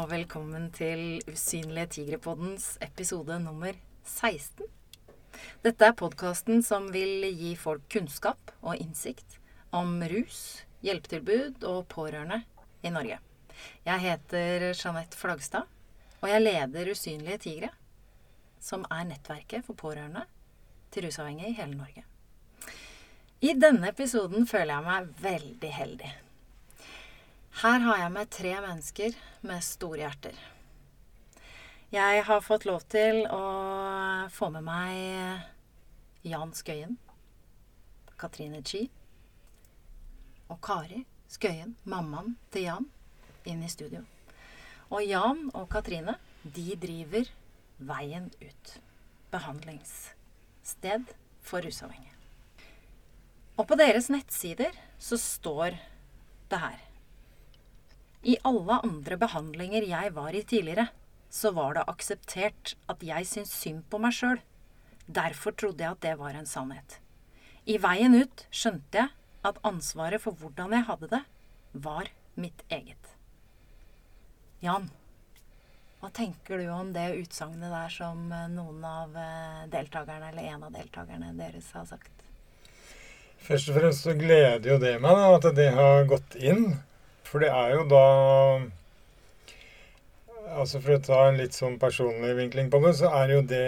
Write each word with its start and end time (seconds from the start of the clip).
Og 0.00 0.06
velkommen 0.08 0.70
til 0.72 1.18
Usynlige 1.28 1.90
tigre-poddens 1.92 2.78
episode 2.80 3.34
nummer 3.42 3.76
16. 4.08 4.64
Dette 5.60 5.88
er 5.90 5.96
podkasten 5.98 6.62
som 6.64 6.86
vil 6.94 7.26
gi 7.36 7.50
folk 7.60 7.84
kunnskap 7.92 8.54
og 8.62 8.80
innsikt 8.80 9.36
om 9.76 9.98
rus, 10.08 10.62
hjelpetilbud 10.86 11.66
og 11.68 11.82
pårørende 11.92 12.38
i 12.80 12.94
Norge. 12.94 13.18
Jeg 13.84 14.04
heter 14.06 14.64
Jeanette 14.70 15.20
Flagstad, 15.20 15.68
og 16.22 16.32
jeg 16.32 16.46
leder 16.46 16.94
Usynlige 16.94 17.42
tigre, 17.44 17.70
som 18.56 18.88
er 18.88 19.04
nettverket 19.10 19.68
for 19.68 19.76
pårørende 19.84 20.24
til 20.94 21.10
rusavhengige 21.10 21.52
i 21.52 21.58
hele 21.60 21.76
Norge. 21.76 22.06
I 23.44 23.52
denne 23.52 23.92
episoden 23.92 24.48
føler 24.48 24.78
jeg 24.78 24.88
meg 24.88 25.14
veldig 25.28 25.76
heldig. 25.76 26.16
Her 27.60 27.82
har 27.84 27.98
jeg 28.00 28.12
med 28.14 28.28
tre 28.32 28.50
mennesker 28.64 29.16
med 29.44 29.60
store 29.60 29.98
hjerter. 30.00 30.36
Jeg 31.92 32.22
har 32.24 32.40
fått 32.40 32.64
lov 32.64 32.86
til 32.88 33.26
å 33.28 33.40
få 34.32 34.48
med 34.54 34.64
meg 34.64 36.24
Jan 36.24 36.54
Skøyen, 36.56 36.96
Katrine 38.16 38.62
Chi 38.64 38.86
og 40.48 40.56
Kari 40.64 41.02
Skøyen, 41.28 41.76
mammaen 41.84 42.38
til 42.48 42.64
Jan, 42.70 42.88
inn 43.44 43.60
i 43.60 43.68
studio. 43.68 44.06
Og 44.88 45.04
Jan 45.04 45.50
og 45.52 45.68
Katrine, 45.68 46.16
de 46.40 46.80
driver 46.80 47.28
Veien 47.76 48.32
ut. 48.40 48.76
Behandlingssted 49.36 51.12
for 51.44 51.60
rusavhengige. 51.60 52.16
Og 53.60 53.68
på 53.68 53.76
deres 53.76 54.08
nettsider 54.08 54.72
så 54.96 55.20
står 55.20 55.76
det 56.48 56.64
her 56.64 56.86
i 58.22 58.36
alle 58.44 58.80
andre 58.84 59.16
behandlinger 59.20 59.86
jeg 59.88 60.12
var 60.16 60.36
i 60.36 60.42
tidligere, 60.44 60.88
så 61.30 61.52
var 61.56 61.76
det 61.76 61.86
akseptert 61.88 62.74
at 62.90 63.02
jeg 63.06 63.28
syntes 63.28 63.54
synd 63.62 63.84
på 63.90 64.00
meg 64.02 64.16
sjøl. 64.16 64.40
Derfor 65.06 65.54
trodde 65.56 65.84
jeg 65.84 65.96
at 65.96 66.04
det 66.04 66.16
var 66.20 66.36
en 66.36 66.48
sannhet. 66.48 66.98
I 67.66 67.78
veien 67.80 68.16
ut 68.18 68.44
skjønte 68.50 69.04
jeg 69.04 69.14
at 69.46 69.60
ansvaret 69.64 70.20
for 70.22 70.36
hvordan 70.36 70.74
jeg 70.76 70.86
hadde 70.88 71.10
det, 71.14 71.22
var 71.72 72.10
mitt 72.40 72.64
eget. 72.68 73.14
Jan, 74.60 74.90
hva 76.00 76.10
tenker 76.16 76.60
du 76.60 76.68
om 76.72 76.90
det 76.92 77.06
utsagnet 77.22 77.72
der 77.72 77.92
som 77.94 78.26
noen 78.28 78.84
av 78.84 79.16
deltakerne, 79.72 80.32
eller 80.32 80.50
en 80.50 80.66
av 80.68 80.74
deltakerne 80.74 81.32
deres 81.38 81.70
har 81.76 81.86
sagt? 81.88 82.12
Først 83.40 83.70
og 83.72 83.78
fremst 83.78 84.04
så 84.04 84.14
gleder 84.18 84.74
jo 84.74 84.78
det 84.82 84.98
meg 85.00 85.16
at 85.16 85.48
det 85.56 85.70
har 85.76 86.04
gått 86.10 86.36
inn. 86.36 86.74
For 87.30 87.42
det 87.42 87.50
er 87.54 87.74
jo 87.76 87.86
da 87.90 88.04
Altså 90.50 90.80
For 90.82 90.96
å 90.96 91.02
ta 91.04 91.20
en 91.28 91.38
litt 91.38 91.54
sånn 91.54 91.78
personlig 91.82 92.32
vinkling 92.38 92.70
på 92.72 92.80
det, 92.82 92.96
så 92.98 93.10
er 93.20 93.34
jo 93.36 93.42
det 93.46 93.66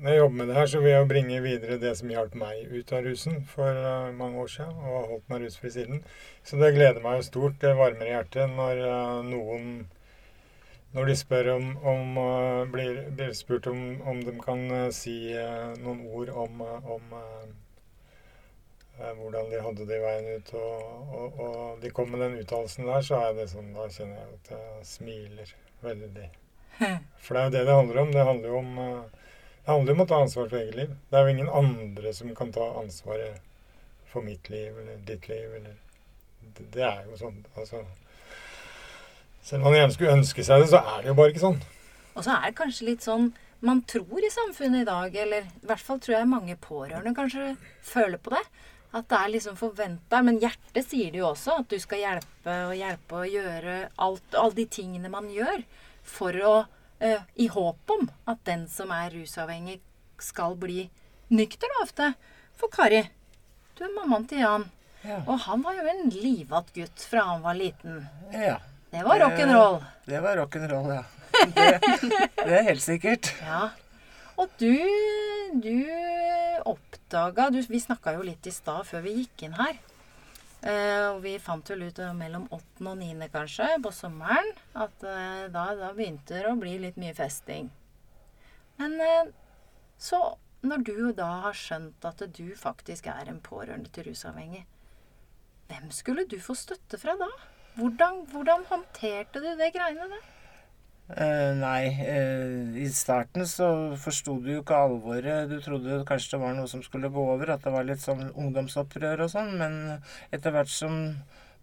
Når 0.00 0.08
jeg 0.10 0.18
jobber 0.20 0.38
med 0.40 0.50
det 0.50 0.56
her, 0.58 0.70
så 0.72 0.80
vil 0.82 0.92
jeg 0.92 1.02
jo 1.02 1.10
bringe 1.12 1.42
videre 1.44 1.78
det 1.82 1.92
som 1.98 2.10
hjalp 2.10 2.34
meg 2.38 2.72
ut 2.72 2.90
av 2.92 3.06
rusen 3.06 3.38
for 3.48 3.78
uh, 3.80 4.10
mange 4.14 4.42
år 4.42 4.50
siden, 4.52 4.74
og 4.82 4.96
har 4.98 5.06
holdt 5.12 5.30
meg 5.32 5.40
rusfri 5.42 5.70
siden. 5.72 6.02
Så 6.44 6.58
det 6.60 6.74
gleder 6.76 7.00
meg 7.02 7.16
jo 7.16 7.24
stort. 7.30 7.56
Det 7.62 7.72
varmer 7.78 8.10
i 8.10 8.12
hjertet 8.12 8.52
når 8.52 8.82
uh, 8.84 9.22
noen 9.26 9.70
når 10.92 11.10
de 11.10 11.16
spør 11.18 11.48
om, 11.54 11.72
om 11.94 12.20
uh, 12.20 12.68
blir, 12.74 13.00
blir, 13.16 13.32
spurt 13.38 13.70
om, 13.72 13.80
om 14.04 14.20
de 14.26 14.36
kan 14.44 14.68
si 14.94 15.16
noen 15.80 16.04
ord 16.12 16.34
om, 16.44 16.60
om 16.98 17.16
hvordan 18.96 19.50
de 19.52 19.60
hadde 19.60 19.86
det 19.88 19.98
i 19.98 20.02
veien 20.04 20.28
ut. 20.38 20.52
Og, 20.56 21.12
og, 21.18 21.40
og 21.46 21.82
de 21.82 21.92
kom 21.94 22.10
med 22.12 22.24
den 22.24 22.38
uttalelsen 22.40 22.88
der, 22.88 23.04
så 23.04 23.20
er 23.28 23.36
det 23.36 23.48
sånn, 23.52 23.72
da 23.76 23.88
kjenner 23.92 24.22
jeg 24.22 24.38
at 24.38 24.52
jeg 24.56 24.88
smiler 24.88 25.52
veldig. 25.84 26.30
For 27.24 27.36
det 27.36 27.42
er 27.42 27.46
jo 27.46 27.54
det 27.56 27.64
det 27.68 27.78
handler 27.80 28.02
om. 28.02 28.14
Det 28.14 28.26
handler 28.30 28.48
jo 28.52 28.62
om, 28.62 28.72
det 29.66 29.72
handler 29.72 29.96
om 29.96 30.04
å 30.04 30.08
ta 30.12 30.22
ansvar 30.22 30.48
for 30.48 30.62
eget 30.62 30.80
liv. 30.80 30.96
Det 31.10 31.18
er 31.18 31.26
jo 31.26 31.36
ingen 31.36 31.52
andre 31.62 32.14
som 32.16 32.34
kan 32.38 32.52
ta 32.54 32.70
ansvaret 32.80 33.40
for 34.10 34.24
mitt 34.24 34.50
liv 34.52 34.76
eller 34.78 35.00
ditt 35.08 35.28
liv. 35.28 35.54
Eller, 35.60 35.78
det, 36.56 36.68
det 36.76 36.84
er 36.88 37.06
jo 37.10 37.20
sånn. 37.20 37.40
altså 37.56 37.84
selv 39.46 39.62
om 39.62 39.70
man 39.70 39.76
gjerne 39.78 39.94
skulle 39.94 40.14
ønske 40.18 40.42
seg 40.42 40.62
det, 40.62 40.70
så 40.72 40.78
er 40.82 41.02
det 41.02 41.12
jo 41.12 41.18
bare 41.18 41.30
ikke 41.30 41.44
sånn. 41.44 41.60
Og 42.16 42.24
så 42.26 42.32
er 42.34 42.48
det 42.48 42.56
kanskje 42.58 42.88
litt 42.88 43.04
sånn 43.04 43.28
man 43.66 43.82
tror 43.88 44.24
i 44.24 44.30
samfunnet 44.30 44.82
i 44.82 44.88
dag, 44.88 45.14
eller 45.22 45.46
i 45.46 45.68
hvert 45.68 45.84
fall 45.86 46.00
tror 46.02 46.16
jeg 46.16 46.28
mange 46.28 46.56
pårørende 46.60 47.14
kanskje 47.16 47.52
føler 47.86 48.18
på 48.20 48.34
det, 48.34 48.42
at 48.92 49.08
det 49.10 49.18
er 49.18 49.32
liksom 49.34 49.56
forventa. 49.58 50.22
Men 50.22 50.38
hjertet 50.42 50.86
sier 50.86 51.10
det 51.12 51.20
jo 51.20 51.30
også, 51.32 51.60
at 51.62 51.72
du 51.72 51.78
skal 51.82 52.02
hjelpe 52.02 52.54
og 52.68 52.76
hjelpe 52.78 53.22
og 53.22 53.34
gjøre 53.34 53.76
alt, 54.06 54.28
alle 54.34 54.56
de 54.60 54.66
tingene 54.78 55.10
man 55.12 55.28
gjør 55.32 55.64
for 56.06 56.38
å 56.46 56.54
uh, 57.02 57.22
I 57.34 57.48
håp 57.52 57.96
om 57.96 58.06
at 58.30 58.44
den 58.46 58.66
som 58.70 58.92
er 58.94 59.10
rusavhengig, 59.14 59.80
skal 60.16 60.54
bli 60.56 60.86
nykter, 61.28 61.68
da 61.68 61.82
ofte. 61.84 62.06
For 62.56 62.72
Kari, 62.72 63.02
du 63.76 63.82
er 63.84 63.92
mammaen 63.92 64.24
til 64.30 64.40
Jan. 64.40 64.64
Ja. 65.04 65.18
Og 65.26 65.42
han 65.44 65.60
var 65.62 65.76
jo 65.76 65.84
en 65.90 66.08
livatt 66.14 66.70
gutt 66.74 67.04
fra 67.10 67.26
han 67.28 67.42
var 67.44 67.58
liten. 67.58 68.06
Ja. 68.32 68.56
Det 68.90 69.02
var 69.04 69.20
rock'n'roll. 69.20 69.82
Det 70.06 70.22
var 70.24 70.38
rock'n'roll, 70.40 70.88
ja. 70.94 71.02
Det, 71.52 71.66
det 72.38 72.54
er 72.62 72.64
helt 72.70 72.82
sikkert. 72.82 73.28
Ja. 73.44 73.66
Og 74.40 74.48
du, 74.56 74.72
du 75.60 75.84
oppdaga 77.06 77.50
Vi 77.68 77.80
snakka 77.80 78.16
jo 78.16 78.22
litt 78.22 78.46
i 78.46 78.50
stad 78.50 78.86
før 78.86 79.04
vi 79.04 79.20
gikk 79.20 79.46
inn 79.46 79.54
her. 79.54 79.78
Uh, 80.66 81.14
og 81.14 81.20
vi 81.22 81.36
fant 81.38 81.68
vel 81.70 81.84
ut 81.86 81.98
uh, 82.00 82.12
mellom 82.16 82.48
8. 82.50 82.82
og 82.82 82.96
9. 82.98 83.28
kanskje 83.30 83.68
på 83.84 83.92
sommeren 83.94 84.48
at 84.74 85.04
uh, 85.04 85.46
da, 85.52 85.66
da, 85.78 85.92
begynte 85.94 86.40
det 86.40 86.48
å 86.48 86.56
bli 86.58 86.78
litt 86.82 86.96
mye 86.98 87.14
festing. 87.14 87.68
Men 88.80 88.98
så, 89.96 90.18
når 90.66 90.82
du 90.84 90.96
da 91.16 91.28
har 91.46 91.56
skjønt 91.56 92.04
at 92.04 92.24
du 92.34 92.50
faktisk 92.58 93.06
er 93.08 93.30
en 93.30 93.38
pårørende 93.40 93.92
til 93.92 94.08
rusavhengig, 94.08 94.64
hvem 95.70 95.92
skulle 95.94 96.26
du 96.28 96.36
få 96.42 96.56
støtte 96.58 96.98
fra 96.98 97.14
da? 97.20 97.30
Hvordan, 97.76 98.24
hvordan 98.32 98.66
håndterte 98.68 99.40
du 99.44 99.52
det 99.60 99.70
greiene 99.76 100.10
der? 100.10 100.26
Uh, 101.06 101.54
nei, 101.54 101.92
uh, 102.02 102.74
i 102.82 102.88
starten 102.90 103.46
så 103.46 103.68
forsto 104.02 104.40
du 104.42 104.50
jo 104.56 104.62
ikke 104.64 104.78
alvoret. 104.88 105.46
Du 105.50 105.60
trodde 105.62 106.00
kanskje 106.08 106.34
det 106.34 106.42
var 106.42 106.56
noe 106.56 106.66
som 106.70 106.82
skulle 106.82 107.12
gå 107.14 107.26
over, 107.36 107.52
at 107.54 107.62
det 107.62 107.72
var 107.74 107.86
litt 107.86 108.02
sånn 108.02 108.24
ungdomsopprør 108.32 109.22
og 109.26 109.30
sånn. 109.30 109.52
Men 109.60 109.78
etter 110.34 110.54
hvert 110.54 110.72
som 110.72 110.98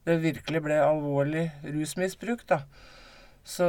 det 0.08 0.22
virkelig 0.24 0.64
ble 0.64 0.80
alvorlig 0.84 1.50
rusmisbruk, 1.64 2.46
da, 2.48 2.62
så 3.44 3.68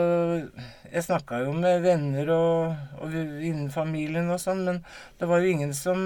jeg 0.87 1.03
snakka 1.03 1.41
jo 1.43 1.55
med 1.59 1.83
venner 1.83 2.31
og, 2.35 2.75
og 3.03 3.15
innen 3.19 3.71
familien 3.75 4.31
og 4.31 4.39
sånn, 4.43 4.63
men 4.67 4.81
det 5.19 5.27
var 5.31 5.43
jo 5.43 5.55
ingen 5.55 5.75
som 5.75 5.99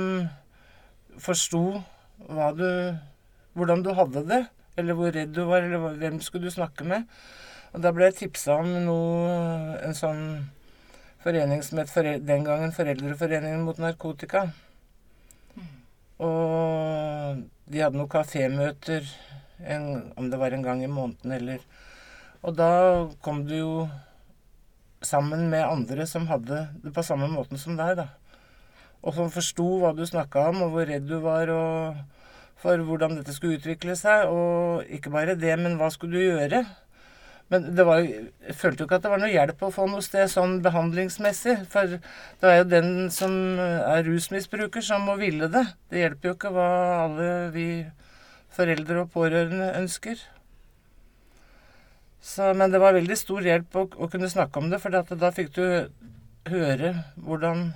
forsto 1.20 1.82
hvordan 2.28 3.84
du 3.84 3.92
hadde 3.96 4.24
det, 4.28 4.42
eller 4.80 4.96
hvor 4.96 5.12
redd 5.12 5.36
du 5.36 5.42
var, 5.48 5.64
eller 5.64 6.00
hvem 6.00 6.20
skulle 6.24 6.48
du 6.48 6.54
snakke 6.56 6.86
med. 6.88 7.04
Og 7.74 7.82
da 7.84 7.92
ble 7.92 8.08
jeg 8.08 8.16
tipsa 8.22 8.56
om 8.62 8.70
noe 8.86 9.76
En 9.84 9.96
sånn 9.96 10.22
forening 11.24 11.60
som 11.66 11.80
het 11.80 11.92
den 12.24 12.46
gangen 12.46 12.72
Foreldreforeningen 12.72 13.64
mot 13.66 13.78
narkotika. 13.82 14.46
Og 16.18 17.42
de 17.68 17.82
hadde 17.82 17.98
noen 17.98 18.10
kafémøter, 18.10 19.04
om 20.16 20.30
det 20.30 20.38
var 20.40 20.54
en 20.54 20.64
gang 20.64 20.82
i 20.82 20.90
måneden 20.90 21.34
eller 21.34 21.60
Og 22.42 22.54
da 22.56 22.70
kom 23.22 23.44
du 23.46 23.56
jo 23.56 23.72
sammen 25.02 25.48
med 25.50 25.66
andre 25.66 26.06
som 26.06 26.26
hadde 26.30 26.68
det 26.82 26.94
på 26.94 27.02
samme 27.02 27.28
måten 27.30 27.58
som 27.58 27.76
deg, 27.78 27.98
da. 27.98 28.08
Og 29.02 29.14
som 29.14 29.30
forsto 29.30 29.66
hva 29.82 29.92
du 29.94 30.04
snakka 30.06 30.48
om, 30.50 30.62
og 30.66 30.74
hvor 30.74 30.86
redd 30.86 31.06
du 31.06 31.18
var 31.22 31.50
og 31.54 31.98
for 32.58 32.78
hvordan 32.82 33.18
dette 33.18 33.34
skulle 33.34 33.58
utvikle 33.58 33.94
seg. 33.98 34.30
Og 34.30 34.86
ikke 34.86 35.12
bare 35.14 35.38
det, 35.38 35.54
men 35.58 35.76
hva 35.78 35.90
skulle 35.94 36.18
du 36.18 36.24
gjøre? 36.24 36.64
Men 37.48 37.68
var, 37.72 38.02
jeg 38.04 38.56
følte 38.60 38.82
jo 38.82 38.86
ikke 38.88 38.98
at 38.98 39.04
det 39.06 39.12
var 39.12 39.20
noe 39.22 39.32
hjelp 39.32 39.62
å 39.64 39.70
få 39.72 39.86
noe 39.88 40.04
sted 40.04 40.28
sånn 40.28 40.58
behandlingsmessig. 40.64 41.54
For 41.72 41.94
det 41.96 42.50
er 42.50 42.58
jo 42.60 42.66
den 42.68 42.90
som 43.14 43.32
er 43.62 44.04
rusmisbruker, 44.04 44.84
som 44.84 45.06
må 45.08 45.16
ville 45.20 45.48
det. 45.52 45.64
Det 45.88 46.02
hjelper 46.02 46.28
jo 46.28 46.34
ikke 46.36 46.52
hva 46.52 46.68
alle 47.06 47.30
vi 47.54 47.68
foreldre 48.52 49.04
og 49.04 49.14
pårørende 49.14 49.70
ønsker. 49.80 50.20
Så, 52.20 52.52
men 52.58 52.74
det 52.74 52.82
var 52.82 52.96
veldig 52.96 53.16
stor 53.16 53.46
hjelp 53.46 53.76
å, 53.78 53.86
å 53.96 54.08
kunne 54.12 54.28
snakke 54.28 54.60
om 54.60 54.68
det, 54.68 54.80
for 54.82 54.92
da 54.92 55.32
fikk 55.32 55.54
du 55.56 55.64
høre 56.48 56.92
hvordan 57.16 57.70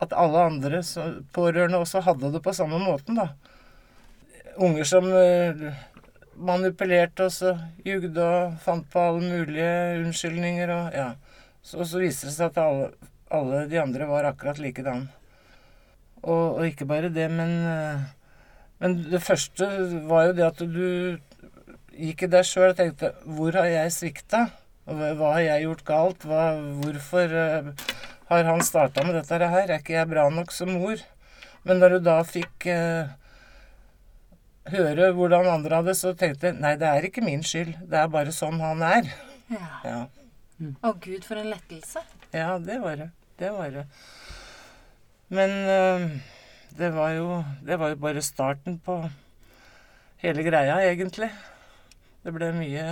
at 0.00 0.12
alle 0.16 0.44
andre 0.48 0.80
så, 0.84 1.06
pårørende 1.36 1.80
også 1.80 2.02
hadde 2.04 2.32
det 2.34 2.42
på 2.44 2.54
samme 2.56 2.80
måten, 2.82 3.20
da. 3.20 3.30
Unger 4.60 4.84
som 4.88 5.06
manipulerte 6.40 7.26
oss 7.28 7.40
og 7.46 7.86
jugde 7.86 8.24
og 8.24 8.58
fant 8.64 8.86
på 8.90 9.02
alle 9.10 9.22
mulige 9.24 9.72
unnskyldninger 10.00 10.72
og 10.74 10.96
ja. 10.96 11.10
Så, 11.60 11.84
så 11.84 12.00
viste 12.00 12.30
det 12.30 12.34
seg 12.34 12.48
at 12.48 12.60
alle, 12.62 12.86
alle, 13.28 13.64
de 13.68 13.80
andre 13.80 14.06
var 14.08 14.24
akkurat 14.30 14.58
likedan. 14.62 15.10
Og, 16.22 16.56
og 16.56 16.62
ikke 16.64 16.88
bare 16.88 17.10
det, 17.12 17.26
men, 17.32 17.52
men 18.80 18.96
det 19.10 19.20
første 19.22 19.68
var 20.08 20.30
jo 20.30 20.38
det 20.38 20.46
at 20.46 20.64
du 20.64 20.86
gikk 22.00 22.24
i 22.24 22.30
deg 22.32 22.46
sjøl 22.48 22.70
og 22.70 22.78
tenkte 22.78 23.12
Hvor 23.28 23.56
har 23.60 23.68
jeg 23.68 23.94
svikta? 23.94 24.46
Hva, 24.90 25.34
har 25.36 25.42
jeg 25.44 25.66
gjort 25.66 25.86
galt? 25.86 26.26
Hva, 26.26 26.44
hvorfor 26.80 27.34
uh, 27.36 27.70
har 28.30 28.48
han 28.48 28.62
starta 28.64 29.04
med 29.06 29.18
dette 29.18 29.38
her? 29.38 29.68
Er 29.68 29.78
ikke 29.78 29.98
jeg 29.98 30.10
bra 30.10 30.26
nok 30.32 30.54
som 30.54 30.72
mor? 30.74 31.02
Men 31.68 31.82
da 31.82 31.90
du 31.92 31.98
da 32.02 32.20
fikk 32.26 32.66
uh, 32.72 33.12
høre 34.68 35.10
hvordan 35.16 35.46
andre 35.48 35.76
hadde, 35.80 35.94
så 35.96 36.12
tenkte 36.14 36.50
jeg 36.50 36.58
nei, 36.60 36.74
det 36.76 36.88
er 36.88 37.06
ikke 37.08 37.24
min 37.24 37.42
skyld. 37.46 37.72
Det 37.90 37.98
er 37.98 38.10
bare 38.12 38.32
sånn 38.34 38.60
han 38.60 38.82
er. 38.84 39.08
Ja. 39.50 39.68
Ja, 39.84 40.00
Å 40.84 40.92
gud, 41.00 41.24
for 41.24 41.40
en 41.40 41.48
lettelse. 41.50 42.02
ja 42.36 42.58
det 42.60 42.76
var 42.82 42.96
det. 43.00 43.08
Det 43.40 43.50
var 43.56 43.70
det. 43.72 43.86
Men 45.32 45.50
øh, 45.50 46.04
det 46.76 46.90
var 46.94 47.10
jo 47.16 47.44
Det 47.66 47.78
var 47.78 47.88
jo 47.94 47.96
bare 47.96 48.22
starten 48.22 48.78
på 48.78 49.00
hele 50.20 50.42
greia, 50.44 50.76
egentlig. 50.84 51.30
Det 52.22 52.32
ble 52.36 52.52
mye 52.52 52.86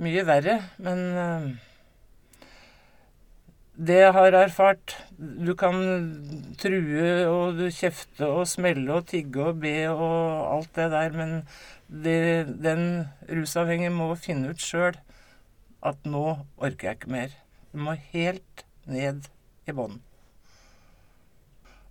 mye 0.00 0.22
verre, 0.28 0.58
men 0.78 0.98
øh, 1.16 1.44
det 3.76 3.98
jeg 4.00 4.12
har 4.16 4.34
erfart 4.38 4.94
Du 5.18 5.52
kan 5.58 5.76
true 6.60 7.08
og 7.28 7.58
du 7.58 7.66
kjefte 7.72 8.28
og 8.28 8.46
smelle 8.48 8.88
og 8.94 9.08
tigge 9.10 9.50
og 9.50 9.60
be 9.60 9.74
og 9.90 10.54
alt 10.54 10.70
det 10.76 10.90
der, 10.92 11.16
men 11.16 11.34
det, 11.86 12.48
den 12.64 13.06
rusavhengige 13.28 13.92
må 13.94 14.14
finne 14.18 14.50
ut 14.50 14.62
sjøl 14.62 14.96
at 15.86 16.08
nå 16.08 16.24
orker 16.56 16.88
jeg 16.88 16.98
ikke 16.98 17.12
mer. 17.12 17.36
Du 17.70 17.78
må 17.84 17.94
helt 18.14 18.64
ned 18.88 19.28
i 19.68 19.74
bånn. 19.76 20.00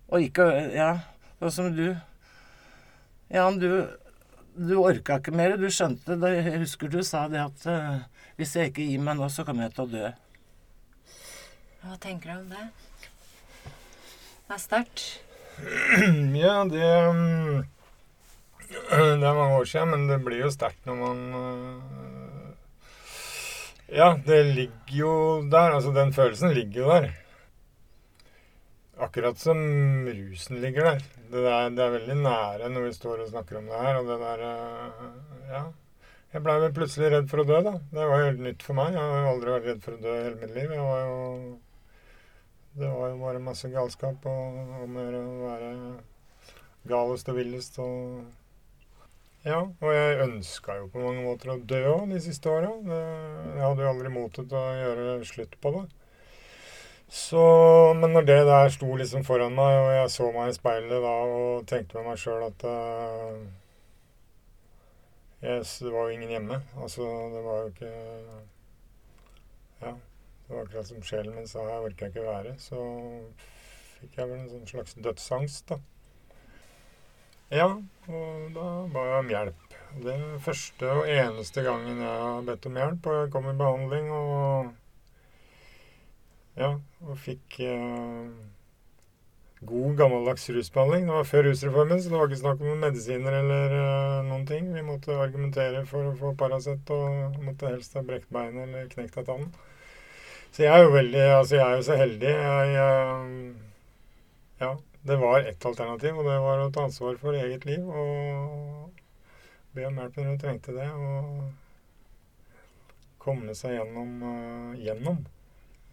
Og 0.10 0.26
ikke 0.26 0.50
Ja, 0.74 0.90
sånn 1.40 1.54
som 1.54 1.72
du. 1.78 1.88
Ja, 3.32 3.48
du, 3.52 3.70
du 4.58 4.76
orka 4.82 5.20
ikke 5.22 5.34
mer. 5.36 5.56
Du 5.58 5.70
skjønte 5.70 6.18
det. 6.22 6.36
Jeg 6.42 6.62
husker 6.66 6.92
du 6.92 7.02
sa 7.06 7.26
det 7.32 7.42
at 7.46 7.66
eh, 7.70 8.04
hvis 8.38 8.56
jeg 8.58 8.74
ikke 8.74 8.86
gir 8.90 9.02
meg 9.06 9.20
nå, 9.20 9.30
så 9.32 9.46
kommer 9.48 9.68
jeg 9.68 9.78
til 9.78 9.86
å 9.86 9.92
dø. 9.94 10.14
Hva 11.86 12.00
tenker 12.02 12.32
du 12.32 12.38
om 12.40 12.46
det? 12.50 12.64
Det 14.48 14.56
er 14.56 14.62
sterkt. 14.62 15.04
Ja, 16.42 16.56
det 16.66 16.88
Det 19.22 19.28
er 19.28 19.38
mange 19.38 19.60
år 19.60 19.68
siden, 19.70 19.92
men 19.94 20.08
det 20.10 20.18
blir 20.26 20.42
jo 20.42 20.50
sterkt 20.54 20.88
når 20.90 20.98
man 20.98 21.20
øh, 21.40 22.50
Ja, 23.94 24.10
det 24.26 24.40
ligger 24.58 24.98
jo 24.98 25.14
der. 25.52 25.78
Altså, 25.78 25.94
den 25.94 26.14
følelsen 26.14 26.56
ligger 26.58 26.82
jo 26.82 26.90
der. 26.90 27.08
Akkurat 29.06 29.38
som 29.38 29.62
rusen 30.10 30.62
ligger 30.64 30.90
der. 30.90 31.06
Det, 31.30 31.44
der, 31.46 31.70
det 31.70 31.86
er 31.86 31.98
veldig 32.00 32.18
nære 32.24 32.70
når 32.74 32.88
vi 32.88 32.94
står 32.98 33.26
og 33.28 33.30
snakker 33.30 33.62
om 33.62 33.70
det 33.70 33.82
her. 33.86 34.02
Og 34.02 34.10
det 34.10 34.20
der 34.26 34.40
øh, 34.50 35.52
Ja. 35.54 35.66
Jeg 36.34 36.44
blei 36.44 36.58
vel 36.60 36.74
plutselig 36.76 37.14
redd 37.14 37.30
for 37.32 37.40
å 37.40 37.48
dø, 37.48 37.62
da. 37.64 37.78
Det 37.94 38.10
var 38.10 38.20
jo 38.20 38.26
helt 38.28 38.42
nytt 38.44 38.64
for 38.66 38.76
meg. 38.76 38.98
Jeg 38.98 39.14
har 39.14 39.30
aldri 39.30 39.54
vært 39.54 39.70
redd 39.70 39.86
for 39.86 39.96
å 39.96 40.02
dø 40.02 40.16
hele 40.18 40.40
mitt 40.42 40.52
liv. 40.58 40.74
Jeg 40.74 40.84
var 40.84 41.06
jo 41.06 41.20
det 42.76 42.90
var 42.92 43.12
jo 43.12 43.20
bare 43.22 43.44
masse 43.44 43.70
galskap 43.72 44.26
og 44.28 44.58
om 44.84 44.98
å 44.98 45.04
gjøre 45.06 45.22
å 45.24 45.36
være 45.46 45.70
galest 46.90 47.30
og 47.32 47.40
villest 47.40 47.80
og 47.84 48.26
Ja, 49.46 49.60
og 49.62 49.92
jeg 49.94 50.24
ønska 50.24 50.80
jo 50.80 50.88
på 50.90 51.04
mange 51.04 51.22
måter 51.22 51.54
å 51.54 51.60
dø 51.62 51.84
òg 51.92 52.10
de 52.10 52.18
siste 52.24 52.50
åra. 52.50 52.72
Jeg 52.82 53.62
hadde 53.62 53.84
jo 53.86 53.92
aldri 53.92 54.10
motet 54.10 54.56
å 54.58 54.64
gjøre 54.74 55.20
slutt 55.30 55.54
på 55.62 55.72
det. 55.76 55.84
Så 57.08 57.94
Men 58.00 58.14
når 58.18 58.26
det 58.26 58.40
der 58.50 58.70
sto 58.74 58.96
liksom 58.96 59.24
foran 59.24 59.54
meg, 59.56 59.76
og 59.84 59.92
jeg 59.94 60.10
så 60.16 60.32
meg 60.34 60.50
i 60.50 60.58
speilet 60.58 61.06
da 61.06 61.14
og 61.36 61.68
tenkte 61.70 62.00
med 62.00 62.10
meg 62.10 62.18
sjøl 62.20 62.48
at 62.48 62.66
uh, 62.66 63.46
yes, 65.44 65.78
Det 65.80 65.94
var 65.94 66.10
jo 66.10 66.18
ingen 66.18 66.34
hjemme. 66.34 66.60
Altså, 66.82 67.06
det 67.36 67.46
var 67.46 67.62
jo 67.62 67.72
ikke 67.76 67.94
Ja. 69.86 69.94
Det 70.46 70.54
var 70.54 70.64
akkurat 70.64 70.88
som 70.88 71.04
sjelen 71.04 71.36
min 71.36 71.48
sa 71.50 71.66
her 71.66 71.86
orker 71.88 72.08
jeg 72.08 72.16
ikke 72.16 72.30
være. 72.30 72.56
Så 72.62 72.80
fikk 74.00 74.18
jeg 74.20 74.30
vel 74.30 74.40
en 74.40 74.50
sånn 74.52 74.70
slags 74.70 74.98
dødsangst, 75.02 75.74
da. 75.74 75.82
Ja, 77.54 77.68
og 78.10 78.54
da 78.56 78.70
ba 78.94 79.06
jeg 79.10 79.20
om 79.24 79.30
hjelp. 79.34 79.76
Det 80.06 80.14
er 80.14 80.40
første 80.44 80.90
og 80.92 81.10
eneste 81.10 81.62
gangen 81.66 82.02
jeg 82.02 82.24
har 82.24 82.42
bedt 82.48 82.66
om 82.70 82.80
hjelp. 82.82 83.08
Og 83.10 83.22
jeg 83.22 83.32
kom 83.36 83.52
i 83.52 83.60
behandling 83.62 84.12
og 84.16 84.74
Ja, 86.56 86.70
og 87.04 87.18
fikk 87.20 87.58
eh, 87.68 88.28
god, 89.68 89.96
gammeldags 90.00 90.46
rusbehandling. 90.56 91.10
Det 91.10 91.18
var 91.18 91.28
før 91.28 91.44
rusreformen, 91.50 92.00
så 92.02 92.10
det 92.12 92.20
var 92.20 92.30
ikke 92.30 92.40
snakk 92.40 92.62
om 92.64 92.80
medisiner 92.80 93.40
eller 93.42 93.76
eh, 93.80 94.22
noen 94.30 94.46
ting. 94.48 94.70
Vi 94.72 94.84
måtte 94.88 95.18
argumentere 95.20 95.84
for 95.90 96.08
å 96.12 96.16
få 96.20 96.32
Paracet 96.40 96.92
og 96.96 97.42
måtte 97.44 97.74
helst 97.74 97.98
ha 98.00 98.06
brekt 98.08 98.32
beinet 98.32 98.70
eller 98.70 98.88
knekt 98.94 99.20
av 99.20 99.28
tannen. 99.28 99.52
Så 100.56 100.64
jeg 100.64 100.72
er 100.72 100.86
jo 100.86 100.92
veldig 100.94 101.24
Altså, 101.36 101.56
jeg 101.58 101.66
er 101.68 101.76
jo 101.76 101.84
så 101.84 101.96
heldig. 102.00 102.30
Jeg, 102.32 102.68
jeg, 102.80 103.56
ja. 104.62 104.70
Det 105.06 105.18
var 105.22 105.44
ett 105.46 105.66
alternativ, 105.68 106.16
og 106.18 106.26
det 106.26 106.38
var 106.42 106.62
å 106.64 106.70
ta 106.74 106.86
ansvar 106.88 107.18
for 107.22 107.36
eget 107.38 107.66
liv 107.68 107.84
og 107.86 108.96
be 109.76 109.84
om 109.86 110.00
hjelp 110.00 110.16
når 110.18 110.32
du 110.32 110.40
trengte 110.42 110.74
det. 110.74 110.88
Og 110.96 111.52
komme 113.22 113.54
seg 113.58 113.76
gjennom. 113.76 114.16
Uh, 114.24 114.72
gjennom. 114.80 115.20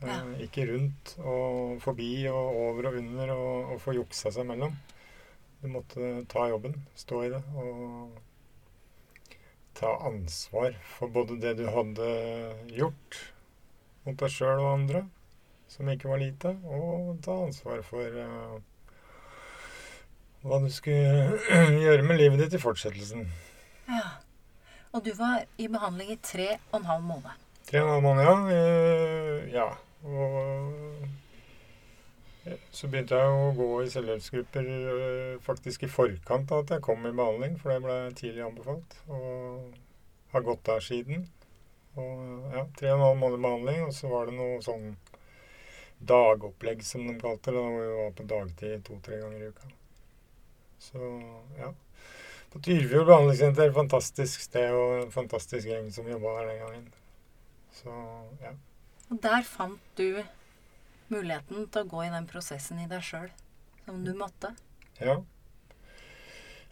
Ja. 0.04 0.22
Uh, 0.22 0.32
ikke 0.46 0.68
rundt 0.70 1.16
og 1.18 1.82
forbi 1.82 2.12
og 2.30 2.62
over 2.62 2.92
og 2.92 3.00
under 3.02 3.34
og, 3.34 3.74
og 3.74 3.82
få 3.82 3.98
juksa 3.98 4.32
seg 4.32 4.46
mellom. 4.48 4.78
Du 5.60 5.68
måtte 5.74 6.22
ta 6.30 6.46
jobben, 6.50 6.78
stå 6.98 7.24
i 7.26 7.34
det 7.34 7.42
og 7.58 8.14
ta 9.78 9.92
ansvar 10.06 10.74
for 10.94 11.10
både 11.10 11.36
det 11.42 11.58
du 11.58 11.66
hadde 11.70 12.08
gjort, 12.78 13.20
mot 14.06 14.18
deg 14.18 14.32
sjøl 14.34 14.58
og 14.60 14.72
andre, 14.72 15.04
som 15.70 15.88
ikke 15.88 16.10
var 16.10 16.20
lite, 16.22 16.54
og 16.68 17.16
ta 17.24 17.36
ansvar 17.46 17.82
for 17.86 18.18
uh, 18.18 18.58
hva 20.42 20.58
du 20.62 20.68
skulle 20.72 21.38
gjøre 21.84 22.04
med 22.06 22.20
livet 22.20 22.44
ditt 22.44 22.58
i 22.58 22.62
fortsettelsen. 22.62 23.28
Ja. 23.88 24.18
Og 24.92 25.04
du 25.06 25.14
var 25.16 25.46
i 25.56 25.70
behandling 25.72 26.12
i 26.12 26.20
tre 26.20 26.50
og 26.70 26.80
en 26.82 26.90
halv 26.90 27.06
måned. 27.08 27.46
Tre 27.70 27.80
og 27.80 27.88
en 27.88 27.92
halv 27.94 28.04
måned, 28.08 28.22
ja. 28.26 28.36
Uh, 28.50 29.52
ja. 29.54 29.68
Og 30.02 30.30
uh, 30.42 31.08
så 32.74 32.90
begynte 32.90 33.14
jeg 33.14 33.38
å 33.38 33.52
gå 33.54 33.68
i 33.84 33.90
selvhjelpsgrupper 33.92 34.70
faktisk 35.46 35.84
i 35.86 35.90
forkant 35.90 36.50
av 36.50 36.64
at 36.64 36.72
jeg 36.74 36.82
kom 36.82 37.06
i 37.06 37.14
behandling, 37.14 37.54
for 37.60 37.70
det 37.70 37.84
ble 37.84 37.98
tidlig 38.18 38.42
anbefalt. 38.48 38.96
Og 39.06 39.70
har 40.32 40.40
gått 40.40 40.66
der 40.66 40.80
siden. 40.80 41.28
Og 42.00 42.52
ja, 42.54 42.64
tre 42.78 42.92
og 42.92 42.98
en 42.98 43.06
halv 43.06 43.20
måned 43.20 43.42
behandling, 43.44 43.82
og 43.86 43.94
så 43.96 44.08
var 44.12 44.28
det 44.28 44.36
noe 44.38 44.60
sånn 44.64 44.94
dagopplegg, 46.02 46.82
som 46.86 47.04
de 47.06 47.14
kalte 47.20 47.52
det, 47.52 47.60
da 47.60 47.72
vi 47.76 47.94
var 47.98 48.14
på 48.16 48.26
dagtid 48.30 48.84
to-tre 48.86 49.20
ganger 49.20 49.44
i 49.44 49.50
uka. 49.52 49.72
Så 50.82 51.00
ja. 51.58 51.70
På 52.52 52.60
Tyrfjord 52.60 53.06
behandlingssenter, 53.08 53.70
fantastisk 53.72 54.42
sted 54.44 54.74
og 54.76 54.96
en 54.98 55.12
fantastisk 55.14 55.68
gjeng 55.70 55.86
som 55.94 56.08
jobba 56.10 56.34
der 56.40 56.50
den 56.50 56.58
gangen. 56.64 56.88
Så 57.72 57.92
ja. 58.42 58.56
Og 59.08 59.20
der 59.22 59.46
fant 59.46 60.00
du 60.00 60.22
muligheten 61.12 61.68
til 61.68 61.84
å 61.84 61.88
gå 61.88 62.02
i 62.06 62.10
den 62.12 62.26
prosessen 62.28 62.80
i 62.82 62.88
deg 62.90 63.04
sjøl 63.04 63.30
som 63.84 64.02
du 64.04 64.12
måtte. 64.16 64.52
Ja. 65.00 65.20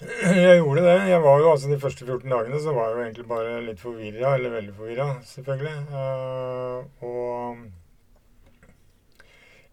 Jeg 0.45 0.61
gjorde 0.61 0.83
det. 0.85 0.97
Jeg 1.11 1.21
var 1.23 1.43
jo 1.43 1.51
altså 1.51 1.69
De 1.69 1.81
første 1.81 2.07
14 2.07 2.31
dagene 2.33 2.61
så 2.63 2.73
var 2.73 2.89
jeg 2.89 2.97
jo 2.97 3.03
egentlig 3.05 3.27
bare 3.29 3.61
litt 3.67 3.81
forvirra, 3.83 4.35
eller 4.37 4.51
veldig 4.55 4.75
forvirra, 4.77 5.09
selvfølgelig. 5.29 5.77
Uh, 5.93 6.79
og 7.05 7.57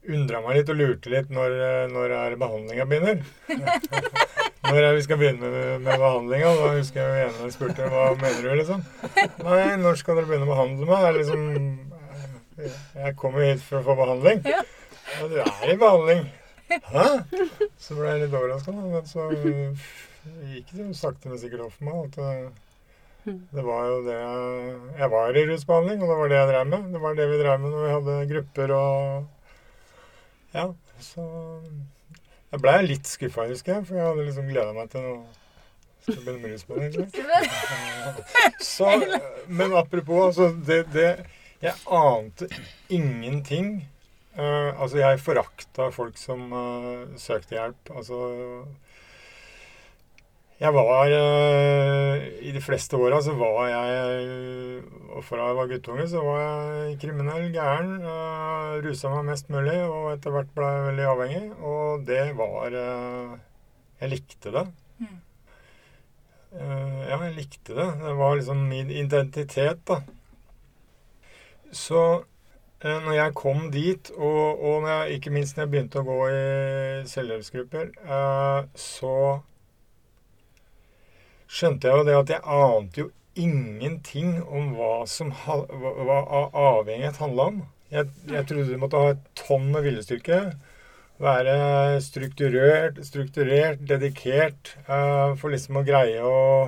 undra 0.07 0.41
meg 0.43 0.59
litt 0.59 0.71
og 0.71 0.79
lurte 0.79 1.11
litt 1.11 1.29
når, 1.33 1.55
når 1.91 2.15
er 2.15 2.35
behandlinga 2.39 2.85
begynner. 2.87 3.17
når 4.67 4.81
er 4.81 4.97
vi 4.97 5.05
skal 5.05 5.19
begynne 5.19 5.51
med, 5.51 5.69
med 5.83 6.03
behandlinga? 6.03 6.53
Da 6.59 6.73
husker 6.75 7.03
jeg 7.03 7.07
jo 7.07 7.27
ene 7.27 7.51
spurte 7.55 7.91
hva 7.91 8.07
mener 8.19 8.41
du, 8.43 8.51
liksom. 8.61 8.83
Nei, 9.43 9.61
når 9.79 10.01
skal 10.01 10.19
dere 10.19 10.29
begynne 10.29 10.47
å 10.47 10.51
behandle 10.53 10.89
meg? 10.89 10.99
Jeg, 10.99 11.07
er 11.07 11.15
liksom 11.21 11.41
Jeg 13.03 13.15
kommer 13.19 13.47
hit 13.47 13.63
for 13.63 13.79
å 13.79 13.85
få 13.87 13.95
behandling. 13.99 14.43
Ja, 14.47 15.23
du 15.23 15.39
er 15.39 15.71
i 15.71 15.79
behandling. 15.79 16.27
Hæ? 16.67 17.07
Så 17.79 17.95
ble 17.95 18.11
jeg 18.11 18.25
litt 18.25 18.35
overraska, 18.35 18.75
men 18.75 19.07
så 19.07 19.29
gikk 20.53 20.67
det 20.73 20.85
jo 20.85 20.93
sakte, 20.97 21.29
men 21.31 21.41
sikkert 21.41 21.65
opp 21.67 21.75
for 21.77 21.85
meg 21.87 21.95
at 22.05 22.13
det, 22.17 22.31
det 23.27 23.63
var 23.65 23.81
jo 23.89 23.95
det 24.05 24.17
jeg, 24.17 25.07
var 25.11 25.35
i 25.35 25.47
rusbehandling, 25.49 26.03
og 26.03 26.07
det 26.11 26.17
var 26.19 26.27
det 26.31 26.37
jeg 26.37 26.49
drev 26.51 26.65
med. 26.71 26.81
Det 26.93 27.01
var 27.03 27.11
det 27.17 27.25
vi 27.31 27.39
drev 27.41 27.57
med 27.63 27.73
når 27.73 27.81
vi 27.83 27.95
hadde 27.95 28.29
grupper 28.33 28.67
og 28.77 28.93
Ja, 30.55 30.65
så 31.03 31.23
Jeg 32.51 32.59
blei 32.63 32.77
litt 32.85 33.07
skuffa, 33.09 33.41
husker 33.49 33.71
jeg, 33.75 33.81
for 33.89 33.93
jeg 33.99 34.07
hadde 34.07 34.27
liksom 34.29 34.47
gleda 34.53 34.71
meg 34.77 34.87
til 34.93 35.01
noe. 35.03 35.21
Så, 38.63 38.87
men 39.47 39.73
apropos, 39.75 40.27
altså 40.29 40.55
det, 40.63 40.85
det 40.93 41.25
Jeg 41.59 41.73
ante 41.91 42.47
ingenting. 42.87 43.89
Uh, 44.37 44.81
altså, 44.81 44.97
jeg 45.01 45.19
forakta 45.19 45.89
folk 45.91 46.17
som 46.21 46.53
uh, 46.53 47.17
søkte 47.19 47.55
hjelp. 47.57 47.89
Altså 47.91 48.15
Jeg 50.57 50.73
var 50.73 51.11
øh, 51.13 52.23
I 52.41 52.51
de 52.51 52.61
fleste 52.61 52.97
åra 52.97 53.19
så 53.21 53.35
var 53.37 53.67
jeg 53.69 54.81
Og 55.13 55.23
fra 55.25 55.47
jeg 55.47 55.57
var 55.57 55.67
guttunge, 55.69 56.07
så 56.09 56.21
var 56.25 56.39
jeg 56.41 56.97
kriminell, 57.01 57.51
gæren. 57.53 58.01
Øh, 58.01 58.85
rusa 58.85 59.11
meg 59.13 59.25
mest 59.29 59.49
mulig, 59.53 59.77
og 59.85 60.11
etter 60.15 60.33
hvert 60.33 60.49
ble 60.55 60.71
jeg 60.73 60.87
veldig 60.87 61.05
avhengig. 61.11 61.45
Og 61.61 62.07
det 62.07 62.25
var 62.37 62.73
øh, 62.73 63.37
Jeg 64.01 64.09
likte 64.09 64.53
det. 64.53 64.67
Mm. 64.99 65.15
Eh, 66.53 67.01
ja, 67.09 67.17
jeg 67.21 67.35
likte 67.35 67.75
det. 67.75 67.87
Det 68.01 68.15
var 68.17 68.35
liksom 68.35 68.57
min 68.69 68.89
identitet, 68.91 69.81
da. 69.87 70.01
Så 71.71 72.23
eh, 72.81 72.97
når 73.05 73.13
jeg 73.13 73.35
kom 73.35 73.71
dit, 73.71 74.11
og, 74.17 74.63
og 74.63 74.89
jeg, 74.89 75.17
ikke 75.17 75.33
minst 75.33 75.57
når 75.57 75.65
jeg 75.65 75.73
begynte 75.73 76.01
å 76.01 76.07
gå 76.07 76.17
i 76.29 76.41
selvhjelpsgrupper, 77.09 77.91
eh, 78.05 78.61
så 78.73 79.13
skjønte 81.47 81.87
jeg 81.87 81.99
jo 81.99 82.07
det 82.07 82.17
at 82.17 82.33
jeg 82.35 82.43
ante 82.57 83.03
jo 83.03 83.11
ingenting 83.37 84.39
om 84.43 84.73
hva 84.77 84.93
som 85.09 85.31
hva, 85.31 86.21
avhengighet 86.51 87.21
handla 87.21 87.51
om. 87.51 87.61
Jeg, 87.93 88.09
jeg 88.27 88.47
trodde 88.49 88.73
du 88.73 88.81
måtte 88.81 88.99
ha 88.99 89.13
et 89.13 89.23
tonn 89.37 89.69
med 89.71 89.85
viljestyrke. 89.85 90.41
Være 91.23 91.55
strukturert, 92.05 92.99
strukturert 93.05 93.81
dedikert 93.89 94.75
uh, 94.85 95.33
for 95.39 95.49
liksom 95.53 95.79
å 95.79 95.85
greie 95.85 96.21
å, 96.21 96.67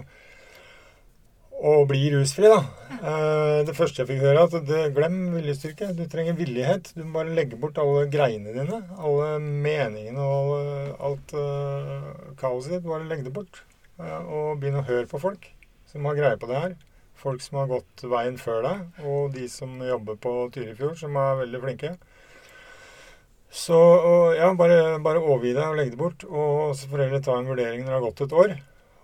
å 1.59 1.73
bli 1.89 2.07
rusfri, 2.15 2.49
da. 2.49 2.63
Uh, 3.03 3.59
det 3.67 3.75
første 3.77 4.01
jeg 4.01 4.09
fikk 4.09 4.23
høre, 4.23 4.47
at 4.47 4.69
det, 4.69 4.87
glem 4.95 5.19
viljestyrke. 5.35 5.91
Du 5.97 6.05
trenger 6.09 6.37
villighet. 6.39 6.93
Du 6.95 7.03
må 7.03 7.19
bare 7.19 7.35
legge 7.35 7.59
bort 7.61 7.77
alle 7.81 8.07
greiene 8.09 8.55
dine. 8.55 8.81
Alle 8.97 9.35
meningene 9.43 10.23
og 10.23 11.03
alt 11.11 11.35
uh, 11.37 12.09
kaoset 12.39 12.79
ditt. 12.79 12.87
Bare 12.89 13.09
legg 13.09 13.25
det 13.27 13.35
bort. 13.35 13.61
Eh, 13.99 14.21
og 14.31 14.59
begynn 14.61 14.79
å 14.79 14.85
høre 14.87 15.07
på 15.11 15.19
folk 15.21 15.49
som 15.89 16.05
har 16.07 16.17
greie 16.19 16.39
på 16.39 16.47
det 16.49 16.61
her. 16.63 16.75
Folk 17.19 17.43
som 17.43 17.59
har 17.59 17.67
gått 17.71 18.03
veien 18.07 18.37
før 18.39 18.63
deg, 18.63 19.03
og 19.03 19.33
de 19.35 19.49
som 19.51 19.73
jobber 19.83 20.15
på 20.23 20.33
Tyrifjord, 20.55 20.95
som 21.01 21.17
er 21.19 21.41
veldig 21.41 21.59
flinke. 21.65 21.95
Så 23.49 23.75
ja, 24.37 24.51
bare, 24.53 24.99
bare 25.03 25.19
overgi 25.19 25.55
deg 25.57 25.65
og 25.65 25.79
legge 25.79 25.95
det 25.95 25.99
bort. 25.99 26.23
Og 26.29 26.77
så 26.77 26.87
får 26.87 27.03
heller 27.07 27.23
ta 27.25 27.35
en 27.39 27.49
vurdering 27.49 27.81
når 27.83 27.89
det 27.89 27.97
har 27.97 28.05
gått 28.05 28.23
et 28.23 28.37
år. 28.43 28.53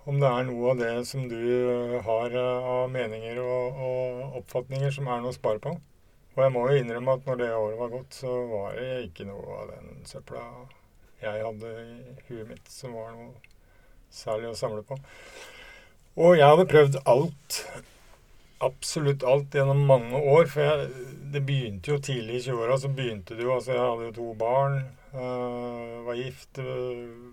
Om 0.06 0.20
det 0.22 0.30
er 0.30 0.46
noe 0.46 0.70
av 0.70 0.80
det 0.80 0.92
som 1.08 1.24
du 1.26 1.34
øh, 1.34 1.96
har 2.06 2.30
øh, 2.30 2.68
av 2.70 2.92
meninger 2.94 3.40
og, 3.42 3.80
og 3.88 4.36
oppfatninger 4.38 4.94
som 4.94 5.10
er 5.10 5.24
noe 5.24 5.34
å 5.34 5.36
spare 5.36 5.58
på. 5.64 5.74
Og 6.36 6.42
jeg 6.44 6.54
må 6.54 6.62
jo 6.70 6.78
innrømme 6.78 7.16
at 7.18 7.26
når 7.26 7.40
det 7.40 7.50
året 7.56 7.80
var 7.80 7.90
gått, 7.96 8.20
så 8.20 8.36
var 8.52 8.78
det 8.78 8.86
ikke 9.08 9.26
noe 9.26 9.58
av 9.64 9.74
den 9.74 10.06
søpla 10.06 10.44
jeg 11.24 11.42
hadde 11.42 11.72
i 11.80 12.16
huet 12.28 12.50
mitt 12.52 12.70
som 12.70 12.94
var 12.94 13.10
noe 13.16 13.55
særlig 14.12 14.50
å 14.50 14.58
samle 14.58 14.82
på. 14.86 14.98
Og 16.16 16.38
jeg 16.38 16.48
hadde 16.48 16.68
prøvd 16.70 17.00
alt. 17.04 17.58
Absolutt 18.64 19.24
alt 19.28 19.52
gjennom 19.54 19.82
mange 19.88 20.16
år. 20.16 20.46
For 20.48 20.64
jeg, 20.64 21.10
det 21.34 21.42
begynte 21.44 21.92
jo 21.92 21.98
tidlig 22.00 22.38
i 22.38 22.44
20-åra. 22.46 22.78
Så 22.80 22.88
begynte 22.88 23.36
det 23.36 23.44
jo 23.44 23.52
Altså, 23.56 23.74
jeg 23.74 23.84
hadde 23.84 24.08
jo 24.08 24.14
to 24.16 24.30
barn. 24.40 24.78
øh, 25.12 26.06
var 26.06 26.14
gift. 26.14 26.62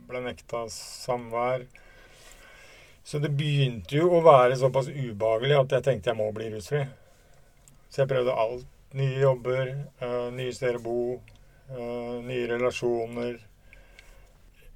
ble 0.08 0.20
nekta 0.26 0.66
samvær. 0.70 1.64
Så 3.04 3.20
det 3.20 3.34
begynte 3.36 3.98
jo 3.98 4.10
å 4.16 4.22
være 4.24 4.56
såpass 4.60 4.88
ubehagelig 4.88 5.58
at 5.60 5.78
jeg 5.78 5.84
tenkte 5.88 6.12
jeg 6.12 6.20
må 6.20 6.30
bli 6.36 6.52
rusfri. 6.54 6.86
Så 7.90 8.04
jeg 8.04 8.12
prøvde 8.12 8.36
alt. 8.36 8.68
Nye 8.94 9.20
jobber, 9.24 9.72
øh, 10.06 10.30
nye 10.36 10.54
steder 10.54 10.78
å 10.78 10.84
bo, 10.84 11.22
øh, 11.72 12.20
nye 12.28 12.46
relasjoner. 12.52 13.40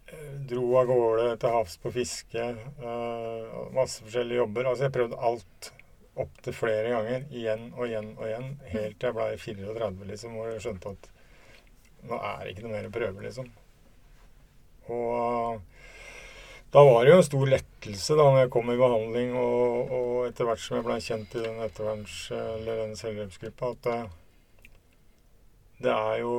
Eh, 0.07 0.35
Dro 0.47 0.63
av 0.79 0.87
gårde 0.87 1.25
til 1.41 1.51
havs 1.51 1.77
på 1.83 1.91
fiske. 1.91 2.45
øh, 2.79 3.73
masse 3.75 4.03
forskjellige 4.03 4.41
jobber. 4.43 4.69
Altså, 4.69 4.83
jeg 4.87 4.95
prøvde 4.95 5.19
alt 5.29 5.71
opptil 6.15 6.53
flere 6.53 6.89
ganger. 6.89 7.25
Igjen 7.31 7.73
og 7.75 7.87
igjen 7.87 8.13
og 8.17 8.27
igjen. 8.27 8.51
Helt 8.73 8.99
til 8.99 9.07
jeg 9.07 9.17
ble 9.17 9.37
34, 9.37 10.05
liksom, 10.11 10.37
og 10.37 10.51
jeg 10.53 10.61
skjønte 10.65 10.93
at 10.95 11.09
nå 12.07 12.19
er 12.21 12.43
det 12.43 12.53
ikke 12.53 12.63
noe 12.67 12.75
mer 12.75 12.87
å 12.87 12.93
prøve, 12.93 13.23
liksom. 13.25 13.49
Og 14.87 15.61
da 16.71 16.83
var 16.83 17.03
det 17.03 17.11
jo 17.11 17.17
en 17.17 17.27
stor 17.27 17.49
lettelse 17.51 18.15
da 18.15 18.29
når 18.29 18.39
jeg 18.45 18.51
kom 18.53 18.71
i 18.71 18.79
behandling, 18.79 19.35
og, 19.39 19.91
og 19.97 20.27
etter 20.29 20.47
hvert 20.47 20.63
som 20.63 20.77
jeg 20.77 20.87
ble 20.87 20.97
kjent 21.03 21.35
i 21.35 21.43
den 21.43 21.59
etterverns- 21.65 22.31
eller 22.31 22.81
den 22.83 22.95
selvhjelpsgruppa, 22.99 23.73
at 23.75 23.87
det, 23.87 23.99
det 25.83 25.93
er 25.93 26.21
jo 26.23 26.33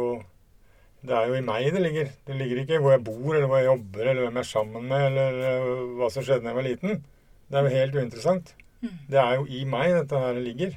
det 1.06 1.14
er 1.14 1.30
jo 1.30 1.36
i 1.38 1.44
meg 1.46 1.68
det 1.74 1.82
ligger. 1.82 2.10
Det 2.26 2.36
ligger 2.36 2.62
ikke 2.62 2.80
hvor 2.82 2.94
jeg 2.94 3.04
bor, 3.06 3.30
eller 3.34 3.46
hvor 3.46 3.60
jeg 3.60 3.68
jobber, 3.68 4.02
eller 4.02 4.24
hvem 4.24 4.38
jeg 4.40 4.44
er 4.44 4.50
sammen 4.50 4.88
med, 4.90 5.06
eller 5.06 5.40
øh, 5.52 5.82
hva 6.00 6.10
som 6.10 6.24
skjedde 6.26 6.42
da 6.42 6.50
jeg 6.50 6.58
var 6.58 6.66
liten. 6.66 7.02
Det 7.48 7.58
er 7.58 7.66
jo 7.66 7.74
helt 7.76 7.98
uinteressant. 7.98 8.54
Mm. 8.82 8.94
Det 9.10 9.20
er 9.22 9.34
jo 9.38 9.46
i 9.46 9.64
meg 9.68 9.94
dette 9.94 10.22
her 10.24 10.40
ligger. 10.42 10.74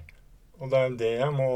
Og 0.61 0.69
det 0.69 0.77
er 0.77 0.89
jo 0.89 0.97
det 0.99 1.11
jeg 1.17 1.33
må 1.33 1.47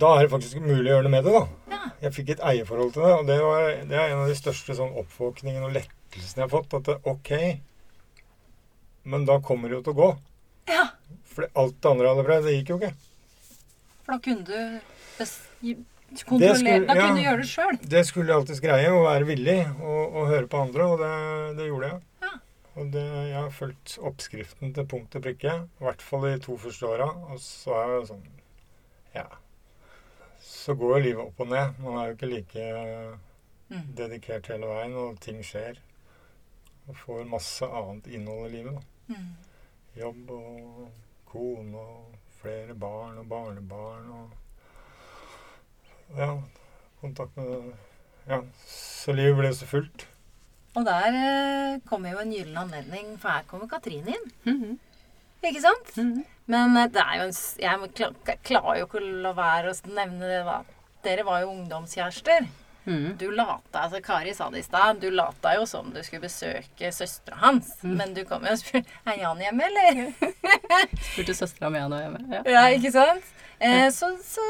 Da 0.00 0.14
er 0.14 0.24
det 0.24 0.32
faktisk 0.32 0.62
mulig 0.64 0.88
å 0.88 0.94
gjøre 0.94 1.04
noe 1.04 1.12
med 1.12 1.26
det, 1.28 1.34
da. 1.34 1.74
Ja. 1.74 1.80
Jeg 2.06 2.16
fikk 2.16 2.32
et 2.34 2.44
eierforhold 2.52 2.94
til 2.94 3.04
det, 3.04 3.12
og 3.18 3.28
det, 3.28 3.38
var, 3.44 3.68
det 3.90 3.98
er 3.98 4.12
en 4.14 4.22
av 4.22 4.30
de 4.30 4.38
største 4.38 4.76
sånn 4.78 4.96
oppvåkningene 5.02 5.66
og 5.66 5.74
lettelsene 5.76 6.44
jeg 6.44 6.46
har 6.46 6.52
fått. 6.54 6.76
At 6.78 6.88
det, 6.88 6.96
OK, 7.10 7.32
men 9.10 9.26
da 9.28 9.40
kommer 9.44 9.68
det 9.68 9.80
jo 9.80 9.84
til 9.88 9.96
å 9.96 10.00
gå. 10.00 10.10
ja. 10.72 10.86
For 11.30 11.46
alt 11.58 11.76
det 11.78 11.90
andre 11.90 12.06
jeg 12.06 12.14
hadde 12.14 12.26
prøvd, 12.26 12.46
det 12.46 12.54
gikk 12.56 12.70
jo 12.72 12.76
ikke. 12.80 12.92
For 14.04 14.14
da 14.14 14.18
kunne 14.24 14.46
du 14.46 14.80
bes 16.10 16.24
kontrollere 16.24 16.56
skulle- 16.58 16.86
Da 16.86 16.94
kunne 16.94 17.08
ja. 17.08 17.14
du 17.14 17.22
gjøre 17.22 17.40
det 17.42 17.48
sjøl. 17.50 17.78
Det 17.96 18.02
skulle 18.06 18.26
jeg 18.32 18.36
alltids 18.40 18.60
greie, 18.60 18.88
å 18.90 19.02
være 19.06 19.26
villig 19.28 19.58
og, 19.80 20.14
og 20.14 20.26
høre 20.28 20.46
på 20.50 20.60
andre, 20.66 20.86
og 20.86 20.98
det, 20.98 21.56
det 21.58 21.66
gjorde 21.70 21.90
jeg. 21.90 22.00
Ja. 22.22 22.32
Og 22.76 22.90
det, 22.92 23.04
jeg 23.30 23.34
har 23.40 23.50
fulgt 23.50 23.98
oppskriften 24.10 24.74
til 24.74 24.86
punkt 24.86 25.14
og 25.16 25.22
prikke, 25.22 25.54
i 25.80 25.84
hvert 25.84 26.02
fall 26.02 26.22
de 26.28 26.38
to 26.38 26.56
første 26.56 26.86
åra. 26.86 27.08
Og 27.32 27.38
så 27.42 27.74
er 27.84 27.94
jeg 27.98 28.08
sånn 28.12 28.26
Ja. 29.14 29.26
Så 30.40 30.74
går 30.78 31.00
livet 31.02 31.24
opp 31.24 31.40
og 31.40 31.48
ned. 31.50 31.78
Man 31.82 31.98
er 31.98 32.08
jo 32.10 32.16
ikke 32.16 32.30
like 32.34 33.18
Mm. 33.70 33.94
dedikert 33.94 34.48
hele 34.50 34.66
veien, 34.66 34.94
og 34.98 35.20
ting 35.22 35.42
skjer. 35.46 35.76
Og 36.88 36.96
får 36.96 37.24
masse 37.30 37.62
annet 37.62 38.08
innhold 38.10 38.48
i 38.48 38.56
livet. 38.56 38.74
da. 38.74 39.14
Mm. 39.14 39.36
Jobb 39.96 40.30
og 40.30 40.88
kone 41.30 41.74
og 41.78 42.16
flere 42.40 42.74
barn 42.74 43.18
og 43.18 43.28
barnebarn 43.28 44.10
og 44.10 44.30
Ja, 46.18 46.42
kontakt 47.00 47.36
med 47.36 47.72
Ja. 48.28 48.42
Så 48.66 49.12
livet 49.16 49.38
ble 49.38 49.50
så 49.56 49.66
fullt. 49.66 50.06
Og 50.78 50.84
der 50.86 51.16
eh, 51.18 51.80
kommer 51.88 52.12
jo 52.14 52.20
en 52.22 52.32
gyllen 52.32 52.58
anledning, 52.60 53.16
for 53.18 53.32
her 53.34 53.46
kommer 53.48 53.70
Katrine 53.70 54.14
inn. 54.14 54.30
Mhm. 54.46 54.78
Ikke 55.42 55.62
sant? 55.64 55.96
Mhm. 55.96 56.24
Men 56.50 56.76
eh, 56.76 56.90
det 56.92 57.02
er 57.02 57.16
jo 57.18 57.28
en 57.28 57.34
Jeg 57.34 57.94
klarer 57.94 58.42
klar 58.44 58.78
jo 58.78 58.86
ikke 58.86 59.00
å 59.00 59.12
la 59.24 59.32
være 59.34 59.72
å 59.72 59.94
nevne 59.94 60.30
det, 60.30 60.42
da. 60.46 60.60
Dere 61.02 61.24
var 61.24 61.40
jo 61.42 61.54
ungdomskjærester. 61.54 62.46
Mm. 62.84 63.16
Du 63.18 63.30
lata 63.30 63.84
altså 63.84 64.00
Kari 64.02 64.32
sa 64.34 64.48
det 64.50 64.62
i 64.62 64.64
stad. 64.64 65.00
Du 65.00 65.10
lata 65.10 65.52
jo 65.54 65.66
som 65.68 65.90
du 65.94 66.00
skulle 66.02 66.24
besøke 66.24 66.92
søstera 66.92 67.36
hans. 67.42 67.74
Mm. 67.84 67.94
Men 67.96 68.14
du 68.16 68.22
kom 68.28 68.44
jo 68.46 68.54
og 68.54 68.60
spurte 68.60 68.88
Er 69.06 69.20
Jan 69.20 69.42
hjemme, 69.44 69.68
eller? 69.68 70.00
Spurte 71.10 71.36
søstera 71.36 71.68
om 71.68 71.76
Jan 71.76 71.94
var 71.94 72.06
hjemme. 72.06 72.22
Ja. 72.32 72.42
ja, 72.56 72.64
ikke 72.76 72.92
sant? 72.94 73.32
Eh, 73.60 73.88
så, 73.94 74.14
så 74.24 74.46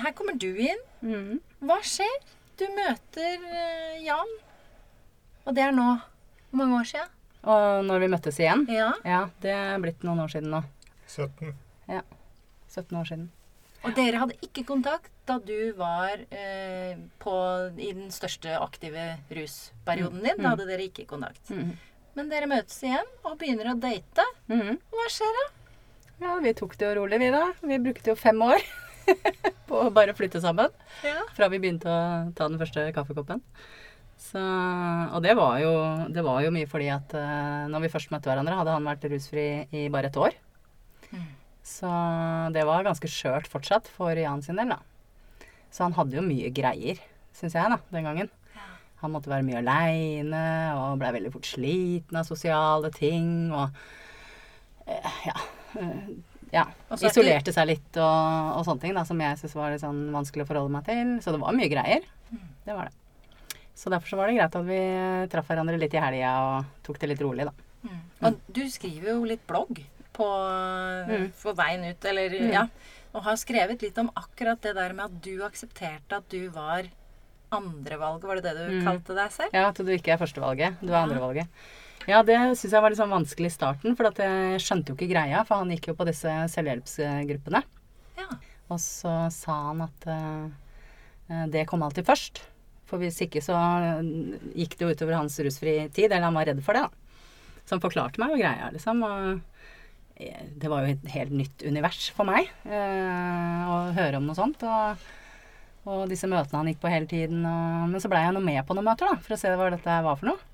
her 0.00 0.14
kommer 0.16 0.36
du 0.40 0.50
inn. 0.52 0.80
Mm. 1.04 1.38
Hva 1.64 1.78
skjer? 1.84 2.16
Du 2.60 2.66
møter 2.76 3.46
eh, 3.50 4.02
Jan. 4.04 4.34
Og 5.44 5.56
det 5.56 5.64
er 5.66 5.74
nå 5.74 5.88
hvor 6.54 6.60
mange 6.60 6.78
år 6.78 6.86
siden? 6.86 7.14
Og 7.50 7.84
når 7.84 8.04
vi 8.04 8.08
møttes 8.12 8.36
igjen 8.40 8.62
Ja. 8.70 8.92
Ja, 9.04 9.24
det 9.42 9.50
er 9.52 9.80
blitt 9.82 10.04
noen 10.06 10.22
år 10.22 10.30
siden 10.32 10.52
nå. 10.54 10.60
17. 11.10 11.50
17 12.74 12.98
år 12.98 13.08
siden. 13.08 13.24
Og 13.84 13.92
dere 13.98 14.20
hadde 14.22 14.36
ikke 14.42 14.64
kontakt 14.66 15.10
da 15.28 15.36
du 15.42 15.72
var 15.76 16.22
eh, 16.30 16.94
på, 17.20 17.34
i 17.76 17.90
den 17.90 18.08
største 18.14 18.54
aktive 18.56 19.16
rusperioden 19.34 20.22
din. 20.24 20.40
Da 20.40 20.54
hadde 20.54 20.68
dere 20.70 20.86
ikke 20.88 21.08
kontakt. 21.10 21.42
Mm. 21.52 21.74
Men 22.14 22.30
dere 22.30 22.48
møtes 22.50 22.78
igjen 22.86 23.10
og 23.26 23.36
begynner 23.40 23.72
å 23.72 23.76
date. 23.82 24.24
Mm. 24.46 24.78
Hva 24.94 25.10
skjer 25.12 25.38
da? 25.40 25.44
Ja, 26.22 26.38
vi 26.40 26.54
tok 26.56 26.78
det 26.78 26.86
jo 26.88 26.96
rolig, 27.00 27.20
vi 27.20 27.30
da. 27.34 27.44
Vi 27.66 27.82
brukte 27.82 28.14
jo 28.14 28.18
fem 28.18 28.40
år 28.46 28.62
på 29.68 29.80
å 29.86 29.92
bare 29.94 30.14
flytte 30.16 30.42
sammen. 30.42 30.72
Ja. 31.06 31.22
Fra 31.36 31.48
vi 31.52 31.60
begynte 31.62 31.90
å 31.90 32.02
ta 32.36 32.48
den 32.50 32.60
første 32.60 32.86
kaffekoppen. 32.96 33.42
Så, 34.24 34.40
og 34.40 35.20
det 35.24 35.34
var, 35.36 35.58
jo, 35.60 35.72
det 36.14 36.22
var 36.24 36.44
jo 36.44 36.52
mye 36.54 36.68
fordi 36.70 36.86
at 36.94 37.14
uh, 37.18 37.66
når 37.70 37.84
vi 37.84 37.90
først 37.92 38.12
møtte 38.14 38.30
hverandre, 38.30 38.56
hadde 38.60 38.76
han 38.76 38.86
vært 38.86 39.06
rusfri 39.10 39.46
i 39.74 39.88
bare 39.92 40.10
et 40.12 40.20
år. 40.20 40.36
Mm. 41.10 41.26
Så 41.64 41.90
det 42.54 42.64
var 42.68 42.86
ganske 42.86 43.10
skjørt 43.10 43.50
fortsatt 43.50 43.90
for 43.90 44.16
Jan 44.16 44.44
sin 44.44 44.60
del, 44.60 44.76
da. 44.76 45.48
Så 45.74 45.84
han 45.86 45.96
hadde 45.96 46.16
jo 46.16 46.24
mye 46.24 46.52
greier, 46.54 47.00
syns 47.34 47.56
jeg, 47.58 47.74
da, 47.74 47.80
den 47.92 48.06
gangen. 48.06 48.32
Han 49.02 49.12
måtte 49.12 49.28
være 49.28 49.44
mye 49.44 49.60
aleine 49.60 50.44
og 50.78 51.00
blei 51.02 51.10
veldig 51.18 51.32
fort 51.34 51.48
sliten 51.48 52.16
av 52.16 52.24
sosiale 52.24 52.88
ting 52.94 53.50
og 53.52 53.74
uh, 54.88 55.18
ja. 55.26 55.34
eh, 55.80 56.14
ja. 56.54 56.64
Er 56.94 57.08
Isolerte 57.10 57.52
seg 57.54 57.66
litt 57.72 57.96
og, 57.98 58.58
og 58.58 58.64
sånne 58.68 58.80
ting 58.84 58.94
da, 58.96 59.02
som 59.08 59.18
jeg 59.20 59.40
syntes 59.40 59.56
var 59.58 59.72
litt 59.74 59.82
sånn 59.82 60.04
vanskelig 60.14 60.46
å 60.46 60.50
forholde 60.52 60.70
meg 60.76 60.84
til. 60.86 61.14
Så 61.24 61.34
det 61.34 61.40
var 61.42 61.56
mye 61.58 61.70
greier. 61.72 62.06
Det 62.64 62.74
var 62.78 62.88
det. 62.88 62.94
Så 63.74 63.90
derfor 63.90 64.06
så 64.14 64.16
var 64.20 64.30
det 64.30 64.36
greit 64.38 64.54
at 64.54 64.66
vi 64.68 64.80
traff 65.32 65.48
hverandre 65.50 65.78
litt 65.82 65.94
i 65.98 66.00
helga 66.02 66.32
og 66.46 66.68
tok 66.86 67.00
det 67.02 67.08
litt 67.10 67.22
rolig, 67.26 67.48
da. 67.50 67.52
Mm. 67.84 68.00
Og 68.30 68.38
du 68.54 68.62
skriver 68.70 69.10
jo 69.16 69.24
litt 69.28 69.42
blogg 69.50 69.82
på, 70.14 70.26
Mm. 71.10 71.32
veien 71.58 71.84
ut, 71.90 72.04
eller 72.06 72.30
Mm. 72.30 72.52
ja. 72.52 72.68
Og 73.14 73.22
har 73.26 73.34
skrevet 73.36 73.82
litt 73.82 73.98
om 73.98 74.10
akkurat 74.16 74.60
det 74.62 74.74
der 74.74 74.92
med 74.94 75.04
at 75.06 75.20
du 75.22 75.42
aksepterte 75.42 76.16
at 76.16 76.28
du 76.30 76.48
var 76.50 76.86
andrevalget. 77.52 78.24
Var 78.24 78.34
det 78.40 78.42
det 78.44 78.54
du 78.68 78.80
Mm. 78.80 78.84
kalte 78.86 79.14
deg 79.14 79.30
selv? 79.30 79.50
Ja, 79.52 79.68
at 79.68 79.76
du 79.76 79.84
ikke 79.90 80.12
er 80.14 80.18
førstevalget, 80.18 80.76
du 80.80 80.92
er 80.92 81.02
andrevalget. 81.06 81.48
Ja, 82.10 82.20
det 82.26 82.36
syns 82.58 82.72
jeg 82.74 82.82
var 82.84 82.92
litt 82.92 83.00
sånn 83.00 83.12
vanskelig 83.12 83.48
i 83.48 83.54
starten, 83.54 83.94
for 83.96 84.10
at 84.10 84.18
jeg 84.20 84.60
skjønte 84.60 84.92
jo 84.92 84.98
ikke 84.98 85.12
greia, 85.14 85.44
for 85.48 85.62
han 85.62 85.72
gikk 85.72 85.88
jo 85.90 85.96
på 85.96 86.06
disse 86.08 86.32
selvhjelpsgruppene. 86.52 87.62
Ja. 88.18 88.28
Og 88.72 88.80
så 88.82 89.12
sa 89.32 89.56
han 89.70 89.80
at 89.86 90.08
uh, 90.10 91.46
det 91.52 91.64
kom 91.70 91.84
alltid 91.84 92.06
først. 92.08 92.42
For 92.84 93.00
hvis 93.00 93.16
ikke 93.24 93.40
så 93.40 93.56
eh, 93.56 94.08
gikk 94.60 94.74
det 94.76 94.84
jo 94.84 94.92
utover 94.92 95.16
hans 95.16 95.38
rusfri 95.40 95.78
tid, 95.88 96.10
eller 96.10 96.28
han 96.28 96.36
var 96.36 96.50
redd 96.50 96.60
for 96.64 96.76
det, 96.76 96.84
da. 96.84 97.22
Så 97.64 97.78
han 97.78 97.80
forklarte 97.80 98.20
meg 98.20 98.34
jo 98.34 98.42
greia, 98.42 98.68
liksom. 98.74 99.00
Og 99.08 99.40
det 100.60 100.70
var 100.70 100.84
jo 100.84 100.92
et 100.92 101.06
helt 101.16 101.32
nytt 101.34 101.64
univers 101.64 102.10
for 102.14 102.28
meg 102.28 102.52
uh, 102.68 103.62
å 103.72 103.78
høre 103.96 104.20
om 104.20 104.28
noe 104.28 104.36
sånt. 104.36 104.62
Og, 104.68 105.06
og 105.88 106.04
disse 106.12 106.28
møtene 106.28 106.60
han 106.60 106.68
gikk 106.70 106.84
på 106.84 106.92
hele 106.92 107.08
tiden. 107.08 107.40
Og, 107.48 107.88
men 107.94 108.04
så 108.04 108.12
blei 108.12 108.26
jeg 108.26 108.36
noe 108.36 108.44
med 108.44 108.60
på 108.68 108.76
noen 108.76 108.92
møter, 108.92 109.08
da, 109.08 109.24
for 109.24 109.34
å 109.34 109.40
se 109.40 109.56
hva 109.56 109.72
dette 109.72 110.02
var 110.04 110.20
for 110.20 110.34
noe. 110.34 110.53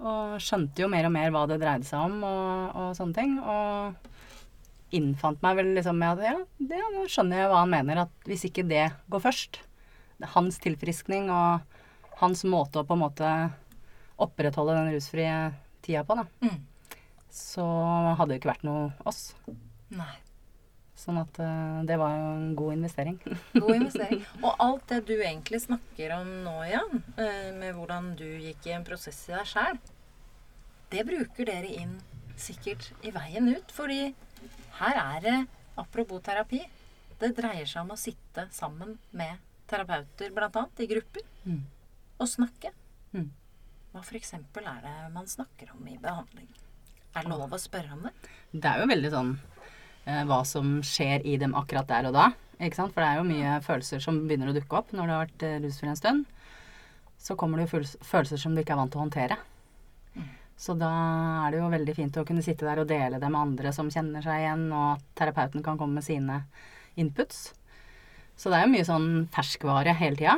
Og 0.00 0.36
skjønte 0.40 0.80
jo 0.80 0.88
mer 0.88 1.04
og 1.08 1.12
mer 1.12 1.32
hva 1.34 1.42
det 1.50 1.58
dreide 1.60 1.84
seg 1.84 2.00
om 2.08 2.22
og, 2.24 2.76
og 2.80 2.94
sånne 2.96 3.16
ting. 3.18 3.34
Og 3.40 4.96
innfant 4.96 5.42
meg 5.44 5.58
vel 5.60 5.68
liksom 5.76 5.98
med 6.00 6.18
at 6.18 6.30
ja, 6.32 6.36
det, 6.58 6.78
nå 6.94 7.04
skjønner 7.10 7.42
jeg 7.44 7.50
hva 7.52 7.60
han 7.62 7.74
mener. 7.74 8.00
At 8.06 8.30
hvis 8.30 8.46
ikke 8.48 8.64
det 8.70 8.86
går 9.12 9.22
først, 9.26 9.60
hans 10.34 10.58
tilfriskning 10.60 11.28
og 11.32 11.60
hans 12.20 12.42
måte 12.48 12.80
å 12.82 12.86
på 12.88 12.96
en 12.96 13.04
måte 13.04 13.28
opprettholde 14.20 14.74
den 14.76 14.90
rusfrie 14.96 15.36
tida 15.84 16.02
på, 16.04 16.16
da, 16.18 16.26
Mm. 16.44 16.58
så 17.32 17.64
hadde 18.18 18.32
det 18.34 18.40
ikke 18.40 18.50
vært 18.52 18.66
noe 18.68 18.90
oss. 19.08 19.34
Nei. 19.94 20.12
Sånn 21.00 21.16
at 21.16 21.38
uh, 21.40 21.80
det 21.88 21.96
var 21.96 22.12
jo 22.12 22.24
en 22.34 22.50
god 22.58 22.74
investering. 22.76 23.14
God 23.56 23.70
investering. 23.78 24.20
Og 24.44 24.58
alt 24.60 24.84
det 24.92 24.98
du 25.08 25.14
egentlig 25.16 25.62
snakker 25.64 26.12
om 26.18 26.28
nå, 26.44 26.56
Jan, 26.68 26.98
eh, 27.16 27.46
med 27.56 27.72
hvordan 27.78 28.10
du 28.20 28.26
gikk 28.26 28.68
i 28.68 28.74
en 28.76 28.84
prosess 28.84 29.22
i 29.30 29.32
deg 29.32 29.48
sjæl, 29.48 29.78
det 30.92 31.06
bruker 31.08 31.48
dere 31.48 31.70
inn 31.80 31.94
sikkert 32.40 32.90
i 33.06 33.12
veien 33.14 33.48
ut. 33.54 33.72
Fordi 33.72 34.10
her 34.80 35.00
er 35.00 35.24
det, 35.24 35.36
apropos 35.80 36.20
terapi, 36.26 36.60
det 37.20 37.32
dreier 37.36 37.68
seg 37.68 37.82
om 37.86 37.94
å 37.94 38.00
sitte 38.00 38.46
sammen 38.52 38.96
med 39.16 39.40
terapeuter, 39.70 40.32
bl.a. 40.36 40.66
i 40.84 40.90
grupper, 40.90 41.26
Mm. 41.48 41.62
og 42.20 42.28
snakke. 42.28 42.68
Mm. 43.16 43.30
Hva 43.94 44.02
f.eks. 44.04 44.34
er 44.36 44.82
det 44.84 44.96
man 45.14 45.24
snakker 45.26 45.70
om 45.72 45.86
i 45.88 45.96
behandling? 45.96 46.48
Er 47.16 47.24
det 47.24 47.30
lov 47.32 47.48
å 47.56 47.58
spørre 47.58 47.94
om 47.96 48.02
det? 48.04 48.12
Det 48.52 48.68
er 48.68 48.82
jo 48.82 48.90
veldig 48.90 49.10
sånn 49.14 49.30
hva 50.04 50.40
som 50.48 50.78
skjer 50.86 51.26
i 51.28 51.36
dem 51.40 51.52
akkurat 51.58 51.88
der 51.90 52.08
og 52.08 52.16
da. 52.16 52.30
Ikke 52.60 52.76
sant? 52.76 52.92
For 52.92 53.00
det 53.00 53.08
er 53.08 53.20
jo 53.20 53.28
mye 53.28 53.52
følelser 53.64 54.02
som 54.04 54.18
begynner 54.28 54.50
å 54.50 54.56
dukke 54.56 54.76
opp 54.82 54.90
når 54.92 55.06
du 55.06 55.12
har 55.14 55.22
vært 55.24 55.44
eh, 55.48 55.60
rusfri 55.62 55.88
en 55.88 55.96
stund. 55.98 56.26
Så 57.20 57.36
kommer 57.40 57.60
det 57.60 57.68
jo 57.68 57.80
følelser 58.04 58.40
som 58.40 58.52
du 58.56 58.60
ikke 58.62 58.74
er 58.76 58.80
vant 58.80 58.92
til 58.92 59.00
å 59.00 59.04
håndtere. 59.06 59.38
Så 60.60 60.74
da 60.76 60.90
er 61.46 61.54
det 61.54 61.60
jo 61.62 61.70
veldig 61.72 61.94
fint 61.96 62.18
å 62.20 62.24
kunne 62.28 62.44
sitte 62.44 62.66
der 62.68 62.82
og 62.82 62.88
dele 62.88 63.16
det 63.20 63.28
med 63.32 63.40
andre 63.40 63.72
som 63.72 63.88
kjenner 63.92 64.20
seg 64.24 64.42
igjen, 64.42 64.66
og 64.76 64.98
at 64.98 65.06
terapeuten 65.16 65.64
kan 65.64 65.78
komme 65.80 65.96
med 65.96 66.04
sine 66.04 66.42
inputs. 67.00 67.46
Så 68.36 68.52
det 68.52 68.58
er 68.58 68.66
jo 68.66 68.74
mye 68.74 68.88
sånn 68.88 69.08
ferskvare 69.32 69.94
hele 69.96 70.20
tida. 70.20 70.36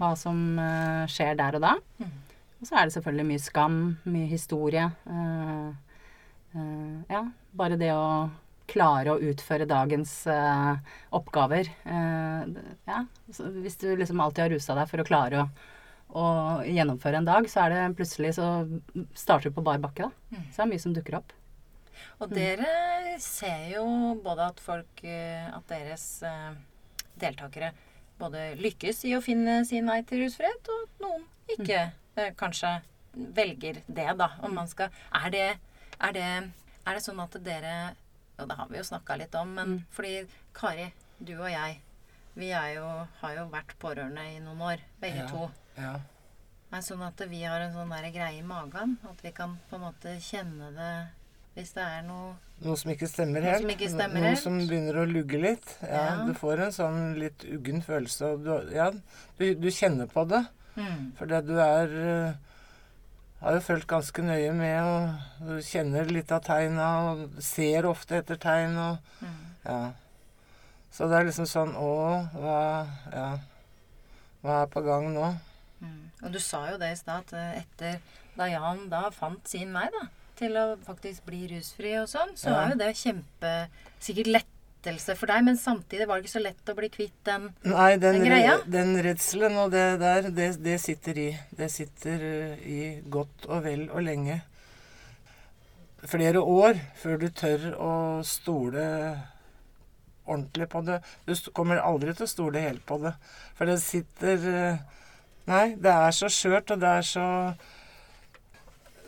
Hva 0.00 0.14
som 0.16 0.40
eh, 0.62 1.04
skjer 1.12 1.36
der 1.36 1.58
og 1.58 1.64
da. 1.66 1.74
Og 2.00 2.64
så 2.64 2.78
er 2.78 2.88
det 2.88 2.96
selvfølgelig 2.96 3.28
mye 3.28 3.44
skam, 3.44 3.78
mye 4.08 4.28
historie. 4.32 4.88
eh, 5.12 5.68
eh, 6.56 6.96
ja, 7.12 7.22
bare 7.60 7.76
det 7.80 7.92
å 7.92 8.08
klare 8.68 9.14
å 9.14 9.22
utføre 9.30 9.68
dagens 9.68 10.12
uh, 10.30 10.76
oppgaver. 11.16 11.70
Uh, 11.86 12.60
ja, 12.88 13.02
så 13.34 13.48
hvis 13.56 13.78
du 13.80 13.90
liksom 13.96 14.20
alltid 14.22 14.44
har 14.44 14.54
rusa 14.54 14.76
deg 14.78 14.90
for 14.90 15.02
å 15.02 15.08
klare 15.08 15.42
å, 15.42 15.48
å 16.20 16.26
gjennomføre 16.68 17.22
en 17.22 17.28
dag, 17.28 17.48
så 17.50 17.64
er 17.64 17.74
det 17.74 17.82
plutselig 17.98 18.36
så 18.38 18.48
starter 19.16 19.50
du 19.50 19.58
på 19.58 19.66
bar 19.66 19.80
bakke, 19.82 20.08
da. 20.08 20.36
Mm. 20.36 20.46
Så 20.46 20.60
det 20.60 20.66
er 20.66 20.72
mye 20.74 20.84
som 20.86 20.96
dukker 20.96 21.20
opp. 21.20 21.34
Og 22.22 22.30
dere 22.30 23.18
ser 23.22 23.72
jo 23.72 23.84
både 24.22 24.44
at 24.52 24.60
folk 24.62 25.00
eh, 25.02 25.48
At 25.50 25.64
deres 25.66 26.04
deltakere 27.18 27.72
både 28.18 28.52
lykkes 28.58 29.04
i 29.08 29.14
å 29.16 29.22
finne 29.22 29.60
sin 29.68 29.88
vei 29.90 30.00
til 30.06 30.24
rusfrihet, 30.24 30.70
og 30.72 30.86
at 30.86 31.02
noen 31.04 31.26
ikke 31.54 31.80
eh, 32.18 32.32
kanskje 32.38 32.78
velger 33.14 33.82
det, 33.86 34.08
da. 34.18 34.32
Om 34.44 34.58
man 34.60 34.68
skal 34.70 34.92
Er 35.14 35.30
det, 35.34 35.48
er 35.98 36.14
det, 36.16 36.28
er 36.84 36.98
det 36.98 37.04
sånn 37.04 37.22
at 37.22 37.38
dere 37.44 37.74
Og 38.38 38.48
det 38.48 38.56
har 38.56 38.68
vi 38.70 38.76
jo 38.78 38.82
snakka 38.84 39.16
litt 39.18 39.34
om, 39.34 39.54
men 39.54 39.66
Mm. 39.68 39.84
fordi 39.90 40.26
Kari, 40.54 40.92
du 41.24 41.32
og 41.40 41.50
jeg, 41.50 41.80
vi 42.36 42.50
er 42.52 42.74
jo, 42.76 42.86
har 43.20 43.34
jo 43.36 43.48
vært 43.50 43.74
pårørende 43.80 44.24
i 44.36 44.38
noen 44.40 44.60
år, 44.62 44.78
begge 45.00 45.16
Ja. 45.24 45.26
to. 45.26 45.50
Ja. 45.76 45.94
Er 46.72 46.80
sånn 46.84 47.02
at 47.06 47.16
vi 47.28 47.42
har 47.42 47.60
en 47.60 47.72
sånn 47.72 47.88
der 47.90 48.10
greie 48.12 48.38
i 48.38 48.42
magen? 48.42 48.98
At 49.08 49.22
vi 49.22 49.30
kan 49.32 49.58
på 49.70 49.76
en 49.76 49.80
måte 49.82 50.18
kjenne 50.20 50.74
det 50.76 51.08
hvis 51.56 51.72
det 51.74 51.82
er 51.82 52.02
noe 52.02 52.36
Noe 52.62 52.76
som 52.76 52.90
ikke 52.92 53.08
stemmer 53.08 53.40
helt. 53.42 53.62
Noe 53.62 53.70
som 53.70 53.70
ikke 53.70 53.88
stemmer 53.90 54.14
Noe 54.20 54.28
helt. 54.28 54.38
som 54.38 54.58
begynner 54.58 54.94
å 54.94 55.06
lugge 55.12 55.40
litt. 55.40 55.76
Ja, 55.82 55.88
Ja. 56.18 56.24
Du 56.26 56.34
får 56.34 56.60
en 56.60 56.72
sånn 56.72 57.18
litt 57.18 57.38
uggen 57.44 57.82
følelse. 57.82 58.22
Og 58.34 58.44
du, 58.44 58.74
ja, 58.74 58.90
du, 59.38 59.54
du 59.54 59.68
kjenner 59.70 60.06
på 60.06 60.28
det. 60.28 60.46
mm. 60.76 61.12
Fordi 61.16 61.46
du 61.46 61.58
er 61.58 62.28
eh, 62.28 62.34
Har 63.40 63.54
jo 63.54 63.60
fulgt 63.62 63.86
ganske 63.86 64.22
nøye 64.26 64.50
med, 64.56 64.82
og 65.46 65.60
kjenner 65.62 66.08
litt 66.10 66.32
av 66.34 66.42
tegna, 66.42 66.88
og 67.12 67.36
ser 67.44 67.86
ofte 67.86 68.18
etter 68.22 68.36
tegn, 68.42 68.76
og 68.76 68.98
Mm. 69.22 69.44
Ja. 69.64 69.92
Så 70.90 71.06
det 71.08 71.18
er 71.18 71.24
liksom 71.28 71.46
sånn 71.46 71.74
Å, 71.76 72.28
hva 72.34 72.86
Ja. 73.12 73.38
Hva 74.42 74.62
er 74.62 74.66
på 74.66 74.80
gang 74.86 75.12
nå? 75.14 75.36
Mm. 75.82 76.10
Og 76.24 76.32
du 76.32 76.38
sa 76.40 76.70
jo 76.70 76.78
det 76.78 76.92
i 76.92 76.96
stad, 76.96 77.24
at 77.28 77.32
eh, 77.32 77.62
etter 77.62 78.00
da 78.36 78.46
Jan 78.46 78.88
da 78.88 79.10
fant 79.10 79.46
sin 79.48 79.72
vei 79.74 79.88
da, 79.92 80.06
til 80.38 80.54
å 80.56 80.76
faktisk 80.86 81.24
bli 81.26 81.46
rusfri 81.50 81.96
og 82.00 82.08
sånn, 82.08 82.34
så 82.38 82.50
Ja. 82.50 82.64
er 82.64 82.70
jo 82.70 82.78
det 82.78 82.94
kjempe 82.96 83.68
Sikkert 84.00 84.26
lettelse 84.78 85.16
for 85.18 85.30
deg, 85.30 85.44
men 85.44 85.56
samtidig 85.58 86.06
var 86.08 86.18
det 86.18 86.26
ikke 86.26 86.36
så 86.38 86.42
lett 86.42 86.70
å 86.70 86.76
bli 86.76 86.88
kvitt 86.92 87.16
den 87.26 87.48
Nei, 87.64 87.96
den, 87.98 88.20
Den 88.20 88.26
greia? 88.26 88.58
Nei, 88.58 88.70
den 88.72 89.00
redselen 89.02 89.56
og 89.58 89.72
det 89.72 89.86
der, 90.00 90.30
det, 90.30 90.50
det 90.62 90.78
sitter 90.80 91.18
i. 91.18 91.30
Det 91.50 91.70
sitter 91.70 92.22
eh, 92.28 92.62
i 92.62 92.78
godt 93.10 93.48
og 93.48 93.64
vel 93.64 93.88
og 93.90 94.02
lenge. 94.06 94.40
Flere 96.08 96.40
år 96.40 96.78
før 97.00 97.18
du 97.18 97.28
tør 97.34 97.72
å 97.74 97.94
stole 98.26 98.84
ordentlig 100.28 100.68
på 100.70 100.84
det. 100.86 101.00
Du 101.26 101.34
kommer 101.56 101.82
aldri 101.82 102.14
til 102.14 102.28
å 102.28 102.30
stole 102.30 102.62
helt 102.62 102.84
på 102.86 103.00
det. 103.02 103.16
For 103.58 103.66
det 103.68 103.80
sitter 103.82 104.48
eh, 104.52 104.86
Nei, 105.48 105.78
det 105.80 105.88
er 105.88 106.12
så 106.12 106.28
skjørt, 106.28 106.74
og 106.74 106.82
det 106.82 106.88
er 107.00 107.06
så 107.08 107.26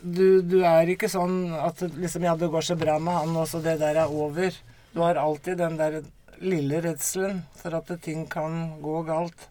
du, 0.01 0.41
du 0.41 0.63
er 0.65 0.89
ikke 0.89 1.05
sånn 1.05 1.51
at 1.53 1.83
liksom, 1.85 2.23
ja, 2.25 2.33
det 2.33 2.49
går 2.49 2.65
så 2.65 2.73
bra 2.73 2.95
med 2.97 3.13
han, 3.13 3.35
og 3.37 3.45
så 3.45 3.61
det 3.61 3.75
der 3.77 3.99
er 4.01 4.09
over. 4.09 4.55
Du 4.91 4.99
har 4.99 5.15
alltid 5.15 5.57
den 5.61 5.77
der 5.79 6.01
lille 6.41 6.81
redselen 6.83 7.43
for 7.55 7.75
at 7.77 7.91
ting 8.03 8.25
kan 8.29 8.81
gå 8.81 9.01
galt. 9.07 9.47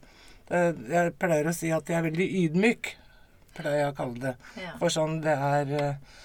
Jeg 0.50 1.14
pleier 1.22 1.46
å 1.46 1.54
si 1.54 1.70
at 1.72 1.88
jeg 1.88 2.00
er 2.00 2.08
veldig 2.08 2.26
ydmyk, 2.44 2.94
pleier 3.56 3.84
jeg 3.84 3.92
å 3.92 3.96
kalle 4.00 4.24
det. 4.24 4.34
ja. 4.58 4.74
For 4.80 4.92
sånn 4.92 5.20
det 5.24 5.36
er 5.36 5.76
eh, 5.78 6.18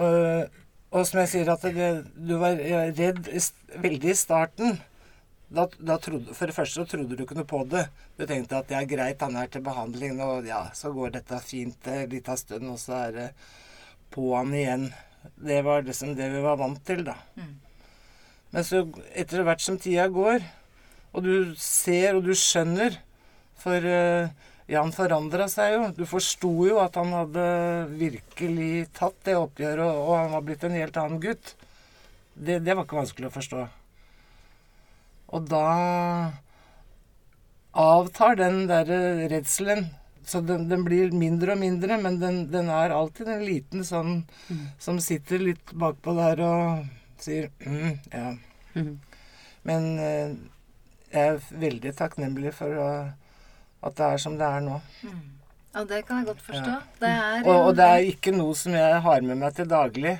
og, 0.00 0.58
og 0.94 1.06
som 1.06 1.20
jeg 1.22 1.30
sier, 1.32 1.52
at 1.52 1.64
det, 1.74 1.90
du 2.14 2.36
var 2.40 2.58
eh, 2.60 2.90
redd 2.94 3.30
veldig 3.82 4.12
i 4.12 4.18
starten. 4.18 4.76
Da, 5.54 5.68
da 5.78 5.98
trodde, 6.02 6.34
for 6.34 6.50
det 6.50 6.56
første 6.56 6.82
så 6.82 6.86
trodde 6.88 7.14
du 7.14 7.24
ikke 7.24 7.36
noe 7.38 7.48
på 7.48 7.62
det. 7.70 7.86
Du 8.18 8.24
tenkte 8.26 8.58
at 8.58 8.70
det 8.70 8.78
er 8.78 8.88
greit, 8.90 9.22
han 9.22 9.36
er 9.38 9.50
til 9.52 9.62
behandling, 9.64 10.18
og 10.24 10.48
ja, 10.48 10.64
så 10.74 10.90
går 10.94 11.14
dette 11.18 11.38
fint 11.46 11.90
en 11.90 12.08
liten 12.10 12.40
stund, 12.40 12.70
og 12.72 12.80
så 12.82 12.96
er 13.04 13.18
det 13.18 13.28
på 14.14 14.32
han 14.34 14.54
igjen. 14.54 14.88
Det 15.40 15.60
var 15.66 15.86
liksom 15.86 16.16
det 16.18 16.30
vi 16.32 16.42
var 16.44 16.58
vant 16.60 16.82
til, 16.86 17.04
da. 17.06 17.16
Mm. 17.38 17.54
Men 18.54 18.66
så 18.66 18.84
etter 19.18 19.42
hvert 19.46 19.62
som 19.64 19.78
tida 19.82 20.06
går, 20.14 20.44
og 21.14 21.26
du 21.26 21.54
ser 21.58 22.14
og 22.14 22.26
du 22.26 22.34
skjønner 22.38 22.96
For 23.58 23.86
eh, 23.86 24.32
Jan 24.70 24.92
forandra 24.96 25.46
seg 25.52 25.74
jo. 25.74 25.82
Du 25.92 26.04
forsto 26.08 26.50
jo 26.68 26.78
at 26.80 26.96
han 26.96 27.12
hadde 27.12 27.44
virkelig 28.00 28.86
tatt 28.96 29.18
det 29.26 29.36
oppgjøret, 29.36 29.84
og, 29.84 30.14
han 30.16 30.32
var 30.32 30.46
blitt 30.46 30.64
en 30.64 30.76
helt 30.76 30.96
annen 31.00 31.20
gutt. 31.20 31.52
Det, 32.34 32.62
det 32.64 32.72
var 32.72 32.86
ikke 32.86 32.98
vanskelig 32.98 33.28
å 33.28 33.34
forstå. 33.34 33.66
Og 35.36 35.50
da 35.50 35.66
avtar 37.74 38.40
den 38.40 38.64
derre 38.70 39.28
redselen. 39.28 39.90
Så 40.24 40.40
den, 40.40 40.70
den 40.70 40.86
blir 40.86 41.12
mindre 41.12 41.52
og 41.52 41.60
mindre, 41.60 41.98
men 42.00 42.16
den, 42.22 42.44
den 42.48 42.70
er 42.72 42.94
alltid 42.96 43.28
en 43.28 43.44
liten 43.44 43.84
sånn 43.84 44.22
som 44.80 44.96
sitter 45.02 45.42
litt 45.42 45.74
bakpå 45.76 46.14
der 46.16 46.40
og 46.40 46.86
sier 47.24 47.50
mm, 47.64 47.98
ja. 48.12 48.32
Mhm. 48.74 48.94
Men 49.64 49.86
eh, 49.98 50.34
jeg 51.14 51.30
er 51.30 51.60
veldig 51.62 51.92
takknemlig 51.96 52.52
for 52.56 52.80
å, 52.80 52.88
at 53.86 53.96
det 53.96 54.08
er 54.10 54.20
som 54.20 54.36
det 54.36 54.48
er 54.48 54.64
nå. 54.64 54.80
Mm. 55.06 55.22
Ja, 55.74 55.82
det 55.90 56.04
kan 56.06 56.20
jeg 56.20 56.28
godt 56.28 56.42
forstå. 56.46 56.74
Det 57.00 57.10
er 57.10 57.46
Og, 57.48 57.68
og 57.68 57.76
det 57.78 57.86
er 57.90 58.08
ikke 58.10 58.34
noe 58.34 58.54
som 58.58 58.76
jeg 58.76 58.98
har 59.06 59.24
med 59.26 59.40
meg 59.40 59.56
til 59.56 59.66
daglig. 59.70 60.18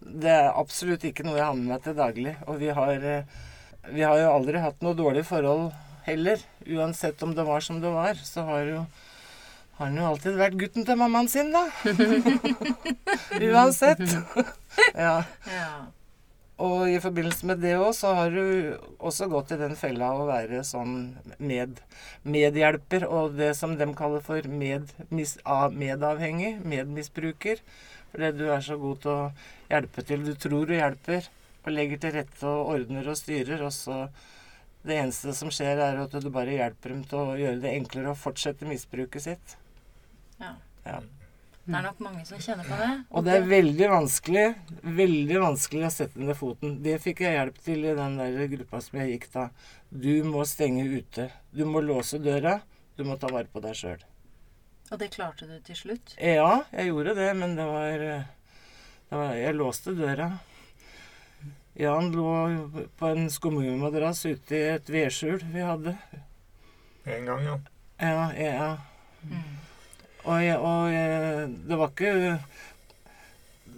Det 0.00 0.30
er 0.32 0.48
absolutt 0.54 1.04
ikke 1.06 1.26
noe 1.26 1.36
jeg 1.38 1.46
har 1.46 1.58
med 1.58 1.70
meg 1.70 1.84
til 1.84 1.98
daglig. 1.98 2.32
Og 2.46 2.58
vi 2.62 2.72
har, 2.74 2.94
eh, 3.12 3.36
vi 3.92 4.06
har 4.06 4.18
jo 4.22 4.32
aldri 4.32 4.62
hatt 4.62 4.82
noe 4.82 4.98
dårlig 4.98 5.26
forhold 5.28 5.68
heller. 6.06 6.42
Uansett 6.66 7.22
om 7.22 7.34
det 7.36 7.46
var 7.46 7.62
som 7.62 7.82
det 7.82 7.92
var, 7.94 8.18
så 8.26 8.46
har 8.48 8.72
jo 8.72 8.86
har 9.76 9.90
han 9.90 9.98
jo 10.00 10.06
alltid 10.08 10.38
vært 10.40 10.54
gutten 10.56 10.86
til 10.88 10.96
mammaen 10.96 11.28
sin, 11.28 11.50
da. 11.52 11.66
Uansett. 13.52 14.00
ja. 14.94 15.18
ja. 15.58 15.68
Og 16.56 16.88
i 16.88 16.96
forbindelse 17.04 17.44
med 17.50 17.60
det 17.60 17.74
òg, 17.76 17.90
så 17.92 18.14
har 18.16 18.30
du 18.32 18.76
også 18.96 19.26
gått 19.28 19.50
i 19.52 19.58
den 19.60 19.74
fella 19.76 20.08
å 20.16 20.24
være 20.28 20.62
sånn 20.64 20.94
med, 21.36 21.82
medhjelper, 22.24 23.04
og 23.04 23.36
det 23.36 23.50
som 23.58 23.74
de 23.76 23.88
kaller 23.98 24.24
for 24.24 24.48
med, 24.48 24.88
mis, 25.12 25.34
medavhengig, 25.76 26.54
medmisbruker. 26.64 27.60
Fordi 28.12 28.30
du 28.38 28.46
er 28.48 28.64
så 28.64 28.78
god 28.80 29.02
til 29.04 29.12
å 29.12 29.26
hjelpe 29.68 30.06
til. 30.08 30.24
Du 30.24 30.32
tror 30.40 30.64
du 30.64 30.72
hjelper, 30.78 31.28
og 31.66 31.76
legger 31.76 32.00
til 32.00 32.16
rette 32.16 32.48
og 32.48 32.72
ordner 32.72 33.12
og 33.12 33.20
styrer, 33.20 33.66
og 33.66 33.74
så 33.76 34.06
Det 34.86 34.94
eneste 34.94 35.32
som 35.34 35.48
skjer, 35.50 35.80
er 35.82 35.96
at 35.98 36.12
du 36.22 36.28
bare 36.30 36.52
hjelper 36.54 36.92
dem 36.92 37.00
til 37.10 37.18
å 37.18 37.32
gjøre 37.34 37.58
det 37.58 37.72
enklere 37.74 38.12
å 38.12 38.18
fortsette 38.20 38.68
misbruket 38.70 39.24
sitt. 39.24 39.56
ja. 40.38 40.52
Ja. 40.86 41.00
Det 41.66 41.74
er 41.74 41.82
nok 41.82 41.98
mange 42.04 42.22
som 42.28 42.38
kjenner 42.38 42.66
på 42.68 42.76
det. 42.78 42.90
Og 43.10 43.24
det 43.26 43.32
er 43.34 43.46
veldig 43.50 43.88
vanskelig 43.90 44.44
veldig 44.86 45.38
vanskelig 45.42 45.86
å 45.88 45.92
sette 45.92 46.22
ned 46.22 46.38
foten. 46.38 46.76
Det 46.84 46.94
fikk 47.02 47.24
jeg 47.24 47.34
hjelp 47.34 47.58
til 47.64 47.82
i 47.84 47.94
den 47.98 48.18
der 48.20 48.50
gruppa 48.52 48.80
som 48.84 49.00
jeg 49.00 49.16
gikk 49.16 49.26
da. 49.32 49.48
Du 49.90 50.12
må 50.28 50.44
stenge 50.46 50.86
ute. 50.86 51.30
Du 51.50 51.64
må 51.66 51.82
låse 51.82 52.20
døra. 52.22 52.60
Du 52.96 53.02
må 53.04 53.18
ta 53.20 53.30
vare 53.32 53.50
på 53.50 53.62
deg 53.64 53.74
sjøl. 53.76 54.04
Og 54.92 55.00
det 55.02 55.10
klarte 55.16 55.48
du 55.50 55.56
til 55.66 55.78
slutt? 55.78 56.14
Ja, 56.22 56.62
jeg 56.70 56.92
gjorde 56.92 57.16
det, 57.18 57.32
men 57.34 57.56
det 57.58 57.66
var, 57.66 58.04
det 59.10 59.18
var 59.18 59.34
Jeg 59.34 59.58
låste 59.58 59.96
døra. 59.98 60.30
Jan 61.76 62.12
lå 62.14 62.30
på 62.96 63.08
en 63.10 63.26
skumgummimadrass 63.28 64.22
ute 64.30 64.56
i 64.56 64.68
et 64.78 64.88
vedskjul 64.88 65.42
vi 65.52 65.66
hadde. 65.66 65.96
En 67.04 67.26
gang, 67.26 67.42
ja. 67.44 67.58
Ja, 68.00 68.22
ja. 68.38 68.70
Mm. 69.26 69.56
Og, 70.26 70.38
jeg, 70.42 70.56
og 70.58 70.90
jeg, 70.90 71.48
det 71.68 71.78
var 71.78 71.90
ikke 71.92 72.12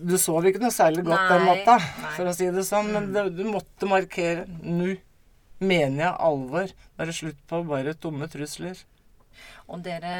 Du 0.08 0.14
sov 0.20 0.46
ikke 0.48 0.60
noe 0.62 0.72
særlig 0.72 1.02
godt 1.04 1.32
den 1.32 1.44
natta, 1.48 1.78
for 2.16 2.30
å 2.30 2.34
si 2.36 2.46
det 2.54 2.64
sånn. 2.68 2.92
Men 2.94 3.08
Mm. 3.08 3.14
det, 3.16 3.24
du 3.36 3.44
måtte 3.50 3.88
markere 3.90 4.46
Nå 4.62 4.94
mener 5.60 6.04
jeg 6.04 6.14
alvor. 6.28 6.70
Nå 6.70 7.02
er 7.02 7.10
det 7.10 7.16
slutt 7.18 7.40
på 7.50 7.64
bare 7.66 7.94
tomme 7.98 8.28
trusler. 8.30 8.78
Og 9.68 9.82
dere, 9.84 10.12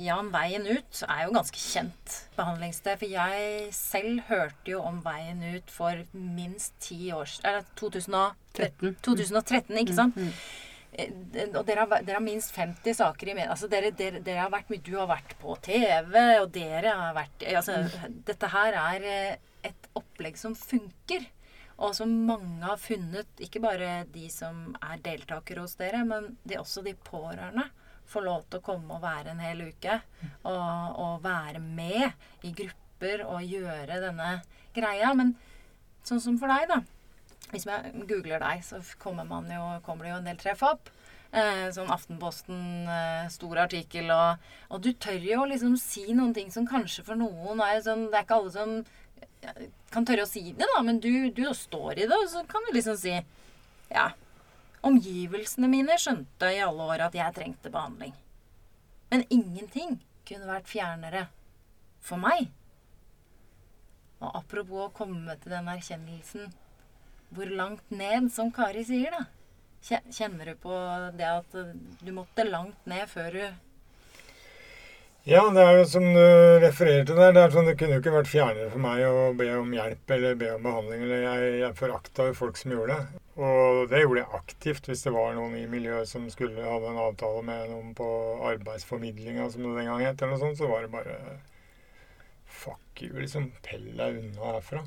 Jan, 0.00 0.30
Veien 0.32 0.64
ut 0.66 1.00
er 1.06 1.24
jo 1.26 1.34
ganske 1.34 1.58
kjent 1.60 2.14
behandlingssted. 2.38 2.98
For 3.02 3.10
jeg 3.10 3.68
selv 3.76 4.22
hørte 4.30 4.70
jo 4.72 4.80
om 4.86 5.02
Veien 5.04 5.42
ut 5.58 5.70
for 5.70 5.98
minst 6.14 6.72
ti 6.80 7.10
år 7.12 7.28
Eller 7.44 7.66
2013, 7.76 8.96
2013 9.04 9.82
ikke 9.82 9.94
sant? 9.98 10.16
Mm. 10.16 10.30
Eh, 10.30 10.73
Og 10.94 11.64
dere 11.66 11.82
har, 11.82 12.02
dere 12.06 12.18
har 12.18 12.22
minst 12.24 12.54
50 12.54 12.98
saker 13.00 13.30
i 13.30 13.34
media. 13.34 13.50
Altså 13.54 13.68
dere, 13.70 13.90
dere, 13.96 14.20
dere 14.24 14.44
har 14.44 14.52
vært 14.52 14.70
mye 14.70 14.84
Du 14.84 14.92
har 14.98 15.08
vært 15.10 15.34
på 15.40 15.56
TV, 15.64 16.18
og 16.42 16.50
dere 16.54 16.94
har 17.00 17.16
vært 17.16 17.46
eh, 17.46 17.56
Altså, 17.58 17.80
dette 18.28 18.50
her 18.52 18.78
er 18.78 19.08
eh, 19.10 19.40
et 19.66 19.88
opplegg 19.98 20.38
som 20.38 20.54
funker. 20.58 21.26
Og 21.82 21.96
som 21.98 22.10
mange 22.28 22.62
har 22.62 22.78
funnet, 22.78 23.30
ikke 23.42 23.62
bare 23.64 24.04
de 24.14 24.28
som 24.30 24.76
er 24.78 25.00
deltakere 25.02 25.64
hos 25.64 25.74
dere, 25.80 26.04
men 26.06 26.36
de, 26.46 26.60
også 26.60 26.84
de 26.86 26.94
pårørende 26.94 27.66
får 28.06 28.26
lov 28.26 28.44
til 28.46 28.60
å 28.60 28.64
komme 28.64 28.94
og 28.94 29.02
være 29.02 29.32
en 29.32 29.42
hel 29.42 29.64
uke. 29.72 29.98
Og, 30.46 31.00
og 31.02 31.24
være 31.24 31.62
med 31.64 32.46
i 32.46 32.52
grupper 32.54 33.24
og 33.26 33.42
gjøre 33.42 33.98
denne 34.04 34.36
greia. 34.76 35.10
Men 35.18 35.34
sånn 36.06 36.22
som 36.22 36.38
for 36.38 36.52
deg, 36.52 36.68
da. 36.70 36.82
Hvis 37.54 37.66
jeg 37.68 38.04
googler 38.10 38.42
deg, 38.42 38.64
så 38.66 38.80
kommer, 39.00 39.28
jo, 39.50 39.66
kommer 39.86 40.06
det 40.06 40.12
jo 40.12 40.20
en 40.20 40.28
del 40.28 40.40
treff 40.40 40.64
opp. 40.66 40.90
Eh, 41.34 41.68
sånn 41.74 41.90
Aftenposten, 41.90 42.58
eh, 42.86 43.30
stor 43.34 43.64
artikkel, 43.64 44.10
og, 44.14 44.42
og 44.70 44.82
du 44.84 44.92
tør 44.92 45.24
jo 45.26 45.46
liksom 45.50 45.72
si 45.80 46.04
noen 46.14 46.34
ting 46.36 46.52
som 46.54 46.66
kanskje 46.68 47.02
for 47.08 47.18
noen 47.18 47.58
er 47.64 47.80
sånn 47.82 48.04
Det 48.12 48.20
er 48.20 48.26
ikke 48.26 48.36
alle 48.38 48.52
som 48.54 48.76
kan 49.90 50.06
tørre 50.06 50.24
å 50.24 50.30
si 50.30 50.52
det, 50.52 50.66
da, 50.76 50.82
men 50.86 51.00
du, 51.02 51.30
du 51.34 51.42
står 51.54 51.98
i 51.98 52.06
det, 52.06 52.14
og 52.14 52.30
så 52.30 52.44
kan 52.48 52.62
du 52.68 52.74
liksom 52.76 52.98
si 53.00 53.16
Ja. 53.90 54.12
Omgivelsene 54.84 55.68
mine 55.72 55.96
skjønte 55.96 56.50
i 56.52 56.60
alle 56.60 56.86
år 56.92 57.06
at 57.06 57.14
jeg 57.16 57.34
trengte 57.34 57.70
behandling. 57.72 58.12
Men 59.08 59.24
ingenting 59.32 59.94
kunne 60.28 60.48
vært 60.50 60.68
fjernere 60.68 61.22
for 62.04 62.20
meg. 62.20 62.50
Og 64.20 64.28
apropos 64.42 64.86
å 64.86 64.92
komme 64.92 65.38
til 65.40 65.54
den 65.54 65.70
erkjennelsen 65.72 66.52
hvor 67.34 67.50
langt 67.50 67.90
ned, 67.90 68.30
som 68.32 68.52
Kari 68.54 68.84
sier, 68.86 69.14
da. 69.14 69.24
Kjenner 69.84 70.48
du 70.48 70.56
på 70.62 70.74
det 71.18 71.28
at 71.28 71.56
du 72.00 72.10
måtte 72.16 72.46
langt 72.48 72.86
ned 72.88 73.04
før 73.10 73.34
du 73.36 73.42
Ja, 75.28 75.42
det 75.52 75.60
er 75.60 75.78
jo 75.78 75.84
som 75.88 76.06
du 76.12 76.24
refererer 76.62 77.04
til 77.08 77.16
der. 77.20 77.32
Det 77.36 77.44
sånn, 77.52 77.68
det 77.68 77.76
kunne 77.80 77.96
jo 77.96 78.02
ikke 78.02 78.14
vært 78.14 78.30
fjernere 78.30 78.70
for 78.72 78.84
meg 78.84 79.04
å 79.08 79.26
be 79.36 79.50
om 79.56 79.70
hjelp 79.76 80.14
eller 80.16 80.40
be 80.40 80.50
om 80.52 80.64
behandling. 80.64 81.04
eller 81.04 81.22
Jeg, 81.24 81.52
jeg 81.62 81.78
forakta 81.78 82.26
jo 82.28 82.36
folk 82.36 82.60
som 82.60 82.74
gjorde 82.76 82.96
det. 82.96 83.22
Og 83.40 83.80
det 83.90 84.02
gjorde 84.02 84.20
jeg 84.20 84.40
aktivt 84.40 84.88
hvis 84.88 85.04
det 85.06 85.14
var 85.16 85.32
noen 85.36 85.56
i 85.58 85.64
miljøet 85.68 86.08
som 86.08 86.28
skulle 86.32 86.64
hadde 86.64 86.92
en 86.92 87.00
avtale 87.06 87.40
med 87.44 87.72
noen 87.72 87.96
på 87.96 88.08
arbeidsformidlinga, 88.52 89.48
som 89.50 89.64
det 89.64 89.74
den 89.80 89.90
gang 89.90 90.04
het, 90.04 90.20
eller 90.20 90.36
noe 90.36 90.44
sånt, 90.44 90.60
så 90.60 90.68
var 90.70 90.84
det 90.84 90.92
bare 90.92 91.18
Fuck 92.54 93.02
you, 93.02 93.16
liksom. 93.18 93.50
Pell 93.64 93.88
deg 93.98 94.20
unna 94.20 94.52
herfra. 94.52 94.84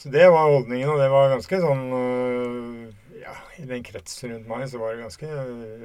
Så 0.00 0.10
det 0.12 0.26
var 0.28 0.50
holdningen, 0.50 0.90
og 0.90 1.00
det 1.00 1.08
var 1.12 1.32
ganske 1.32 1.60
sånn 1.62 1.84
øh, 1.96 3.20
Ja, 3.22 3.34
i 3.60 3.66
den 3.68 3.84
kretsen 3.86 4.34
rundt 4.34 4.50
meg 4.50 4.66
så 4.68 4.80
var 4.82 4.94
det 4.94 5.04
ganske 5.06 5.28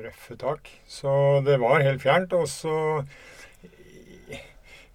røffe 0.05 0.39
tak. 0.41 0.71
Så 0.89 1.11
det 1.45 1.59
var 1.61 1.85
helt 1.85 2.03
fjernt. 2.03 2.33
Og 2.35 2.49
så 2.51 2.75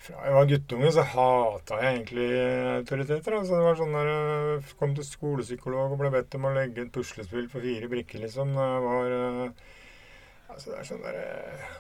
fra 0.04 0.20
jeg 0.26 0.34
var 0.36 0.48
guttunge, 0.50 0.90
så 0.92 1.04
hata 1.14 1.78
jeg 1.80 1.94
egentlig 1.94 2.26
autoriteter. 2.74 3.36
Altså, 3.38 3.56
det 3.56 3.64
var 3.64 3.78
sånn 3.78 3.94
der, 3.96 4.10
jeg 4.10 4.74
kom 4.80 4.92
til 4.96 5.06
skolepsykolog 5.08 5.94
og 5.94 6.02
ble 6.02 6.10
bedt 6.12 6.36
om 6.36 6.48
å 6.48 6.52
legge 6.56 6.84
et 6.84 6.92
puslespill 6.92 7.46
for 7.52 7.64
fire 7.64 7.88
brikker, 7.88 8.20
liksom. 8.26 8.52
Det 8.58 8.68
var 8.84 9.16
eh, 9.20 9.64
Altså, 10.52 10.70
det 10.70 10.76
er 10.78 10.88
sånn 10.90 11.06
der 11.06 11.16
eh, 11.22 11.70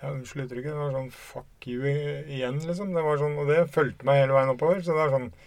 Ja, 0.00 0.12
unnskyld 0.14 0.46
uttrykket. 0.46 0.72
Det 0.72 0.80
var 0.80 0.96
sånn 0.96 1.12
fuck 1.12 1.68
you 1.68 1.84
igjen, 1.84 2.62
liksom. 2.64 2.96
Det 2.96 3.04
var 3.04 3.20
sånn, 3.20 3.36
og 3.42 3.52
det 3.52 3.60
fulgte 3.74 4.08
meg 4.08 4.22
hele 4.22 4.38
veien 4.38 4.54
oppover. 4.54 4.80
Så 4.84 4.96
det 4.96 5.04
er 5.04 5.14
sånn 5.20 5.28
«Nei, 5.28 5.42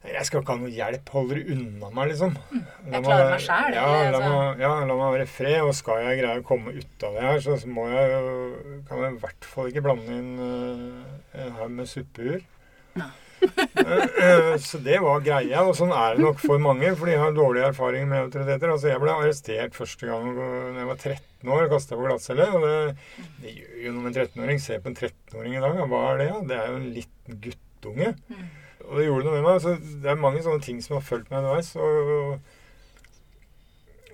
Jeg 0.00 0.24
skal 0.24 0.40
ikke 0.40 0.54
ha 0.54 0.60
noe 0.62 0.72
hjelp. 0.72 1.10
Hold 1.12 1.26
dere 1.28 1.42
unna 1.52 1.90
meg, 1.92 2.08
liksom. 2.14 2.36
La 2.54 2.94
jeg 2.96 3.04
klarer 3.04 3.30
meg- 3.34 3.42
selv, 3.44 3.74
Ja, 3.76 3.88
altså. 4.08 4.60
ja, 4.62 4.70
la 4.88 4.94
meg 4.96 5.12
være 5.12 5.26
i 5.26 5.30
fred. 5.30 5.60
Og 5.60 5.74
skal 5.76 6.04
jeg 6.06 6.20
greie 6.22 6.40
å 6.40 6.46
komme 6.46 6.72
ut 6.72 7.04
av 7.04 7.18
det 7.18 7.26
her, 7.26 7.40
så 7.44 7.58
må 7.68 7.84
jeg 7.92 8.14
jo 8.14 8.30
Kan 8.88 9.02
jeg 9.04 9.12
i 9.12 9.20
hvert 9.26 9.44
fall 9.44 9.68
ikke 9.68 9.82
blande 9.84 10.16
inn 10.16 10.30
uh, 10.40 11.42
en 11.44 11.52
haug 11.58 11.74
med 11.76 11.90
suppehuer. 11.90 12.40
Ja. 12.96 13.10
Eh, 13.40 14.56
så 14.60 14.78
det 14.84 14.98
var 15.00 15.22
greia, 15.24 15.62
og 15.64 15.72
sånn 15.78 15.92
er 15.96 16.16
det 16.16 16.24
nok 16.24 16.40
for 16.42 16.60
mange, 16.60 16.90
for 16.98 17.08
de 17.08 17.14
har 17.16 17.32
dårlig 17.32 17.62
erfaring 17.70 18.08
med 18.10 18.26
autoriteter. 18.26 18.72
Altså, 18.72 18.90
jeg 18.92 19.00
ble 19.00 19.14
arrestert 19.14 19.76
første 19.76 20.08
gang 20.10 20.32
da 20.36 20.48
jeg 20.80 20.88
var 20.90 20.98
13 21.00 21.52
år, 21.56 21.68
kasta 21.72 21.96
på 21.96 22.04
glattcelle. 22.08 22.48
Og 22.56 22.64
det, 22.66 22.96
det 23.44 23.54
gjør 23.56 23.84
jo 23.86 23.94
noe 23.94 24.04
med 24.06 24.16
en 24.16 24.26
13-åring. 24.26 24.60
Se 24.64 24.80
på 24.80 24.92
en 24.92 24.98
13-åring 24.98 25.56
i 25.56 25.62
dag, 25.64 25.80
hva 25.92 26.02
er 26.10 26.20
det? 26.20 26.28
Ja? 26.32 26.40
Det 26.50 26.58
er 26.58 26.72
jo 26.72 26.80
en 26.80 26.90
liten 26.98 27.40
guttunge. 27.46 28.12
Mm. 28.28 28.48
Og 28.90 28.98
det 28.98 29.06
gjorde 29.06 29.26
noe 29.28 29.38
med 29.38 29.46
meg. 29.46 29.60
Så 29.62 29.76
det 30.02 30.10
er 30.10 30.18
mange 30.20 30.42
sånne 30.44 30.64
ting 30.66 30.80
som 30.82 30.98
har 30.98 31.06
fulgt 31.06 31.30
meg 31.30 31.44
underveis. 31.44 31.70
Og, 31.78 32.40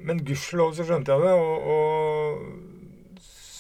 men 0.05 0.25
gudskjelov 0.27 0.75
så 0.77 0.85
skjønte 0.85 1.17
jeg 1.17 1.25
det. 1.25 1.35
Og, 1.41 1.55
og 1.73 2.75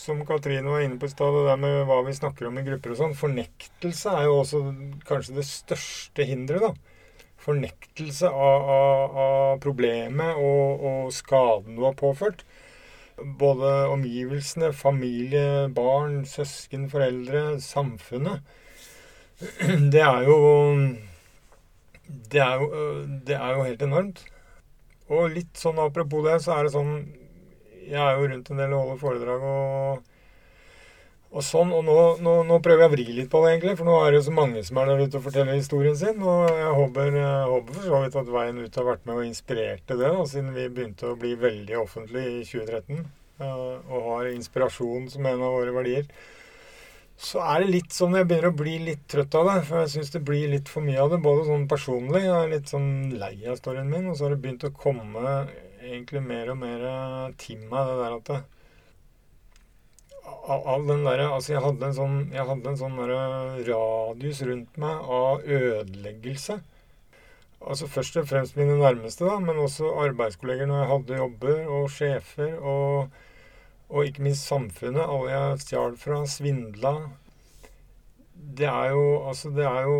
som 0.06 0.20
Katrine 0.28 0.70
var 0.70 0.84
inne 0.84 1.00
på 1.00 1.08
i 1.08 1.10
stad, 1.10 1.34
det 1.34 1.46
der 1.48 1.56
med 1.58 1.80
hva 1.88 2.02
vi 2.06 2.12
snakker 2.14 2.46
om 2.46 2.60
i 2.60 2.66
grupper 2.66 2.92
og 2.92 3.00
sånn. 3.00 3.16
Fornektelse 3.18 4.12
er 4.12 4.28
jo 4.28 4.36
også 4.42 4.60
kanskje 5.08 5.38
det 5.40 5.46
største 5.48 6.28
hinderet, 6.28 6.68
da. 6.68 7.24
Fornektelse 7.46 8.28
av, 8.30 8.68
av, 8.76 9.16
av 9.22 9.58
problemet 9.62 10.38
og, 10.42 10.84
og 10.90 11.10
skaden 11.14 11.78
du 11.78 11.84
har 11.86 11.96
påført. 11.98 12.44
Både 13.16 13.72
omgivelsene, 13.88 14.72
familie, 14.76 15.66
barn, 15.74 16.20
søsken, 16.28 16.86
foreldre, 16.92 17.56
samfunnet. 17.64 18.44
Det 19.92 20.02
er 20.02 20.26
jo 20.28 20.36
det 22.32 22.42
er 22.42 22.60
jo, 22.62 22.66
det 23.28 23.36
er 23.38 23.54
jo 23.56 23.64
helt 23.66 23.82
enormt. 23.86 24.24
Og 25.06 25.30
litt 25.36 25.54
sånn 25.60 25.78
apropos 25.78 26.24
det, 26.26 26.40
så 26.42 26.56
er 26.56 26.66
det 26.66 26.74
sånn 26.74 26.92
Jeg 27.86 28.02
er 28.02 28.16
jo 28.18 28.26
rundt 28.32 28.48
en 28.50 28.58
del 28.58 28.72
og 28.74 28.80
holder 28.82 28.96
foredrag 29.02 29.44
og, 29.46 30.00
og 31.30 31.44
sånn. 31.46 31.70
Og 31.76 31.84
nå, 31.86 31.96
nå, 32.26 32.32
nå 32.48 32.56
prøver 32.64 32.82
jeg 32.86 32.90
å 32.90 32.94
vri 32.96 33.04
litt 33.20 33.30
på 33.30 33.42
det, 33.44 33.52
egentlig. 33.54 33.76
For 33.78 33.86
nå 33.86 33.98
er 34.02 34.10
det 34.10 34.20
jo 34.20 34.26
så 34.28 34.34
mange 34.34 34.64
som 34.66 34.80
er 34.82 34.90
der 34.90 35.04
ute 35.04 35.20
og 35.20 35.26
forteller 35.28 35.54
historien 35.58 35.98
sin. 36.00 36.18
Og 36.22 36.48
jeg 36.50 36.72
håper, 36.80 37.12
jeg 37.20 37.52
håper 37.52 37.78
for 37.78 37.90
så 37.90 38.00
vidt 38.02 38.18
at 38.22 38.32
Veien 38.38 38.58
ut 38.64 38.80
har 38.80 38.88
vært 38.90 39.06
med 39.06 39.20
og 39.20 39.28
inspirert 39.28 39.84
til 39.86 40.02
det, 40.02 40.10
da, 40.16 40.26
siden 40.32 40.50
vi 40.56 40.66
begynte 40.72 41.12
å 41.12 41.18
bli 41.20 41.36
veldig 41.46 41.78
offentlig 41.84 42.24
i 42.32 42.40
2013. 42.50 43.04
eh, 43.38 43.68
Og 43.86 44.10
har 44.10 44.32
inspirasjon 44.32 45.06
som 45.14 45.30
en 45.30 45.46
av 45.46 45.54
våre 45.60 45.76
verdier. 45.78 46.10
Så 47.16 47.40
er 47.40 47.62
det 47.62 47.72
litt 47.72 47.94
sånn 47.96 48.16
jeg 48.18 48.26
begynner 48.28 48.52
å 48.52 48.58
bli 48.58 48.74
litt 48.90 49.06
trøtt 49.08 49.34
av 49.38 49.48
det. 49.48 49.60
For 49.68 49.82
jeg 49.82 49.92
syns 49.94 50.12
det 50.12 50.24
blir 50.28 50.50
litt 50.52 50.68
for 50.68 50.84
mye 50.84 51.00
av 51.00 51.14
det, 51.14 51.22
både 51.24 51.46
sånn 51.48 51.64
personlig. 51.70 52.26
Jeg 52.26 52.34
er 52.36 52.52
litt 52.52 52.72
sånn 52.72 52.90
lei 53.16 53.34
av 53.48 53.56
storyen 53.60 53.88
min. 53.88 54.10
Og 54.10 54.18
så 54.18 54.26
har 54.26 54.34
det 54.34 54.42
begynt 54.44 54.66
å 54.68 54.74
komme 54.76 55.32
egentlig 55.80 56.20
mer 56.26 56.52
og 56.52 56.60
mer 56.60 56.84
til 57.40 57.62
meg, 57.70 57.88
det 57.88 57.96
der 58.02 58.16
at 58.18 58.30
det, 58.30 58.42
av, 60.26 60.86
den 60.86 61.04
derre 61.06 61.28
altså 61.30 61.54
jeg 61.54 61.62
hadde 61.62 61.86
en 61.88 61.94
sånn, 61.96 62.16
jeg 62.34 62.46
hadde 62.48 62.70
en 62.72 62.80
sånn 62.80 62.96
radius 63.66 64.42
rundt 64.46 64.80
meg 64.82 65.12
av 65.18 65.46
ødeleggelse. 65.46 66.58
Altså 67.66 67.88
Først 67.90 68.18
og 68.20 68.28
fremst 68.30 68.58
mine 68.58 68.76
nærmeste, 68.78 69.24
da, 69.26 69.38
men 69.42 69.62
også 69.62 69.94
arbeidskolleger 70.04 70.68
når 70.68 70.82
jeg 70.82 70.90
hadde 70.92 71.20
jobber, 71.22 71.62
og 71.78 71.88
sjefer. 71.94 72.58
og 72.60 73.24
og 73.88 74.06
ikke 74.06 74.24
minst 74.26 74.48
samfunnet. 74.48 75.04
Alle 75.04 75.32
jeg 75.32 75.62
stjal 75.62 75.96
fra, 76.00 76.20
svindla. 76.26 76.94
Det 78.34 78.68
er 78.68 78.92
jo 78.94 79.04
Altså, 79.28 79.50
det 79.50 79.64
er 79.64 79.82
jo 79.82 79.98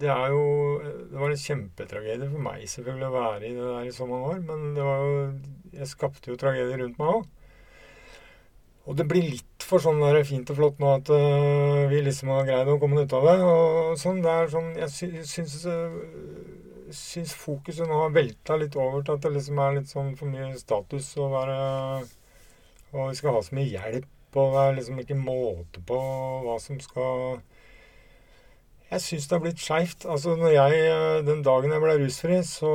Det 0.00 0.08
er 0.08 0.28
jo 0.28 0.80
Det 1.10 1.20
var 1.20 1.30
en 1.30 1.44
kjempetragedie 1.44 2.30
for 2.30 2.44
meg 2.44 2.66
selvfølgelig 2.68 3.06
å 3.06 3.14
være 3.14 3.46
i 3.46 3.54
det 3.54 3.66
der 3.72 3.88
i 3.88 3.96
så 3.96 4.06
mange 4.06 4.34
år. 4.34 4.40
Men 4.50 4.74
det 4.76 4.84
var 4.84 5.04
jo 5.04 5.18
Jeg 5.72 5.92
skapte 5.94 6.30
jo 6.32 6.40
tragedier 6.40 6.82
rundt 6.82 6.98
meg 6.98 7.14
òg. 7.14 7.26
Og 8.88 8.96
det 8.96 9.04
blir 9.04 9.26
litt 9.34 9.64
for 9.68 9.84
sånn 9.84 10.00
der 10.00 10.22
fint 10.24 10.48
og 10.48 10.56
flott 10.56 10.78
nå 10.80 10.94
at 10.96 11.10
uh, 11.12 11.84
vi 11.90 12.00
liksom 12.06 12.30
har 12.32 12.46
greid 12.48 12.70
å 12.72 12.78
komme 12.80 13.02
ut 13.04 13.12
av 13.12 13.26
det. 13.28 13.34
og 13.44 13.98
sånn, 14.00 14.22
det 14.24 14.32
er 14.32 14.48
sånn, 14.48 14.70
Jeg 14.80 14.94
sy 14.94 15.08
syns, 15.28 15.58
uh, 15.68 15.98
syns 16.94 17.34
fokuset 17.36 17.88
nå 17.88 18.00
har 18.02 18.14
velta 18.14 18.56
litt 18.60 18.76
over 18.78 19.02
til 19.04 19.16
at 19.16 19.24
det 19.24 19.34
liksom 19.34 19.60
er 19.62 19.76
litt 19.78 19.90
sånn 19.90 20.14
for 20.18 20.30
mye 20.30 20.52
status 20.60 21.10
å 21.20 21.28
være 21.32 21.58
Og 22.94 23.10
vi 23.10 23.18
skal 23.18 23.34
ha 23.36 23.42
så 23.44 23.56
mye 23.58 23.68
hjelp, 23.68 24.08
og 24.40 24.54
det 24.54 24.60
er 24.62 24.76
liksom 24.78 25.00
ikke 25.02 25.18
måte 25.20 25.82
på 25.88 25.98
hva 26.46 26.56
som 26.62 26.78
skal 26.80 27.40
Jeg 28.88 29.04
syns 29.04 29.28
det 29.28 29.36
har 29.36 29.42
blitt 29.44 29.60
skeivt. 29.60 30.06
Altså, 30.08 30.36
når 30.40 30.54
jeg, 30.54 30.84
uh, 30.88 31.18
den 31.26 31.42
dagen 31.44 31.74
jeg 31.74 31.82
ble 31.82 31.96
rusfri, 32.00 32.38
så, 32.48 32.72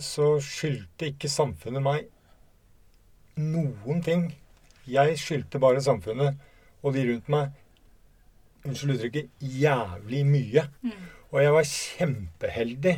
så 0.00 0.30
skyldte 0.40 1.10
ikke 1.12 1.28
samfunnet 1.28 1.84
meg 1.84 2.06
noen 3.36 4.00
ting. 4.02 4.30
Jeg 4.88 5.18
skyldte 5.20 5.60
bare 5.60 5.84
samfunnet 5.84 6.40
og 6.80 6.94
de 6.94 7.04
rundt 7.10 7.28
meg 7.28 7.52
unnskyld 8.64 8.96
uttrykket 8.96 9.30
jævlig 9.60 10.24
mye. 10.26 10.64
Mm. 10.82 11.06
Og 11.28 11.42
jeg 11.42 11.54
var 11.54 11.70
kjempeheldig 11.74 12.96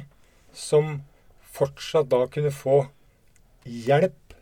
som 0.57 1.01
fortsatt 1.55 2.11
da 2.11 2.25
kunne 2.31 2.53
få 2.55 2.83
hjelp 3.65 4.35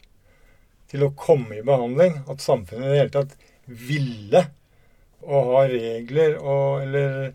til 0.88 1.04
å 1.04 1.12
komme 1.18 1.58
i 1.58 1.66
behandling. 1.66 2.22
At 2.30 2.44
samfunnet 2.44 2.88
i 2.88 2.92
det 2.92 3.02
hele 3.02 3.14
tatt 3.14 3.36
ville 3.66 4.44
å 5.28 5.42
ha 5.50 5.66
regler 5.68 6.38
og 6.38 6.82
Eller 6.84 7.32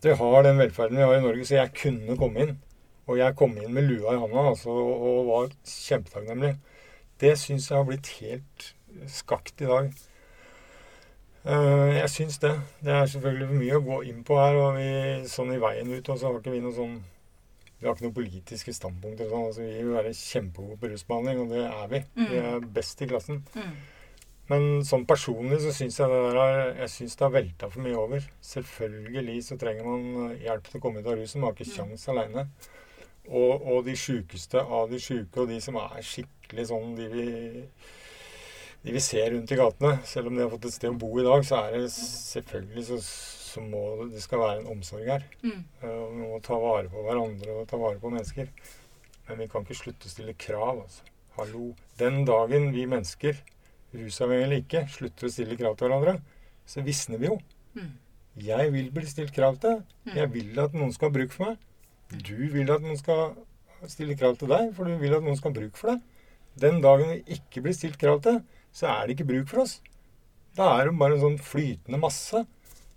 at 0.00 0.06
vi 0.08 0.16
har 0.16 0.42
den 0.42 0.58
velferden 0.58 0.96
vi 0.96 1.04
har 1.04 1.18
i 1.18 1.22
Norge, 1.22 1.44
så 1.44 1.58
jeg 1.58 1.74
kunne 1.76 2.16
komme 2.16 2.40
inn. 2.40 2.54
Og 3.10 3.18
jeg 3.18 3.36
kom 3.36 3.52
inn 3.60 3.74
med 3.74 3.84
lua 3.84 4.14
i 4.14 4.20
handa 4.22 4.46
altså, 4.52 4.72
og 4.72 5.26
var 5.28 5.50
kjempetakknemlig. 5.66 6.54
Det 7.20 7.34
syns 7.36 7.68
jeg 7.68 7.76
har 7.76 7.84
blitt 7.84 8.08
helt 8.20 8.70
skakt 9.12 9.60
i 9.60 9.68
dag. 9.68 9.90
Uh, 11.44 11.92
jeg 11.98 12.10
syns 12.14 12.38
det. 12.40 12.54
Det 12.80 12.94
er 12.96 13.12
selvfølgelig 13.12 13.60
mye 13.60 13.76
å 13.76 13.84
gå 13.84 14.00
inn 14.08 14.24
på 14.24 14.40
her. 14.40 14.56
og 14.60 14.78
vi, 14.78 14.88
Sånn 15.28 15.52
i 15.52 15.60
veien 15.60 15.92
ut, 15.92 16.08
og 16.08 16.16
så 16.16 16.30
har 16.30 16.40
ikke 16.40 16.54
vi 16.54 16.62
noe 16.64 16.76
sånn 16.76 16.96
Vi 17.80 17.88
har 17.88 17.96
ikke 17.96 18.06
noen 18.06 18.18
politiske 18.18 18.74
standpunkter. 18.76 19.30
Sånn. 19.30 19.46
Altså, 19.48 19.64
vi 19.64 19.78
vil 19.78 19.94
være 19.96 20.12
kjempegode 20.16 20.76
på 20.80 20.90
rusbehandling, 20.92 21.40
og 21.40 21.54
det 21.54 21.64
er 21.64 21.88
vi. 21.94 22.02
Mm. 22.18 22.28
Vi 22.28 22.42
er 22.42 22.68
best 22.76 23.00
i 23.00 23.08
klassen. 23.08 23.40
Mm. 23.56 23.72
Men 24.50 24.66
sånn 24.82 25.06
personlig 25.06 25.60
så 25.62 25.72
syns 25.72 26.00
jeg 26.00 26.10
det 26.10 26.20
der 26.26 26.38
er, 26.42 26.60
jeg 26.82 26.90
synes 26.90 27.16
det 27.16 27.24
har 27.24 27.34
velta 27.36 27.70
for 27.70 27.84
mye 27.86 27.98
over. 27.98 28.24
Selvfølgelig 28.44 29.44
så 29.46 29.56
trenger 29.60 29.86
man 29.86 30.36
hjelp 30.42 30.66
til 30.66 30.80
å 30.80 30.82
komme 30.82 31.00
ut 31.00 31.08
av 31.08 31.16
rusen. 31.20 31.40
Man 31.40 31.48
har 31.48 31.56
ikke 31.56 31.68
mm. 31.70 31.76
kjangs 31.76 32.04
mm. 32.04 32.12
aleine. 32.14 32.46
Og, 33.30 33.52
og, 33.62 33.80
de 33.86 33.94
sjukeste 33.94 34.60
av 34.60 34.90
de 34.90 34.98
sjuke, 34.98 35.44
og 35.44 35.52
de 35.52 35.60
som 35.62 35.78
er 35.78 36.00
skikkelig 36.02 36.66
sånn 36.72 36.96
de 36.98 37.08
vi 37.12 37.26
de 38.80 38.94
vi 38.96 39.02
ser 39.04 39.30
rundt 39.34 39.52
i 39.52 39.58
gatene. 39.60 39.98
Selv 40.08 40.30
om 40.30 40.36
de 40.36 40.42
har 40.44 40.50
fått 40.52 40.66
et 40.70 40.74
sted 40.74 40.90
å 40.90 40.98
bo 40.98 41.12
i 41.20 41.26
dag, 41.26 41.44
så 41.46 41.60
er 41.66 41.76
det 41.76 41.92
selvfølgelig 41.94 42.86
så, 42.88 42.98
så 43.50 43.62
må 43.64 43.82
det 44.10 44.22
skal 44.22 44.42
være 44.42 44.58
en 44.60 44.70
omsorg 44.74 45.08
her. 45.10 45.24
Mm. 45.42 45.62
Uh, 45.82 46.04
vi 46.10 46.20
må 46.22 46.40
ta 46.46 46.58
vare 46.60 46.90
på 46.92 47.04
hverandre 47.06 47.56
og 47.60 47.68
ta 47.70 47.80
vare 47.80 48.00
på 48.02 48.12
mennesker. 48.12 48.50
Men 49.28 49.40
vi 49.42 49.48
kan 49.50 49.66
ikke 49.66 49.78
slutte 49.78 50.08
å 50.08 50.12
stille 50.12 50.34
krav. 50.38 50.84
altså. 50.84 51.06
Hallo. 51.38 51.72
Den 52.00 52.24
dagen 52.28 52.70
vi 52.74 52.86
mennesker, 52.90 53.38
rusavhengige 53.94 54.46
eller 54.46 54.62
ikke, 54.62 54.84
slutter 54.90 55.28
å 55.28 55.32
stille 55.34 55.58
krav 55.58 55.76
til 55.78 55.90
hverandre, 55.90 56.16
så 56.66 56.84
visner 56.86 57.20
vi 57.22 57.30
jo. 57.30 57.36
Mm. 57.78 57.92
Jeg 58.40 58.72
vil 58.74 58.90
bli 58.94 59.06
stilt 59.10 59.34
krav 59.36 59.58
til. 59.62 59.82
Mm. 60.06 60.14
Jeg 60.16 60.32
vil 60.34 60.62
at 60.62 60.74
noen 60.76 60.94
skal 60.94 61.10
ha 61.10 61.16
bruk 61.18 61.34
for 61.34 61.50
meg. 61.50 61.68
Du 62.10 62.36
vil 62.54 62.70
at 62.74 62.82
noen 62.82 62.98
skal 62.98 63.36
stille 63.90 64.16
krav 64.18 64.38
til 64.40 64.50
deg, 64.50 64.72
for 64.76 64.88
du 64.88 64.98
vil 65.00 65.14
at 65.16 65.24
noen 65.24 65.38
skal 65.38 65.52
ha 65.52 65.60
bruk 65.60 65.78
for 65.78 65.94
deg. 65.94 66.02
Den 66.60 66.80
dagen 66.82 67.12
vi 67.14 67.38
ikke 67.38 67.62
blir 67.64 67.76
stilt 67.76 67.98
krav 68.00 68.22
til, 68.26 68.40
så 68.74 68.90
er 68.90 69.06
det 69.06 69.16
ikke 69.16 69.28
bruk 69.30 69.50
for 69.50 69.64
oss. 69.64 69.78
Da 70.58 70.72
er 70.76 70.88
det 70.88 70.98
bare 70.98 71.16
en 71.16 71.22
sånn 71.22 71.38
flytende 71.42 72.00
masse 72.02 72.42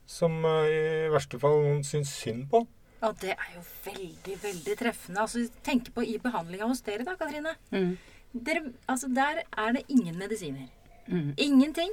som 0.09 0.39
uh, 0.45 0.63
i 0.67 1.09
verste 1.13 1.39
fall 1.41 1.59
noen 1.63 1.83
syns 1.87 2.13
synd 2.21 2.47
på. 2.51 2.63
Ja, 3.03 3.11
det 3.19 3.33
er 3.35 3.49
jo 3.57 3.63
veldig, 3.83 4.37
veldig 4.43 4.77
treffende. 4.79 5.23
Altså, 5.25 5.43
Tenk 5.65 5.89
på 5.95 6.05
i 6.07 6.15
behandlinga 6.23 6.69
hos 6.69 6.83
dere, 6.85 7.03
da, 7.07 7.17
Katrine. 7.19 7.55
Mm. 7.73 7.97
Dere, 8.33 8.63
altså, 8.87 9.09
der 9.11 9.43
er 9.43 9.75
det 9.75 9.83
ingen 9.91 10.15
medisiner. 10.19 10.69
Mm. 11.07 11.33
Ingenting. 11.37 11.91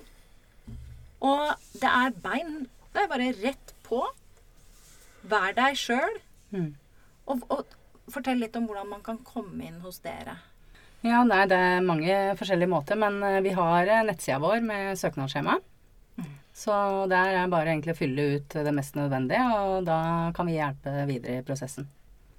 Og 1.20 1.50
det 1.82 1.90
er 1.90 2.14
bein. 2.22 2.68
Det 2.94 3.02
er 3.02 3.10
bare 3.10 3.32
rett 3.42 3.74
på. 3.86 4.04
Vær 5.30 5.56
deg 5.58 5.76
sjøl. 5.78 6.20
Mm. 6.54 6.70
Og, 7.26 7.42
og 7.50 7.74
fortell 8.10 8.40
litt 8.42 8.56
om 8.58 8.70
hvordan 8.70 8.88
man 8.94 9.02
kan 9.06 9.18
komme 9.26 9.66
inn 9.66 9.82
hos 9.84 10.00
dere. 10.04 10.38
Ja, 11.06 11.22
nei, 11.24 11.42
det 11.48 11.56
er 11.56 11.84
mange 11.84 12.16
forskjellige 12.36 12.68
måter, 12.68 12.98
men 13.00 13.22
eh, 13.24 13.40
vi 13.44 13.54
har 13.56 13.88
eh, 13.88 14.02
nettsida 14.04 14.36
vår 14.42 14.60
med 14.64 14.98
søknadsskjema. 15.00 15.56
Mm. 16.60 16.66
Så 16.66 17.06
der 17.08 17.38
er 17.40 17.48
bare 17.48 17.72
egentlig 17.72 17.94
å 17.94 18.00
fylle 18.02 18.26
ut 18.36 18.58
det 18.68 18.74
mest 18.76 18.98
nødvendige, 18.98 19.46
og 19.64 19.88
da 19.88 20.02
kan 20.36 20.50
vi 20.50 20.58
hjelpe 20.58 20.92
videre 21.08 21.40
i 21.40 21.46
prosessen. 21.46 21.88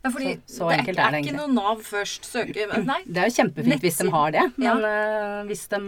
Ja, 0.02 0.10
fordi 0.10 0.32
så, 0.46 0.56
så 0.56 0.70
det 0.72 0.78
er, 0.80 0.96
er, 0.98 1.14
det 1.14 1.20
ikke 1.26 1.38
noe 1.38 1.52
Nav 1.54 1.82
først 1.86 2.26
søker 2.26 2.72
Nei. 2.88 3.04
Det 3.06 3.22
er 3.22 3.30
jo 3.30 3.36
kjempefint 3.36 3.76
Nettsiden. 3.76 3.84
hvis 3.86 4.00
de 4.02 4.14
har 4.16 4.34
det, 4.34 4.46
men 4.56 4.66
ja. 4.66 4.96
uh, 5.42 5.44
hvis 5.50 5.68
de 5.70 5.82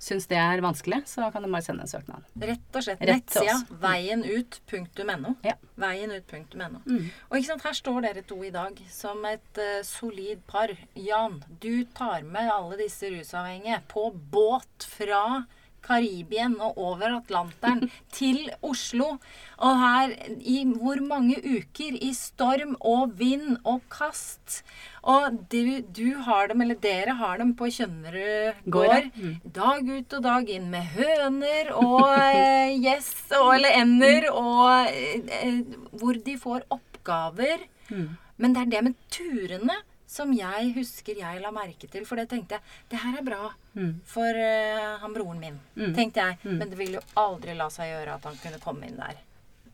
syns 0.00 0.26
det 0.30 0.38
er 0.40 0.62
vanskelig, 0.64 1.02
så 1.10 1.26
kan 1.34 1.44
de 1.44 1.50
bare 1.52 1.64
sende 1.66 1.84
en 1.84 1.90
søknad. 1.90 2.28
Rett 2.40 2.78
og 2.78 2.84
slett. 2.86 3.02
Nettsida 3.04 3.56
veienut.no. 3.82 5.34
Ja. 5.44 5.56
Veienut.no. 5.82 6.80
Mm. 6.86 7.10
Og 7.28 7.36
ikke 7.36 7.50
sant, 7.50 7.66
her 7.68 7.76
står 7.76 8.00
dere 8.06 8.24
to 8.24 8.38
i 8.46 8.52
dag 8.54 8.80
som 8.90 9.26
et 9.28 9.60
uh, 9.60 9.80
solid 9.86 10.40
par. 10.48 10.72
Jan, 10.96 11.42
du 11.60 11.84
tar 11.96 12.24
med 12.24 12.48
alle 12.54 12.80
disse 12.80 13.12
rusavhengige 13.12 13.82
på 13.92 14.08
båt 14.32 14.88
fra 14.88 15.42
Karibien 15.84 16.56
og 16.60 16.78
over 16.78 17.16
Atlanteren 17.18 17.90
til 18.16 18.50
Oslo. 18.62 19.16
Og 19.58 19.82
her 19.82 20.14
i 20.40 20.62
hvor 20.68 21.00
mange 21.04 21.38
uker 21.40 21.98
i 22.00 22.12
storm 22.16 22.76
og 22.80 23.16
vind 23.18 23.58
og 23.64 23.82
kast. 23.92 24.62
Og 25.02 25.36
du, 25.52 25.80
du 25.96 26.06
har 26.26 26.50
dem, 26.50 26.60
eller 26.64 26.78
dere 26.80 27.16
har 27.16 27.40
dem 27.40 27.54
på 27.56 27.70
Kjønnerud 27.72 28.64
gård 28.68 29.10
mm. 29.16 29.36
dag 29.56 29.88
ut 29.88 30.16
og 30.18 30.24
dag 30.26 30.50
inn 30.52 30.68
med 30.72 30.90
høner 30.96 31.72
og 31.80 32.08
eh, 32.12 32.76
gjess 32.84 33.30
og 33.38 33.54
eller 33.56 33.78
ender, 33.80 34.28
og 34.32 34.90
eh, 34.92 35.62
hvor 35.96 36.20
de 36.26 36.36
får 36.40 36.66
oppgaver. 36.68 37.64
Mm. 37.88 38.10
Men 38.40 38.56
det 38.56 38.66
er 38.66 38.74
det 38.74 38.84
med 38.88 39.00
turene 39.12 39.80
som 40.10 40.32
jeg 40.34 40.72
husker 40.74 41.18
jeg 41.22 41.40
la 41.42 41.52
merke 41.54 41.86
til. 41.90 42.04
For 42.08 42.18
det 42.18 42.28
tenkte 42.32 42.58
jeg 42.58 42.76
det 42.90 43.00
her 43.04 43.18
er 43.20 43.26
bra 43.26 43.42
mm. 43.78 43.92
for 44.10 44.42
uh, 44.42 45.00
han 45.04 45.16
broren 45.16 45.42
min. 45.42 45.58
Mm. 45.78 45.94
tenkte 45.96 46.24
jeg. 46.24 46.38
Mm. 46.42 46.54
Men 46.56 46.70
det 46.70 46.78
ville 46.80 47.00
jo 47.00 47.04
aldri 47.22 47.56
la 47.58 47.70
seg 47.72 47.92
gjøre 47.92 48.16
at 48.18 48.30
han 48.30 48.40
kunne 48.42 48.62
komme 48.62 48.90
inn 48.90 48.98
der. 48.98 49.18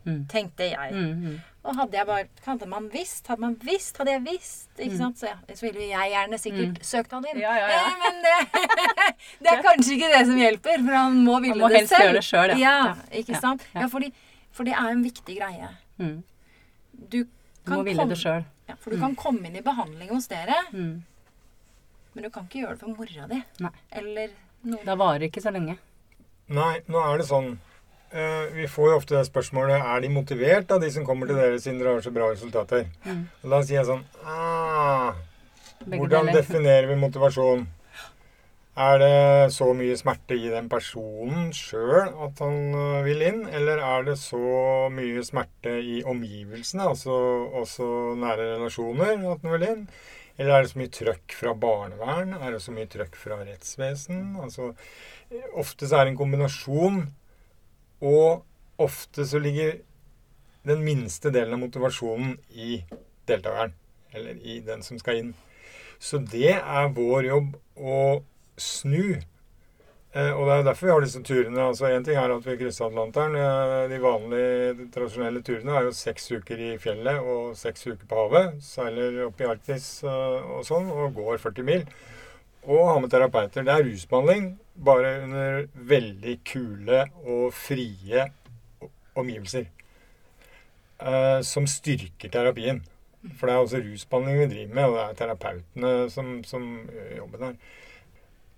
Mm. 0.06 0.20
Tenkte 0.30 0.68
jeg. 0.70 0.92
Mm, 0.94 1.22
mm. 1.22 1.38
Og 1.66 1.78
hadde 1.80 1.96
jeg 1.98 2.06
bare 2.06 2.28
Hadde 2.44 2.68
man 2.70 2.84
visst, 2.92 3.26
hadde 3.26 3.42
man 3.42 3.56
visst, 3.58 3.96
hadde 3.98 4.12
jeg 4.12 4.22
visst 4.22 4.78
ikke 4.78 4.98
sant? 5.00 5.18
Så, 5.18 5.32
ja, 5.32 5.56
så 5.56 5.66
ville 5.66 5.82
jo 5.82 5.88
jeg 5.88 6.12
gjerne 6.12 6.38
sikkert 6.38 6.78
søkt 6.86 7.16
han 7.16 7.26
inn. 7.26 7.40
Ja, 7.42 7.56
ja, 7.58 7.72
eh, 7.74 7.96
men 8.04 8.20
det, 8.22 8.36
det, 9.42 9.50
er 9.50 9.64
kanskje 9.64 9.96
ikke 9.96 10.12
det 10.12 10.22
som 10.28 10.38
hjelper, 10.38 10.78
for 10.84 10.98
han 11.00 11.18
må 11.26 11.40
ville 11.42 11.58
han 11.58 11.64
må 11.64 11.72
det 11.74 11.82
selv. 11.90 12.04
Gjøre 12.04 12.20
det 12.20 12.24
selv, 12.28 12.62
ja. 12.62 12.76
ikke 13.22 13.40
sant? 13.42 13.66
Ja, 13.74 13.88
fordi, 13.90 14.12
for 14.54 14.68
det 14.68 14.76
er 14.78 14.92
en 14.92 15.02
viktig 15.02 15.40
greie. 15.40 15.72
Du, 17.16 17.24
du 17.66 17.74
må 17.74 17.82
ville 17.86 18.06
det 18.08 18.18
sjøl. 18.20 18.46
Ja, 18.66 18.76
for 18.78 18.94
du 18.94 18.98
mm. 18.98 19.04
kan 19.04 19.14
komme 19.18 19.48
inn 19.48 19.58
i 19.58 19.62
behandling 19.64 20.10
hos 20.14 20.28
dere, 20.30 20.58
mm. 20.72 20.94
men 22.14 22.26
du 22.26 22.30
kan 22.34 22.46
ikke 22.46 22.64
gjøre 22.64 22.76
det 22.76 22.82
for 22.82 22.94
mora 22.94 23.28
di. 23.30 23.40
Nei. 23.64 23.72
Eller 24.00 24.34
noen. 24.62 24.82
Da 24.86 24.96
varer 24.98 25.28
ikke 25.28 25.42
så 25.42 25.52
lenge. 25.54 25.78
Nei, 26.46 26.74
nå 26.86 27.00
er 27.02 27.18
det 27.18 27.24
sånn 27.26 27.56
uh, 27.56 28.44
Vi 28.54 28.68
får 28.70 28.90
jo 28.92 28.98
ofte 29.00 29.16
det 29.16 29.24
spørsmålet 29.26 29.82
Er 29.82 30.04
de 30.04 30.10
motivert, 30.14 30.68
da, 30.70 30.76
de 30.78 30.92
som 30.94 31.02
kommer 31.02 31.26
til 31.26 31.40
dere 31.40 31.56
siden 31.58 31.80
dere 31.80 31.96
har 31.96 32.04
så 32.04 32.12
bra 32.14 32.28
resultater. 32.30 32.86
Mm. 33.02 33.24
Og 33.42 33.54
da 33.54 33.58
sier 33.66 33.80
jeg 33.80 33.88
sånn 33.88 34.04
ah, 34.22 35.16
Hvordan 35.90 36.30
definerer 36.30 36.86
vi 36.92 37.00
motivasjon? 37.02 37.66
Er 38.76 38.98
det 39.00 39.52
så 39.54 39.70
mye 39.72 39.94
smerte 39.96 40.36
i 40.36 40.50
den 40.52 40.66
personen 40.68 41.46
sjøl 41.56 42.10
at 42.26 42.42
han 42.44 42.74
øh, 42.76 43.06
vil 43.06 43.22
inn, 43.24 43.38
eller 43.48 43.80
er 43.80 44.04
det 44.04 44.18
så 44.20 44.90
mye 44.92 45.22
smerte 45.24 45.78
i 45.80 46.02
omgivelsene, 46.04 46.84
altså 46.84 47.14
også 47.62 47.86
nære 48.20 48.50
relasjoner, 48.50 49.14
at 49.16 49.40
han 49.40 49.54
vil 49.54 49.64
inn? 49.70 49.86
Eller 50.36 50.52
er 50.52 50.66
det 50.66 50.74
så 50.74 50.82
mye 50.82 50.92
trøkk 50.92 51.38
fra 51.38 51.54
barnevern? 51.56 52.36
Er 52.36 52.52
det 52.52 52.60
så 52.66 52.76
mye 52.76 52.90
trøkk 52.92 53.16
fra 53.16 53.40
rettsvesen? 53.40 54.36
Altså, 54.44 54.74
ofte 55.56 55.88
så 55.88 55.96
er 55.96 56.04
det 56.04 56.12
en 56.12 56.20
kombinasjon, 56.20 57.00
og 58.04 58.44
ofte 58.76 59.24
så 59.24 59.40
ligger 59.40 59.78
den 60.68 60.84
minste 60.84 61.32
delen 61.32 61.56
av 61.56 61.64
motivasjonen 61.64 62.36
i 62.52 62.82
deltakeren, 63.24 63.72
eller 64.12 64.36
i 64.36 64.60
den 64.68 64.84
som 64.84 65.00
skal 65.00 65.24
inn. 65.24 65.36
Så 65.96 66.20
det 66.20 66.58
er 66.58 66.92
vår 66.92 67.32
jobb 67.32 67.54
å 67.80 68.00
snu. 68.60 69.16
Eh, 70.16 70.32
og 70.32 70.46
det 70.48 70.54
er 70.54 70.66
derfor 70.70 70.88
vi 70.88 70.92
har 70.94 71.04
disse 71.04 71.22
turene. 71.22 71.60
altså 71.60 71.90
Én 71.90 72.04
ting 72.04 72.16
er 72.16 72.32
at 72.32 72.46
vi 72.46 72.56
krysser 72.56 72.86
Atlanteren. 72.86 73.36
De 73.90 73.98
vanlige, 74.00 74.74
de 74.78 74.88
tradisjonelle 74.94 75.42
turene 75.44 75.76
er 75.76 75.88
jo 75.88 75.92
seks 75.96 76.30
uker 76.32 76.62
i 76.70 76.70
fjellet 76.80 77.20
og 77.20 77.56
seks 77.58 77.86
uker 77.86 78.06
på 78.08 78.22
havet. 78.22 78.56
Seiler 78.64 79.26
opp 79.26 79.40
i 79.40 79.48
Arktis 79.50 79.90
eh, 80.04 80.50
og 80.56 80.64
sånn, 80.68 80.88
og 80.88 81.12
går 81.18 81.42
40 81.44 81.68
mil. 81.68 81.86
Og 82.66 82.88
har 82.88 83.00
med 83.02 83.12
terapeuter. 83.12 83.66
Det 83.66 83.74
er 83.74 83.86
rusbehandling, 83.86 84.50
bare 84.88 85.14
under 85.26 85.66
veldig 85.94 86.40
kule 86.48 87.04
og 87.26 87.52
frie 87.54 88.26
omgivelser. 89.16 89.68
Eh, 90.96 91.40
som 91.44 91.68
styrker 91.68 92.32
terapien. 92.32 92.80
For 93.36 93.48
det 93.48 93.54
er 93.54 93.64
også 93.66 93.82
rusbehandling 93.84 94.38
vi 94.38 94.52
driver 94.54 94.78
med, 94.78 94.84
og 94.86 94.96
det 94.96 95.04
er 95.04 95.18
terapeutene 95.20 95.96
som, 96.14 96.38
som 96.46 96.70
jobber 97.18 97.50
der. 97.50 97.58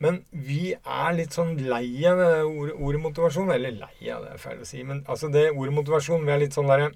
Men 0.03 0.21
vi 0.31 0.75
er 0.77 1.17
litt 1.17 1.35
sånn 1.35 1.57
lei 1.59 1.91
av 2.07 2.21
det 2.21 2.31
ordet, 2.45 2.75
ordet 2.77 3.01
motivasjon. 3.03 3.51
Eller 3.55 3.75
lei 3.75 4.13
av 4.15 4.27
det, 4.27 4.37
er 4.37 4.43
feil 4.43 4.63
å 4.63 4.69
si. 4.69 4.85
Men 4.87 5.03
altså 5.11 5.31
det 5.35 5.49
ordet 5.51 5.75
motivasjon, 5.75 6.27
vi 6.27 6.35
er 6.35 6.43
litt 6.45 6.59
sånn 6.59 6.71
derre 6.71 6.93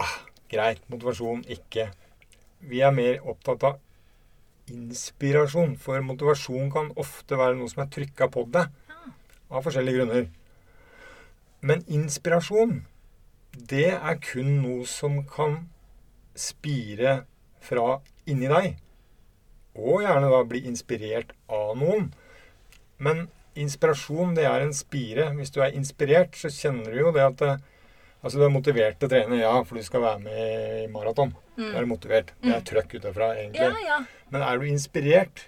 ah, 0.00 0.14
Greit, 0.52 0.84
motivasjon, 0.92 1.42
ikke. 1.50 1.88
Vi 2.70 2.82
er 2.84 2.94
mer 2.94 3.18
opptatt 3.26 3.66
av 3.66 3.80
inspirasjon. 4.70 5.74
For 5.82 6.04
motivasjon 6.04 6.70
kan 6.72 6.92
ofte 7.00 7.38
være 7.40 7.58
noe 7.58 7.72
som 7.72 7.84
er 7.84 7.92
trykka 7.96 8.30
på 8.32 8.46
deg. 8.54 8.70
Av 9.50 9.64
forskjellige 9.64 9.98
grunner. 9.98 10.28
Men 11.64 11.82
inspirasjon, 11.90 12.82
det 13.54 13.90
er 13.96 14.18
kun 14.22 14.58
noe 14.62 14.86
som 14.88 15.22
kan 15.26 15.64
spire 16.38 17.22
fra 17.64 18.00
inni 18.30 18.50
deg. 18.50 18.74
Og 19.74 20.04
gjerne 20.04 20.30
da 20.30 20.42
bli 20.46 20.62
inspirert 20.68 21.32
av 21.50 21.74
noen. 21.80 22.12
Men 23.02 23.26
inspirasjon, 23.58 24.34
det 24.36 24.46
er 24.48 24.64
en 24.64 24.74
spire. 24.74 25.30
Hvis 25.38 25.54
du 25.54 25.60
er 25.62 25.76
inspirert, 25.76 26.36
så 26.38 26.50
kjenner 26.52 26.90
du 26.92 27.00
jo 27.06 27.14
det 27.14 27.24
at 27.26 27.46
Altså, 28.24 28.38
du 28.40 28.46
er 28.46 28.52
motivert 28.54 28.96
til 28.96 29.04
å 29.04 29.12
trene, 29.12 29.36
ja, 29.36 29.50
for 29.68 29.76
du 29.76 29.84
skal 29.84 30.00
være 30.00 30.20
med 30.24 30.76
i 30.80 30.86
maraton. 30.88 31.34
Mm. 31.58 31.66
Da 31.66 31.74
er 31.76 31.84
du 31.84 31.90
motivert. 31.90 32.30
Det 32.40 32.54
er 32.56 32.62
trøkk 32.64 32.94
utafra, 32.96 33.34
egentlig. 33.36 33.66
Ja, 33.66 33.82
ja. 33.84 33.98
Men 34.32 34.44
er 34.46 34.62
du 34.62 34.64
inspirert, 34.64 35.42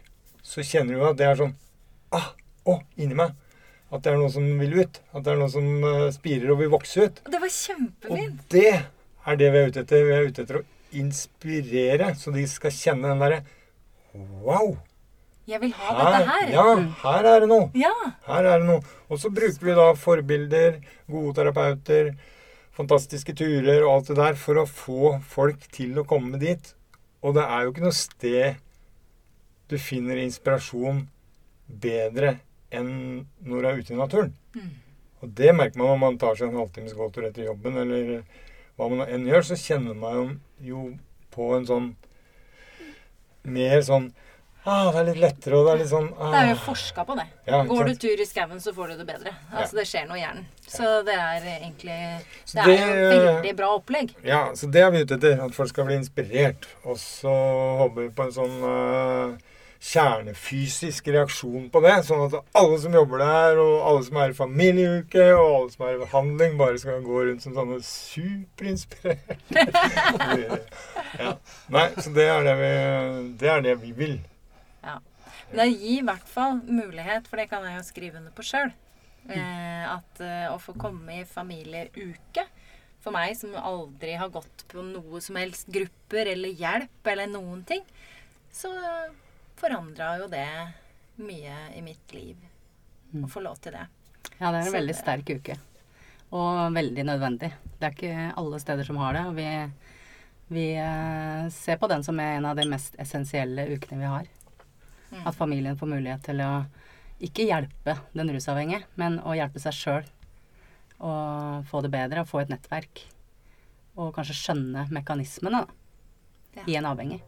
så 0.44 0.60
kjenner 0.60 0.98
du 0.98 1.06
at 1.08 1.16
det 1.16 1.24
er 1.24 1.40
sånn 1.40 1.54
ah, 2.12 2.34
Å, 2.68 2.74
inni 3.00 3.16
meg. 3.16 3.32
At 3.88 4.04
det 4.04 4.12
er 4.12 4.20
noe 4.20 4.28
som 4.34 4.44
vil 4.60 4.76
ut. 4.82 5.00
At 5.14 5.24
det 5.24 5.32
er 5.32 5.40
noe 5.40 5.52
som 5.54 5.86
eh, 5.88 6.04
spirer 6.12 6.52
og 6.52 6.60
vil 6.60 6.68
vokse 6.74 7.06
ut. 7.06 7.22
Det 7.24 7.40
var 7.40 7.52
Og 8.10 8.44
det 8.52 8.72
er 8.74 9.40
det 9.40 9.50
vi 9.54 9.62
er 9.62 9.70
ute 9.70 9.84
etter. 9.86 10.04
Vi 10.04 10.14
er 10.18 10.28
ute 10.28 10.44
etter 10.44 10.60
å 10.60 10.64
inspirere, 11.00 12.12
så 12.18 12.34
de 12.34 12.44
skal 12.50 12.74
kjenne 12.74 13.08
den 13.08 13.24
derre 13.24 13.40
Wow! 14.44 14.76
Jeg 15.46 15.62
vil 15.62 15.74
ha 15.78 15.92
dette 15.94 16.22
her. 16.26 16.48
Ja, 16.50 16.64
her 17.04 17.28
er 17.30 17.44
det 17.44 17.48
noe. 17.50 17.68
Ja. 17.78 17.92
Her 18.26 18.48
er 18.50 18.62
det 18.62 18.66
noe. 18.66 18.94
Og 19.06 19.20
så 19.22 19.30
bruker 19.30 19.68
vi 19.68 19.76
da 19.78 19.90
forbilder, 19.98 20.80
gode 21.10 21.34
terapeuter, 21.38 22.16
fantastiske 22.76 23.34
turer 23.38 23.84
og 23.84 23.92
alt 23.92 24.10
det 24.10 24.16
der 24.18 24.40
for 24.40 24.58
å 24.58 24.66
få 24.66 25.12
folk 25.22 25.68
til 25.74 25.94
å 26.00 26.06
komme 26.08 26.40
dit. 26.42 26.72
Og 27.22 27.36
det 27.38 27.44
er 27.46 27.62
jo 27.62 27.72
ikke 27.72 27.86
noe 27.86 27.96
sted 27.96 28.58
du 29.70 29.78
finner 29.82 30.18
inspirasjon 30.22 31.06
bedre 31.66 32.36
enn 32.74 32.90
når 33.46 33.62
du 33.62 33.68
er 33.70 33.80
ute 33.80 33.94
i 33.94 34.00
naturen. 34.00 34.34
Mm. 34.54 34.74
Og 35.22 35.32
det 35.38 35.54
merker 35.56 35.80
man 35.80 35.92
når 35.92 36.02
man 36.02 36.20
tar 36.22 36.36
seg 36.38 36.50
en 36.50 36.60
halvtimes 36.60 36.94
gåtur 36.98 37.26
etter 37.26 37.46
jobben, 37.48 37.78
eller 37.82 38.20
hva 38.76 38.90
man 38.92 39.06
enn 39.08 39.26
gjør, 39.26 39.46
så 39.46 39.58
kjenner 39.58 39.96
man 39.98 40.36
jo 40.62 40.90
på 41.34 41.54
en 41.56 41.66
sånn 41.68 41.90
mer 43.46 43.78
sånn 43.86 44.10
Ah, 44.66 44.88
det 44.90 44.98
er 44.98 45.08
litt 45.12 45.20
lettere, 45.22 45.58
og 45.58 45.68
det 45.68 45.72
er 45.72 45.78
litt 45.78 45.90
sånn 45.92 46.08
ah. 46.18 46.32
Det 46.34 46.38
er 46.40 46.48
jo 46.50 46.56
forska 46.64 47.04
på 47.06 47.14
det. 47.14 47.26
Ja, 47.46 47.60
Går 47.68 47.84
du 47.86 47.98
tur 48.02 48.22
i 48.22 48.26
skauen, 48.26 48.58
så 48.62 48.72
får 48.74 48.92
du 48.92 48.94
det 48.98 49.06
bedre. 49.06 49.32
Altså, 49.52 49.76
Det 49.78 49.86
skjer 49.86 50.08
noe 50.10 50.18
i 50.18 50.24
hjernen. 50.24 50.46
Så 50.66 50.88
det 51.06 51.14
er 51.14 51.46
egentlig 51.52 51.98
Det, 52.50 52.64
Det 52.66 52.74
er 52.74 52.96
jo 52.98 53.10
veldig 53.12 53.52
bra 53.60 53.68
opplegg. 53.76 54.16
Ja, 54.26 54.42
så 54.58 54.66
det 54.66 54.82
er 54.82 54.90
vi 54.90 55.04
ute 55.06 55.20
etter. 55.20 55.38
At 55.46 55.54
folk 55.54 55.70
skal 55.70 55.86
bli 55.86 56.00
inspirert. 56.00 56.66
Og 56.82 56.98
så 56.98 57.30
håper 57.82 58.08
vi 58.08 58.10
på 58.18 58.26
en 58.26 58.34
sånn 58.34 58.58
uh, 58.66 59.38
kjernefysisk 59.86 61.14
reaksjon 61.14 61.70
på 61.70 61.86
det. 61.86 61.96
Sånn 62.10 62.26
at 62.26 62.38
alle 62.58 62.82
som 62.82 62.98
jobber 62.98 63.22
der, 63.22 63.62
og 63.62 63.74
alle 63.86 64.02
som 64.10 64.18
er 64.22 64.34
i 64.34 64.38
familieuke, 64.42 65.26
og 65.38 65.46
alle 65.46 65.74
som 65.76 65.86
er 65.86 65.94
i 65.94 66.02
behandling, 66.02 66.58
bare 66.58 66.82
skal 66.82 67.04
gå 67.06 67.26
rundt 67.28 67.46
som 67.46 67.54
sånne 67.54 67.78
superinspirerte. 67.86 69.36
ja. 71.22 71.36
Nei, 71.70 71.90
så 72.00 72.10
det 72.16 72.26
er 72.34 72.48
det 72.50 72.56
vi, 72.64 72.72
det 73.44 73.52
er 73.52 73.68
det 73.70 73.82
vi 73.84 73.92
vil. 73.94 74.18
Men 75.50 75.62
det 75.62 75.68
gir 75.76 76.00
i 76.00 76.06
hvert 76.06 76.28
fall 76.28 76.60
mulighet, 76.64 77.28
for 77.28 77.40
det 77.40 77.48
kan 77.50 77.64
jeg 77.66 77.78
jo 77.78 77.86
skrive 77.86 78.20
under 78.20 78.34
på 78.34 78.44
sjøl, 78.46 78.72
eh, 79.30 79.84
at 79.88 80.22
eh, 80.24 80.48
å 80.50 80.58
få 80.62 80.74
komme 80.78 81.20
i 81.20 81.28
familieuke 81.28 82.46
For 83.04 83.14
meg 83.14 83.36
som 83.38 83.52
aldri 83.54 84.16
har 84.18 84.32
gått 84.34 84.64
på 84.72 84.82
noe 84.82 85.20
som 85.22 85.36
helst 85.38 85.68
grupper 85.70 86.32
eller 86.32 86.50
hjelp 86.58 87.10
eller 87.12 87.30
noen 87.30 87.62
ting, 87.68 87.84
så 88.50 88.72
forandra 89.60 90.16
jo 90.18 90.26
det 90.32 90.48
mye 91.22 91.54
i 91.76 91.82
mitt 91.84 92.12
liv 92.16 92.40
å 93.22 93.28
få 93.30 93.44
lov 93.44 93.60
til 93.62 93.76
det. 93.76 93.86
Ja, 94.40 94.50
det 94.50 94.58
er 94.58 94.60
en 94.64 94.70
Så 94.70 94.76
veldig 94.76 94.96
sterk 94.96 95.30
uke. 95.38 95.56
Og 96.34 96.74
veldig 96.74 97.04
nødvendig. 97.06 97.52
Det 97.78 97.86
er 97.86 97.94
ikke 97.94 98.30
alle 98.42 98.60
steder 98.60 98.88
som 98.88 98.98
har 99.00 99.14
det. 99.16 99.22
Og 99.30 99.36
vi, 99.38 99.46
vi 100.56 100.66
eh, 100.82 101.46
ser 101.54 101.78
på 101.80 101.88
den 101.92 102.04
som 102.04 102.18
en 102.20 102.48
av 102.50 102.58
de 102.58 102.66
mest 102.68 102.98
essensielle 103.00 103.68
ukene 103.70 104.00
vi 104.02 104.10
har. 104.10 104.32
Mm. 105.10 105.22
At 105.26 105.38
familien 105.38 105.78
får 105.78 105.90
mulighet 105.90 106.24
til 106.26 106.42
å 106.44 106.50
ikke 107.22 107.46
hjelpe 107.48 107.96
den 108.12 108.30
rusavhengige, 108.34 108.84
men 109.00 109.18
å 109.24 109.34
hjelpe 109.36 109.62
seg 109.62 109.76
sjøl. 109.76 110.08
Og 111.06 111.66
få 111.70 111.82
det 111.84 111.92
bedre, 111.92 112.22
og 112.24 112.30
få 112.30 112.42
et 112.42 112.52
nettverk. 112.52 113.04
Og 113.96 114.12
kanskje 114.16 114.36
skjønne 114.36 114.86
mekanismene 114.92 115.64
da, 115.64 115.66
Ja. 116.56 116.62
i 116.66 116.76
en 116.76 116.86
avhengig. 116.88 117.20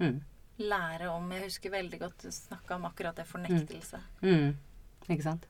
Mm. 0.00 0.20
Lære 0.58 1.08
om 1.12 1.30
Jeg 1.32 1.42
husker 1.42 1.70
veldig 1.70 1.98
godt 2.00 2.22
du 2.22 2.30
snakka 2.32 2.76
om 2.76 2.84
akkurat 2.84 3.16
det 3.16 3.26
fornektelse. 3.26 4.00
Mm. 4.22 4.56
Ikke 5.08 5.22
sant? 5.22 5.46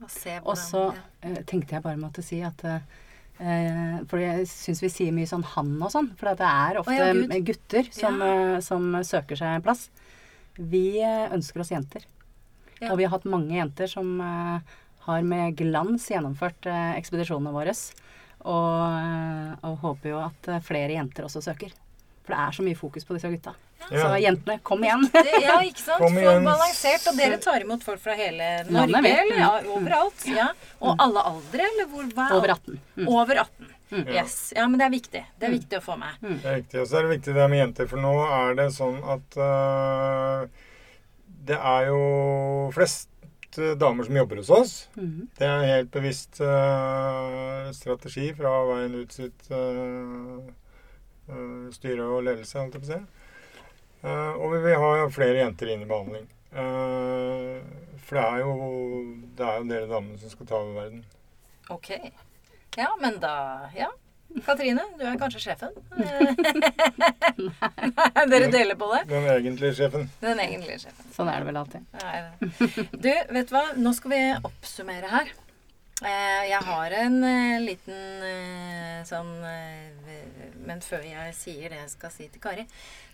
Og 0.00 0.10
se 0.10 0.38
så 0.56 0.84
ja. 0.94 1.02
eh, 1.22 1.42
tenkte 1.44 1.76
jeg 1.76 1.84
bare 1.84 2.00
måtte 2.00 2.22
si 2.24 2.40
at 2.40 2.62
eh, 2.64 2.80
eh, 3.38 3.98
For 4.08 4.16
jeg 4.22 4.46
syns 4.48 4.80
vi 4.80 4.88
sier 4.88 5.12
mye 5.12 5.28
sånn 5.28 5.44
'han' 5.44 5.82
og 5.82 5.92
sånn. 5.92 6.08
For 6.16 6.32
det 6.34 6.46
er 6.46 6.80
ofte 6.80 6.96
oh, 6.96 7.20
ja, 7.20 7.40
gutter 7.44 7.90
som, 7.92 8.16
som 8.64 9.04
søker 9.04 9.36
seg 9.36 9.58
en 9.58 9.62
plass. 9.62 9.90
Vi 10.60 11.00
ønsker 11.04 11.62
oss 11.62 11.72
jenter. 11.72 12.04
Ja. 12.80 12.92
Og 12.92 13.00
vi 13.00 13.06
har 13.06 13.14
hatt 13.14 13.28
mange 13.28 13.56
jenter 13.56 13.88
som 13.90 14.12
eh, 14.24 14.76
har 15.06 15.24
med 15.26 15.56
glans 15.58 16.06
gjennomført 16.10 16.68
eh, 16.68 16.94
ekspedisjonene 17.00 17.52
våre. 17.54 17.74
Og, 18.40 18.76
eh, 18.88 19.54
og 19.68 19.80
håper 19.84 20.12
jo 20.14 20.20
at 20.24 20.52
flere 20.64 20.96
jenter 20.96 21.28
også 21.28 21.42
søker. 21.44 21.72
For 22.24 22.34
det 22.34 22.40
er 22.44 22.56
så 22.56 22.64
mye 22.64 22.78
fokus 22.78 23.06
på 23.08 23.16
disse 23.16 23.32
gutta. 23.32 23.56
Ja. 23.80 23.88
Så 23.90 24.08
jentene, 24.20 24.58
kom 24.62 24.84
igjen! 24.84 25.06
Ja, 25.42 25.56
ikke 25.64 25.80
sant? 25.82 26.02
Kom 26.02 26.16
igjen. 26.20 26.44
balansert. 26.46 27.08
Og 27.10 27.16
dere 27.18 27.40
tar 27.42 27.64
imot 27.64 27.84
folk 27.84 28.00
fra 28.02 28.14
hele 28.16 28.50
Norge, 28.68 29.00
eller? 29.00 29.36
Ja, 29.40 29.50
overalt. 29.72 30.24
Ja. 30.28 30.50
Og 30.78 31.00
alle 31.00 31.24
aldre, 31.32 31.68
eller 31.72 31.88
hvor? 31.90 32.08
Hva? 32.16 32.28
Over 32.36 32.54
18. 32.54 32.80
Mm. 33.00 33.08
Over 33.08 33.42
18. 33.46 33.72
Ja. 33.90 34.20
Yes. 34.20 34.52
Ja, 34.56 34.66
men 34.68 34.78
det 34.78 34.86
er 34.86 34.94
viktig. 34.94 35.22
Det 35.40 35.48
er 35.48 35.54
viktig 35.54 35.78
å 35.80 35.84
få 35.84 35.96
med. 36.00 36.18
Det 36.22 36.46
er 36.46 36.58
viktig. 36.62 36.80
Og 36.82 36.88
så 36.88 36.98
er 36.98 37.06
det 37.06 37.14
viktig 37.16 37.36
det 37.36 37.46
med 37.50 37.62
jenter, 37.62 37.88
for 37.90 38.02
nå 38.02 38.14
er 38.26 38.58
det 38.58 38.68
sånn 38.76 38.98
at 39.14 39.38
uh, 39.40 40.66
det 41.50 41.58
er 41.58 41.88
jo 41.88 42.00
flest 42.76 43.08
øh, 43.58 43.74
damer 43.80 44.06
som 44.06 44.18
jobber 44.20 44.42
hos 44.42 44.50
oss. 44.54 44.74
Mm. 44.94 45.28
Det 45.38 45.46
er 45.46 45.54
en 45.56 45.72
helt 45.72 45.90
bevisst 45.94 46.38
uh, 46.44 47.70
strategi 47.74 48.28
fra 48.38 48.52
veien 48.68 48.94
ut 49.00 49.16
sitt 49.16 49.48
uh, 49.50 50.38
styre 51.74 52.06
og 52.06 52.24
ledelse, 52.28 52.58
holdt 52.60 52.78
jeg 52.78 52.84
på 52.84 52.90
å 52.90 52.92
si. 52.92 53.00
Eh, 54.02 54.32
og 54.32 54.52
vi 54.54 54.60
vil 54.64 54.80
ha 54.80 55.08
flere 55.12 55.42
jenter 55.42 55.72
inn 55.72 55.84
i 55.84 55.88
behandling. 55.88 56.26
Eh, 56.50 57.56
for 58.00 58.16
det 58.16 58.24
er 58.24 58.38
jo 58.40 58.54
det 59.36 59.46
er 59.46 59.58
jo 59.58 59.66
dere 59.68 59.90
damene 59.90 60.18
som 60.20 60.32
skal 60.32 60.48
ta 60.48 60.60
over 60.60 60.78
verden. 60.80 61.02
Ok. 61.70 61.90
Ja, 62.80 62.92
men 63.00 63.20
da 63.22 63.34
Ja. 63.76 63.90
Katrine, 64.46 64.84
du 64.94 65.02
er 65.10 65.16
kanskje 65.18 65.40
sjefen? 65.42 65.72
Nei, 67.40 68.26
Dere 68.30 68.46
deler 68.52 68.76
på 68.78 68.86
det? 68.92 69.00
Den 69.10 69.26
egentlige 69.32 69.74
sjefen. 69.80 70.04
Den 70.22 70.38
egentlige 70.44 70.84
sjefen. 70.84 71.08
Sånn 71.16 71.30
er 71.32 71.42
det 71.42 71.48
vel 71.50 71.58
alltid. 71.58 71.86
Nei, 71.98 72.12
det. 72.22 72.50
Du, 72.94 73.10
vet 73.34 73.50
du 73.50 73.54
hva? 73.56 73.64
Nå 73.82 73.92
skal 73.98 74.14
vi 74.14 74.20
oppsummere 74.46 75.10
her. 75.10 75.32
Eh, 76.00 76.44
Jeg 76.48 76.64
har 76.64 76.94
en 76.96 77.16
eh, 77.28 77.60
liten 77.60 78.22
eh, 78.24 79.00
sånn 79.04 79.32
Men 80.64 80.80
før 80.84 81.02
jeg 81.04 81.34
sier 81.36 81.72
det 81.72 81.80
jeg 81.82 81.90
skal 81.92 82.12
si 82.14 82.28
til 82.32 82.40
Kari, 82.40 82.64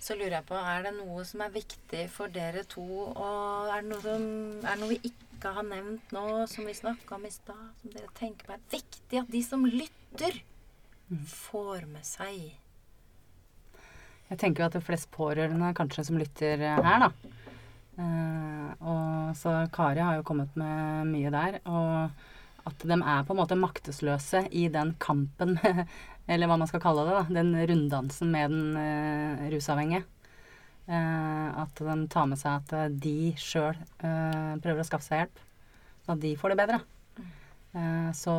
så 0.03 0.15
lurer 0.15 0.37
jeg 0.39 0.47
på 0.47 0.59
Er 0.61 0.85
det 0.87 0.93
noe 0.95 1.25
som 1.27 1.43
er 1.43 1.55
viktig 1.55 2.05
for 2.15 2.31
dere 2.31 2.63
to? 2.71 2.85
Og 3.11 3.73
er 3.73 3.83
det 3.83 3.91
noe, 3.91 4.03
som, 4.05 4.27
er 4.63 4.69
det 4.77 4.83
noe 4.83 4.93
vi 4.93 5.01
ikke 5.11 5.53
har 5.57 5.67
nevnt 5.67 6.15
nå, 6.15 6.27
som 6.51 6.69
vi 6.69 6.75
snakka 6.79 7.17
om 7.19 7.27
i 7.27 7.33
stad, 7.35 7.65
som 7.81 7.95
dere 7.97 8.13
tenker 8.19 8.47
på 8.51 8.55
er 8.55 8.63
viktig 8.77 9.21
at 9.23 9.33
de 9.35 9.43
som 9.47 9.67
lytter, 9.67 10.39
får 11.33 11.89
med 11.91 12.07
seg? 12.07 12.39
Jeg 14.31 14.41
tenker 14.43 14.63
jo 14.63 14.69
at 14.69 14.75
det 14.79 14.83
er 14.83 14.89
flest 14.89 15.11
pårørende 15.15 15.75
kanskje 15.79 16.07
som 16.09 16.19
lytter 16.19 16.63
her, 16.67 17.05
da. 17.07 17.11
Og 18.83 19.37
så 19.39 19.53
Kari 19.75 20.03
har 20.03 20.19
jo 20.19 20.27
kommet 20.27 20.57
med 20.59 21.13
mye 21.13 21.31
der. 21.35 21.61
Og 21.71 22.11
at 22.67 22.83
de 22.83 22.97
er 22.97 23.25
på 23.27 23.35
en 23.35 23.41
måte 23.41 23.59
maktesløse 23.59 24.47
i 24.51 24.67
den 24.73 24.95
kampen, 25.03 25.57
eller 26.31 26.51
hva 26.51 26.59
man 26.59 26.71
skal 26.71 26.83
kalle 26.83 27.07
det, 27.07 27.15
da. 27.15 27.39
Den 27.39 27.55
runddansen 27.71 28.33
med 28.35 28.53
den 28.55 28.79
eh, 28.81 29.47
rusavhengige. 29.55 30.03
Eh, 30.87 31.47
at 31.63 31.83
de 31.83 31.97
tar 32.11 32.29
med 32.31 32.39
seg 32.41 32.61
at 32.61 32.75
eh, 32.75 32.93
de 33.07 33.33
sjøl 33.39 33.75
eh, 33.77 34.53
prøver 34.63 34.83
å 34.83 34.87
skaffe 34.87 35.07
seg 35.07 35.25
hjelp. 35.25 35.43
Sånn 36.07 36.19
at 36.19 36.23
de 36.23 36.35
får 36.39 36.55
det 36.55 36.61
bedre. 36.63 36.81
Eh, 37.77 38.11
så 38.19 38.35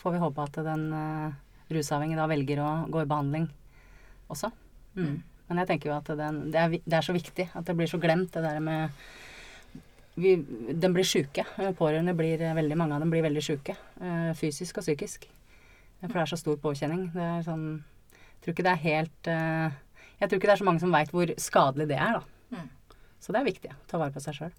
får 0.00 0.16
vi 0.16 0.22
håpe 0.22 0.48
at 0.48 0.60
den 0.66 0.86
eh, 1.00 1.36
rusavhengige 1.72 2.20
da 2.20 2.28
velger 2.30 2.64
å 2.64 2.70
gå 2.92 3.04
i 3.04 3.08
behandling 3.08 3.48
også. 4.32 4.52
Mm. 4.96 5.16
Men 5.48 5.60
jeg 5.60 5.70
tenker 5.70 5.90
jo 5.90 5.98
at 5.98 6.08
den, 6.18 6.40
det, 6.52 6.60
er, 6.60 6.80
det 6.80 6.98
er 6.98 7.04
så 7.04 7.16
viktig 7.16 7.50
at 7.52 7.68
det 7.68 7.76
blir 7.76 7.90
så 7.90 8.00
glemt, 8.00 8.32
det 8.32 8.44
der 8.44 8.60
med 8.64 9.04
vi, 10.14 10.34
De 10.72 10.90
blir 10.92 11.06
sjuke. 11.06 11.44
Eh, 11.58 11.72
Pårørende 11.76 12.14
blir 12.16 12.42
eh, 12.42 12.54
veldig 12.54 12.76
mange 12.78 12.94
av 12.96 13.02
dem 13.04 13.10
blir 13.12 13.24
veldig 13.24 13.42
sjuke. 13.42 13.76
eh, 14.00 14.30
Fysisk 14.38 14.78
og 14.78 14.86
psykisk. 14.86 15.26
For 16.04 16.12
det 16.12 16.22
er 16.22 16.30
så 16.34 16.36
stor 16.38 16.58
påkjenning. 16.60 17.06
Det 17.14 17.22
er 17.22 17.42
sånn 17.46 17.66
Jeg 18.12 18.42
tror 18.44 18.52
ikke 18.54 18.64
det 18.66 18.72
er 18.74 18.82
helt 18.84 19.28
Jeg 20.20 20.28
tror 20.28 20.36
ikke 20.36 20.48
det 20.50 20.54
er 20.54 20.60
så 20.60 20.66
mange 20.68 20.82
som 20.82 20.92
veit 20.92 21.10
hvor 21.14 21.30
skadelig 21.40 21.86
det 21.88 21.96
er, 21.96 22.18
da. 22.18 22.58
Mm. 22.58 22.68
Så 23.24 23.32
det 23.32 23.40
er 23.40 23.46
viktig. 23.48 23.70
Ta 23.88 23.98
vare 23.98 24.12
på 24.12 24.20
seg 24.20 24.36
sjøl. 24.36 24.52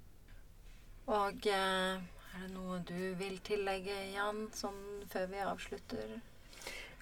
Og 1.06 1.46
eh, 1.46 2.00
er 2.34 2.42
det 2.42 2.50
noe 2.56 2.80
du 2.88 3.14
vil 3.20 3.38
tillegge, 3.46 3.94
Jan, 4.16 4.48
sånn 4.58 5.06
før 5.12 5.28
vi 5.30 5.44
avslutter? 5.46 6.16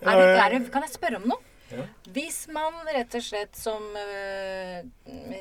Er 0.03 0.19
det, 0.19 0.27
er 0.35 0.49
det, 0.57 0.61
kan 0.73 0.83
jeg 0.83 0.91
spørre 0.97 1.21
om 1.21 1.29
noe? 1.31 1.39
Ja. 1.71 1.85
Hvis 2.11 2.43
man 2.51 2.75
rett 2.91 3.15
og 3.15 3.23
slett 3.23 3.55
som 3.57 3.85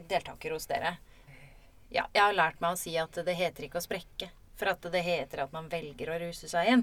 deltaker 0.09 0.55
hos 0.55 0.69
dere 0.71 0.95
Ja, 1.93 2.07
jeg 2.15 2.23
har 2.23 2.33
lært 2.37 2.61
meg 2.63 2.73
å 2.77 2.81
si 2.81 2.95
at 3.01 3.19
det 3.27 3.35
heter 3.37 3.67
ikke 3.69 3.81
å 3.81 3.85
sprekke. 3.85 4.31
For 4.57 4.71
at 4.71 4.85
det 4.95 5.01
heter 5.03 5.43
at 5.47 5.53
man 5.55 5.67
velger 5.73 6.11
å 6.13 6.17
ruse 6.23 6.49
seg 6.49 6.69
igjen. 6.69 6.83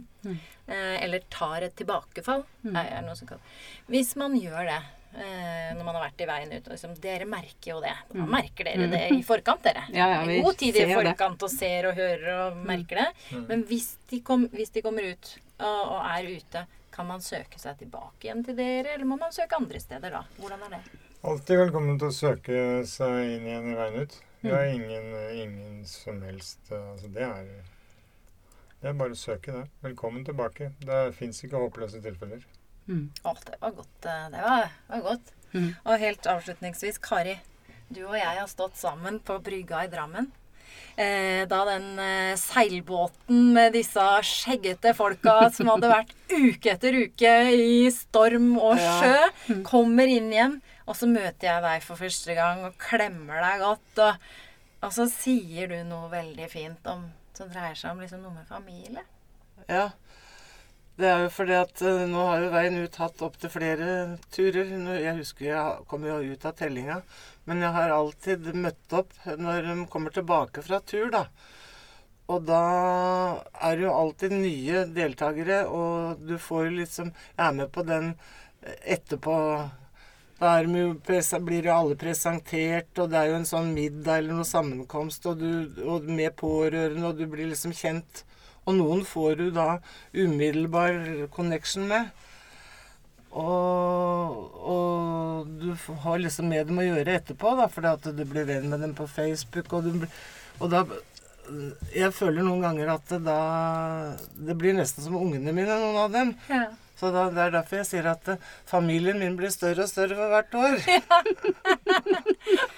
Eh, 0.68 0.96
eller 1.04 1.24
tar 1.32 1.64
et 1.68 1.76
tilbakefall. 1.80 2.42
Er, 2.74 2.80
er 2.82 2.96
det 3.00 3.06
noe 3.08 3.16
som 3.16 3.30
kan. 3.30 3.44
Hvis 3.88 4.16
man 4.20 4.36
gjør 4.36 4.68
det 4.68 4.80
eh, 5.16 5.70
når 5.78 5.86
man 5.88 5.96
har 5.96 6.04
vært 6.10 6.24
i 6.26 6.28
veien 6.28 6.52
ut 6.58 6.68
og 6.68 6.74
liksom, 6.76 6.96
Dere 7.02 7.28
merker 7.30 7.72
jo 7.72 7.80
det. 7.86 7.94
Da 8.12 8.26
merker 8.30 8.68
dere 8.68 8.90
det 8.92 9.04
i 9.16 9.22
forkant, 9.26 9.64
dere. 9.66 9.86
Ja, 9.96 10.10
ja, 10.18 10.20
vi 10.28 10.40
I 10.40 10.44
God 10.44 10.60
tid 10.60 10.76
i 10.76 10.82
ser 10.82 10.92
det. 10.92 10.98
forkant 11.00 11.46
og 11.48 11.54
ser 11.54 11.88
og 11.92 12.02
hører 12.02 12.30
og 12.50 12.60
merker 12.68 13.04
det. 13.06 13.08
Men 13.48 13.64
hvis 13.70 13.94
de, 14.12 14.20
kom, 14.28 14.46
hvis 14.54 14.76
de 14.76 14.84
kommer 14.86 15.08
ut 15.14 15.34
og, 15.60 15.82
og 15.96 16.00
er 16.10 16.30
ute, 16.36 16.66
kan 17.00 17.08
man 17.08 17.24
søke 17.24 17.62
seg 17.62 17.78
tilbake 17.80 18.28
igjen 18.28 18.42
til 18.44 18.58
dere, 18.60 18.98
eller 18.98 19.08
må 19.08 19.16
man 19.22 19.32
søke 19.32 19.56
andre 19.56 19.80
steder 19.80 20.18
da? 20.20 20.26
Hvordan 20.42 20.66
er 20.68 20.76
det? 20.80 20.82
Alltid 21.30 21.62
velkommen 21.64 22.00
til 22.02 22.10
å 22.12 22.16
søke 22.16 22.64
seg 22.88 23.38
inn 23.38 23.48
igjen 23.48 23.72
i 23.72 23.78
veien 23.78 24.04
ut. 24.04 24.20
Vi 24.42 24.52
har 24.52 24.64
ingen, 24.66 25.10
ingen 25.36 25.86
som 25.86 26.22
helst 26.24 26.60
eh, 26.72 26.92
Altså, 26.92 27.08
det 27.12 27.26
er 27.26 27.50
Det 28.80 28.88
er 28.90 28.96
bare 28.96 29.12
å 29.16 29.20
søke, 29.20 29.52
det. 29.52 29.66
Velkommen 29.84 30.24
tilbake. 30.28 30.70
Det 30.80 31.00
fins 31.18 31.42
ikke 31.44 31.60
håpløse 31.60 32.00
tilfeller. 32.04 32.46
Mm. 32.88 33.10
Å, 33.28 33.34
det 33.46 33.58
var 33.60 33.74
godt. 33.76 34.06
eh, 34.08 34.28
Det 34.32 34.44
var, 34.46 34.70
var 34.94 35.02
godt. 35.10 35.34
Mm. 35.52 35.72
Og 35.84 35.98
helt 36.00 36.30
avslutningsvis, 36.32 37.02
Kari. 37.04 37.36
Du 37.92 38.06
og 38.06 38.16
jeg 38.16 38.38
har 38.40 38.48
stått 38.48 38.78
sammen 38.80 39.18
på 39.26 39.36
brygga 39.44 39.84
i 39.84 39.92
Drammen. 39.92 40.30
Eh, 40.96 41.44
da 41.50 41.60
den 41.68 41.90
eh, 42.00 42.38
seilbåten 42.40 43.50
med 43.56 43.74
disse 43.76 44.04
skjeggete 44.24 44.94
folka 44.96 45.36
som 45.56 45.74
hadde 45.74 45.90
vært 45.92 46.16
uke 46.32 46.72
etter 46.78 46.96
uke 47.04 47.36
i 47.60 47.90
storm 47.92 48.54
og 48.62 48.78
Ja. 48.80 48.96
sjø, 49.02 49.60
kommer 49.68 50.08
inn 50.08 50.32
igjen. 50.32 50.60
Og 50.90 50.98
så 50.98 51.10
møter 51.10 51.46
jeg 51.46 51.64
deg 51.66 51.86
for 51.86 52.02
første 52.02 52.36
gang 52.38 52.64
og 52.66 52.78
klemmer 52.82 53.44
deg 53.46 53.62
godt. 53.62 54.04
Og, 54.06 54.30
og 54.88 54.94
så 54.96 55.06
sier 55.14 55.70
du 55.70 55.78
noe 55.86 56.10
veldig 56.12 56.50
fint 56.50 56.90
om, 56.90 57.06
som 57.38 57.52
dreier 57.54 57.78
seg 57.78 57.94
om 57.94 58.02
liksom 58.02 58.26
noe 58.26 58.34
med 58.34 58.50
familie. 58.50 59.06
Ja. 59.70 59.92
Det 61.00 61.08
er 61.08 61.22
jo 61.24 61.30
fordi 61.32 61.54
at 61.56 61.82
eh, 61.88 62.02
nå 62.12 62.24
har 62.28 62.42
jo 62.44 62.50
veien 62.52 62.82
ut 62.82 62.98
hatt 63.00 63.22
opptil 63.24 63.52
flere 63.54 63.92
turer. 64.36 64.74
Jeg 65.00 65.16
husker 65.22 65.46
jeg 65.48 65.86
kom 65.88 66.04
jo 66.04 66.18
ut 66.34 66.48
av 66.50 66.58
tellinga, 66.60 66.98
men 67.48 67.64
jeg 67.64 67.72
har 67.78 67.94
alltid 67.96 68.50
møtt 68.52 68.98
opp 68.98 69.16
når 69.40 69.70
de 69.70 69.78
kommer 69.94 70.12
tilbake 70.16 70.66
fra 70.66 70.82
tur, 70.84 71.08
da. 71.14 71.24
Og 72.30 72.44
da 72.46 72.64
er 73.64 73.78
det 73.78 73.86
jo 73.86 73.94
alltid 73.96 74.36
nye 74.36 74.84
deltakere, 74.94 75.64
og 75.72 76.20
du 76.28 76.36
får 76.38 76.68
jo 76.68 76.76
liksom 76.82 77.14
Jeg 77.16 77.46
er 77.48 77.56
med 77.62 77.72
på 77.74 77.86
den 77.88 78.12
etterpå. 78.84 79.38
Da 80.40 80.54
er 80.56 80.70
jo 80.72 80.94
blir 81.44 81.68
jo 81.68 81.74
alle 81.76 81.96
presentert, 82.00 82.94
og 82.96 83.12
det 83.12 83.20
er 83.20 83.34
jo 83.34 83.40
en 83.42 83.50
sånn 83.50 83.74
middag 83.76 84.22
eller 84.22 84.38
noe 84.40 84.48
sammenkomst, 84.48 85.26
og, 85.28 85.42
du, 85.42 85.84
og 85.84 86.08
med 86.08 86.32
pårørende, 86.40 87.10
og 87.10 87.20
du 87.20 87.26
blir 87.28 87.50
liksom 87.52 87.76
kjent. 87.76 88.24
Og 88.64 88.78
noen 88.78 89.04
får 89.08 89.36
du 89.40 89.46
da 89.52 89.68
umiddelbar 90.16 91.28
connection 91.36 91.90
med. 91.92 92.10
Og, 93.30 94.40
og 94.74 95.50
du 95.60 95.70
har 96.06 96.22
liksom 96.24 96.50
med 96.50 96.70
dem 96.70 96.80
å 96.82 96.88
gjøre 96.88 97.20
etterpå, 97.20 97.54
da, 97.60 97.68
fordi 97.70 97.92
at 97.92 98.10
du 98.16 98.24
blir 98.26 98.48
venn 98.48 98.70
med 98.72 98.82
dem 98.86 98.96
på 98.98 99.10
Facebook. 99.12 99.74
Og, 99.76 99.90
du, 99.90 100.08
og 100.60 100.72
da 100.72 100.86
Jeg 101.96 102.14
føler 102.14 102.46
noen 102.46 102.62
ganger 102.62 102.92
at 102.94 103.08
det 103.10 103.18
da 103.26 103.38
Det 104.38 104.54
blir 104.54 104.76
nesten 104.78 105.02
som 105.02 105.16
ungene 105.18 105.50
mine, 105.50 105.80
noen 105.82 105.98
av 106.06 106.14
dem. 106.14 106.36
Ja. 106.50 106.68
Så 107.00 107.10
da, 107.16 107.30
det 107.32 107.40
er 107.46 107.54
derfor 107.56 107.80
jeg 107.80 107.88
sier 107.88 108.08
at 108.12 108.28
uh, 108.34 108.42
familien 108.68 109.20
min 109.22 109.38
blir 109.40 109.52
større 109.54 109.86
og 109.86 109.92
større 109.92 110.18
for 110.20 110.34
hvert 110.34 110.58
år. 110.60 110.76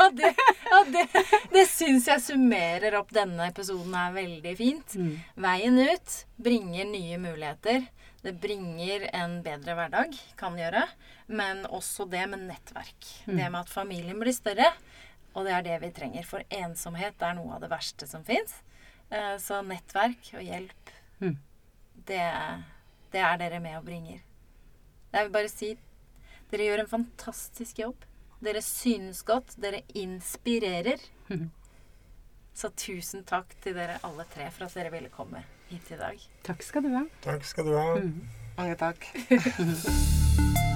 Ja, 0.01 0.07
det, 0.17 0.29
og 0.75 0.89
det, 0.91 1.03
det 1.53 1.63
syns 1.69 2.07
jeg 2.09 2.21
summerer 2.23 2.95
opp 2.99 3.11
denne 3.13 3.45
episoden 3.51 3.93
her 3.95 4.13
veldig 4.15 4.53
fint. 4.57 4.95
Veien 5.39 5.77
ut 5.79 6.15
bringer 6.41 6.87
nye 6.89 7.19
muligheter. 7.21 7.85
Det 8.21 8.33
bringer 8.41 9.05
en 9.17 9.37
bedre 9.45 9.75
hverdag, 9.77 10.17
kan 10.39 10.57
gjøre. 10.59 10.83
Men 11.31 11.63
også 11.69 12.05
det 12.11 12.25
med 12.33 12.43
nettverk. 12.49 13.07
Det 13.25 13.37
med 13.47 13.59
at 13.61 13.71
familien 13.71 14.19
blir 14.21 14.35
større. 14.35 14.71
Og 15.33 15.47
det 15.47 15.55
er 15.55 15.65
det 15.69 15.77
vi 15.85 15.93
trenger. 15.95 16.27
For 16.27 16.43
ensomhet 16.51 17.23
er 17.23 17.37
noe 17.37 17.55
av 17.55 17.63
det 17.63 17.71
verste 17.71 18.09
som 18.09 18.25
fins. 18.27 18.57
Så 19.43 19.61
nettverk 19.67 20.33
og 20.37 20.45
hjelp, 20.45 20.93
Mm. 21.21 21.35
det, 22.09 22.23
det 23.11 23.21
er 23.21 23.39
dere 23.41 23.59
med 23.63 23.77
og 23.77 23.85
bringer. 23.85 24.19
Jeg 25.11 25.25
vil 25.25 25.33
bare 25.33 25.51
si 25.51 25.73
dere 26.51 26.67
gjør 26.67 26.83
en 26.83 26.91
fantastisk 26.91 27.79
jobb. 27.79 28.05
Dere 28.43 28.61
synes 28.65 29.23
godt. 29.23 29.55
Dere 29.61 29.83
inspirerer. 29.95 30.99
Så 32.53 32.71
tusen 32.75 33.23
takk 33.23 33.55
til 33.63 33.77
dere 33.77 33.99
alle 34.03 34.25
tre 34.33 34.49
for 34.51 34.67
at 34.67 34.75
dere 34.75 34.91
ville 34.91 35.13
komme 35.13 35.45
hit 35.69 35.93
i 35.93 35.99
dag. 36.01 36.27
Takk 36.43 36.65
skal 36.67 36.83
du 36.83 36.91
ha. 36.97 37.05
Takk 37.23 37.47
skal 37.47 37.71
du 37.71 37.77
ha. 37.77 37.87
Mange 38.57 38.75
takk. 38.75 39.07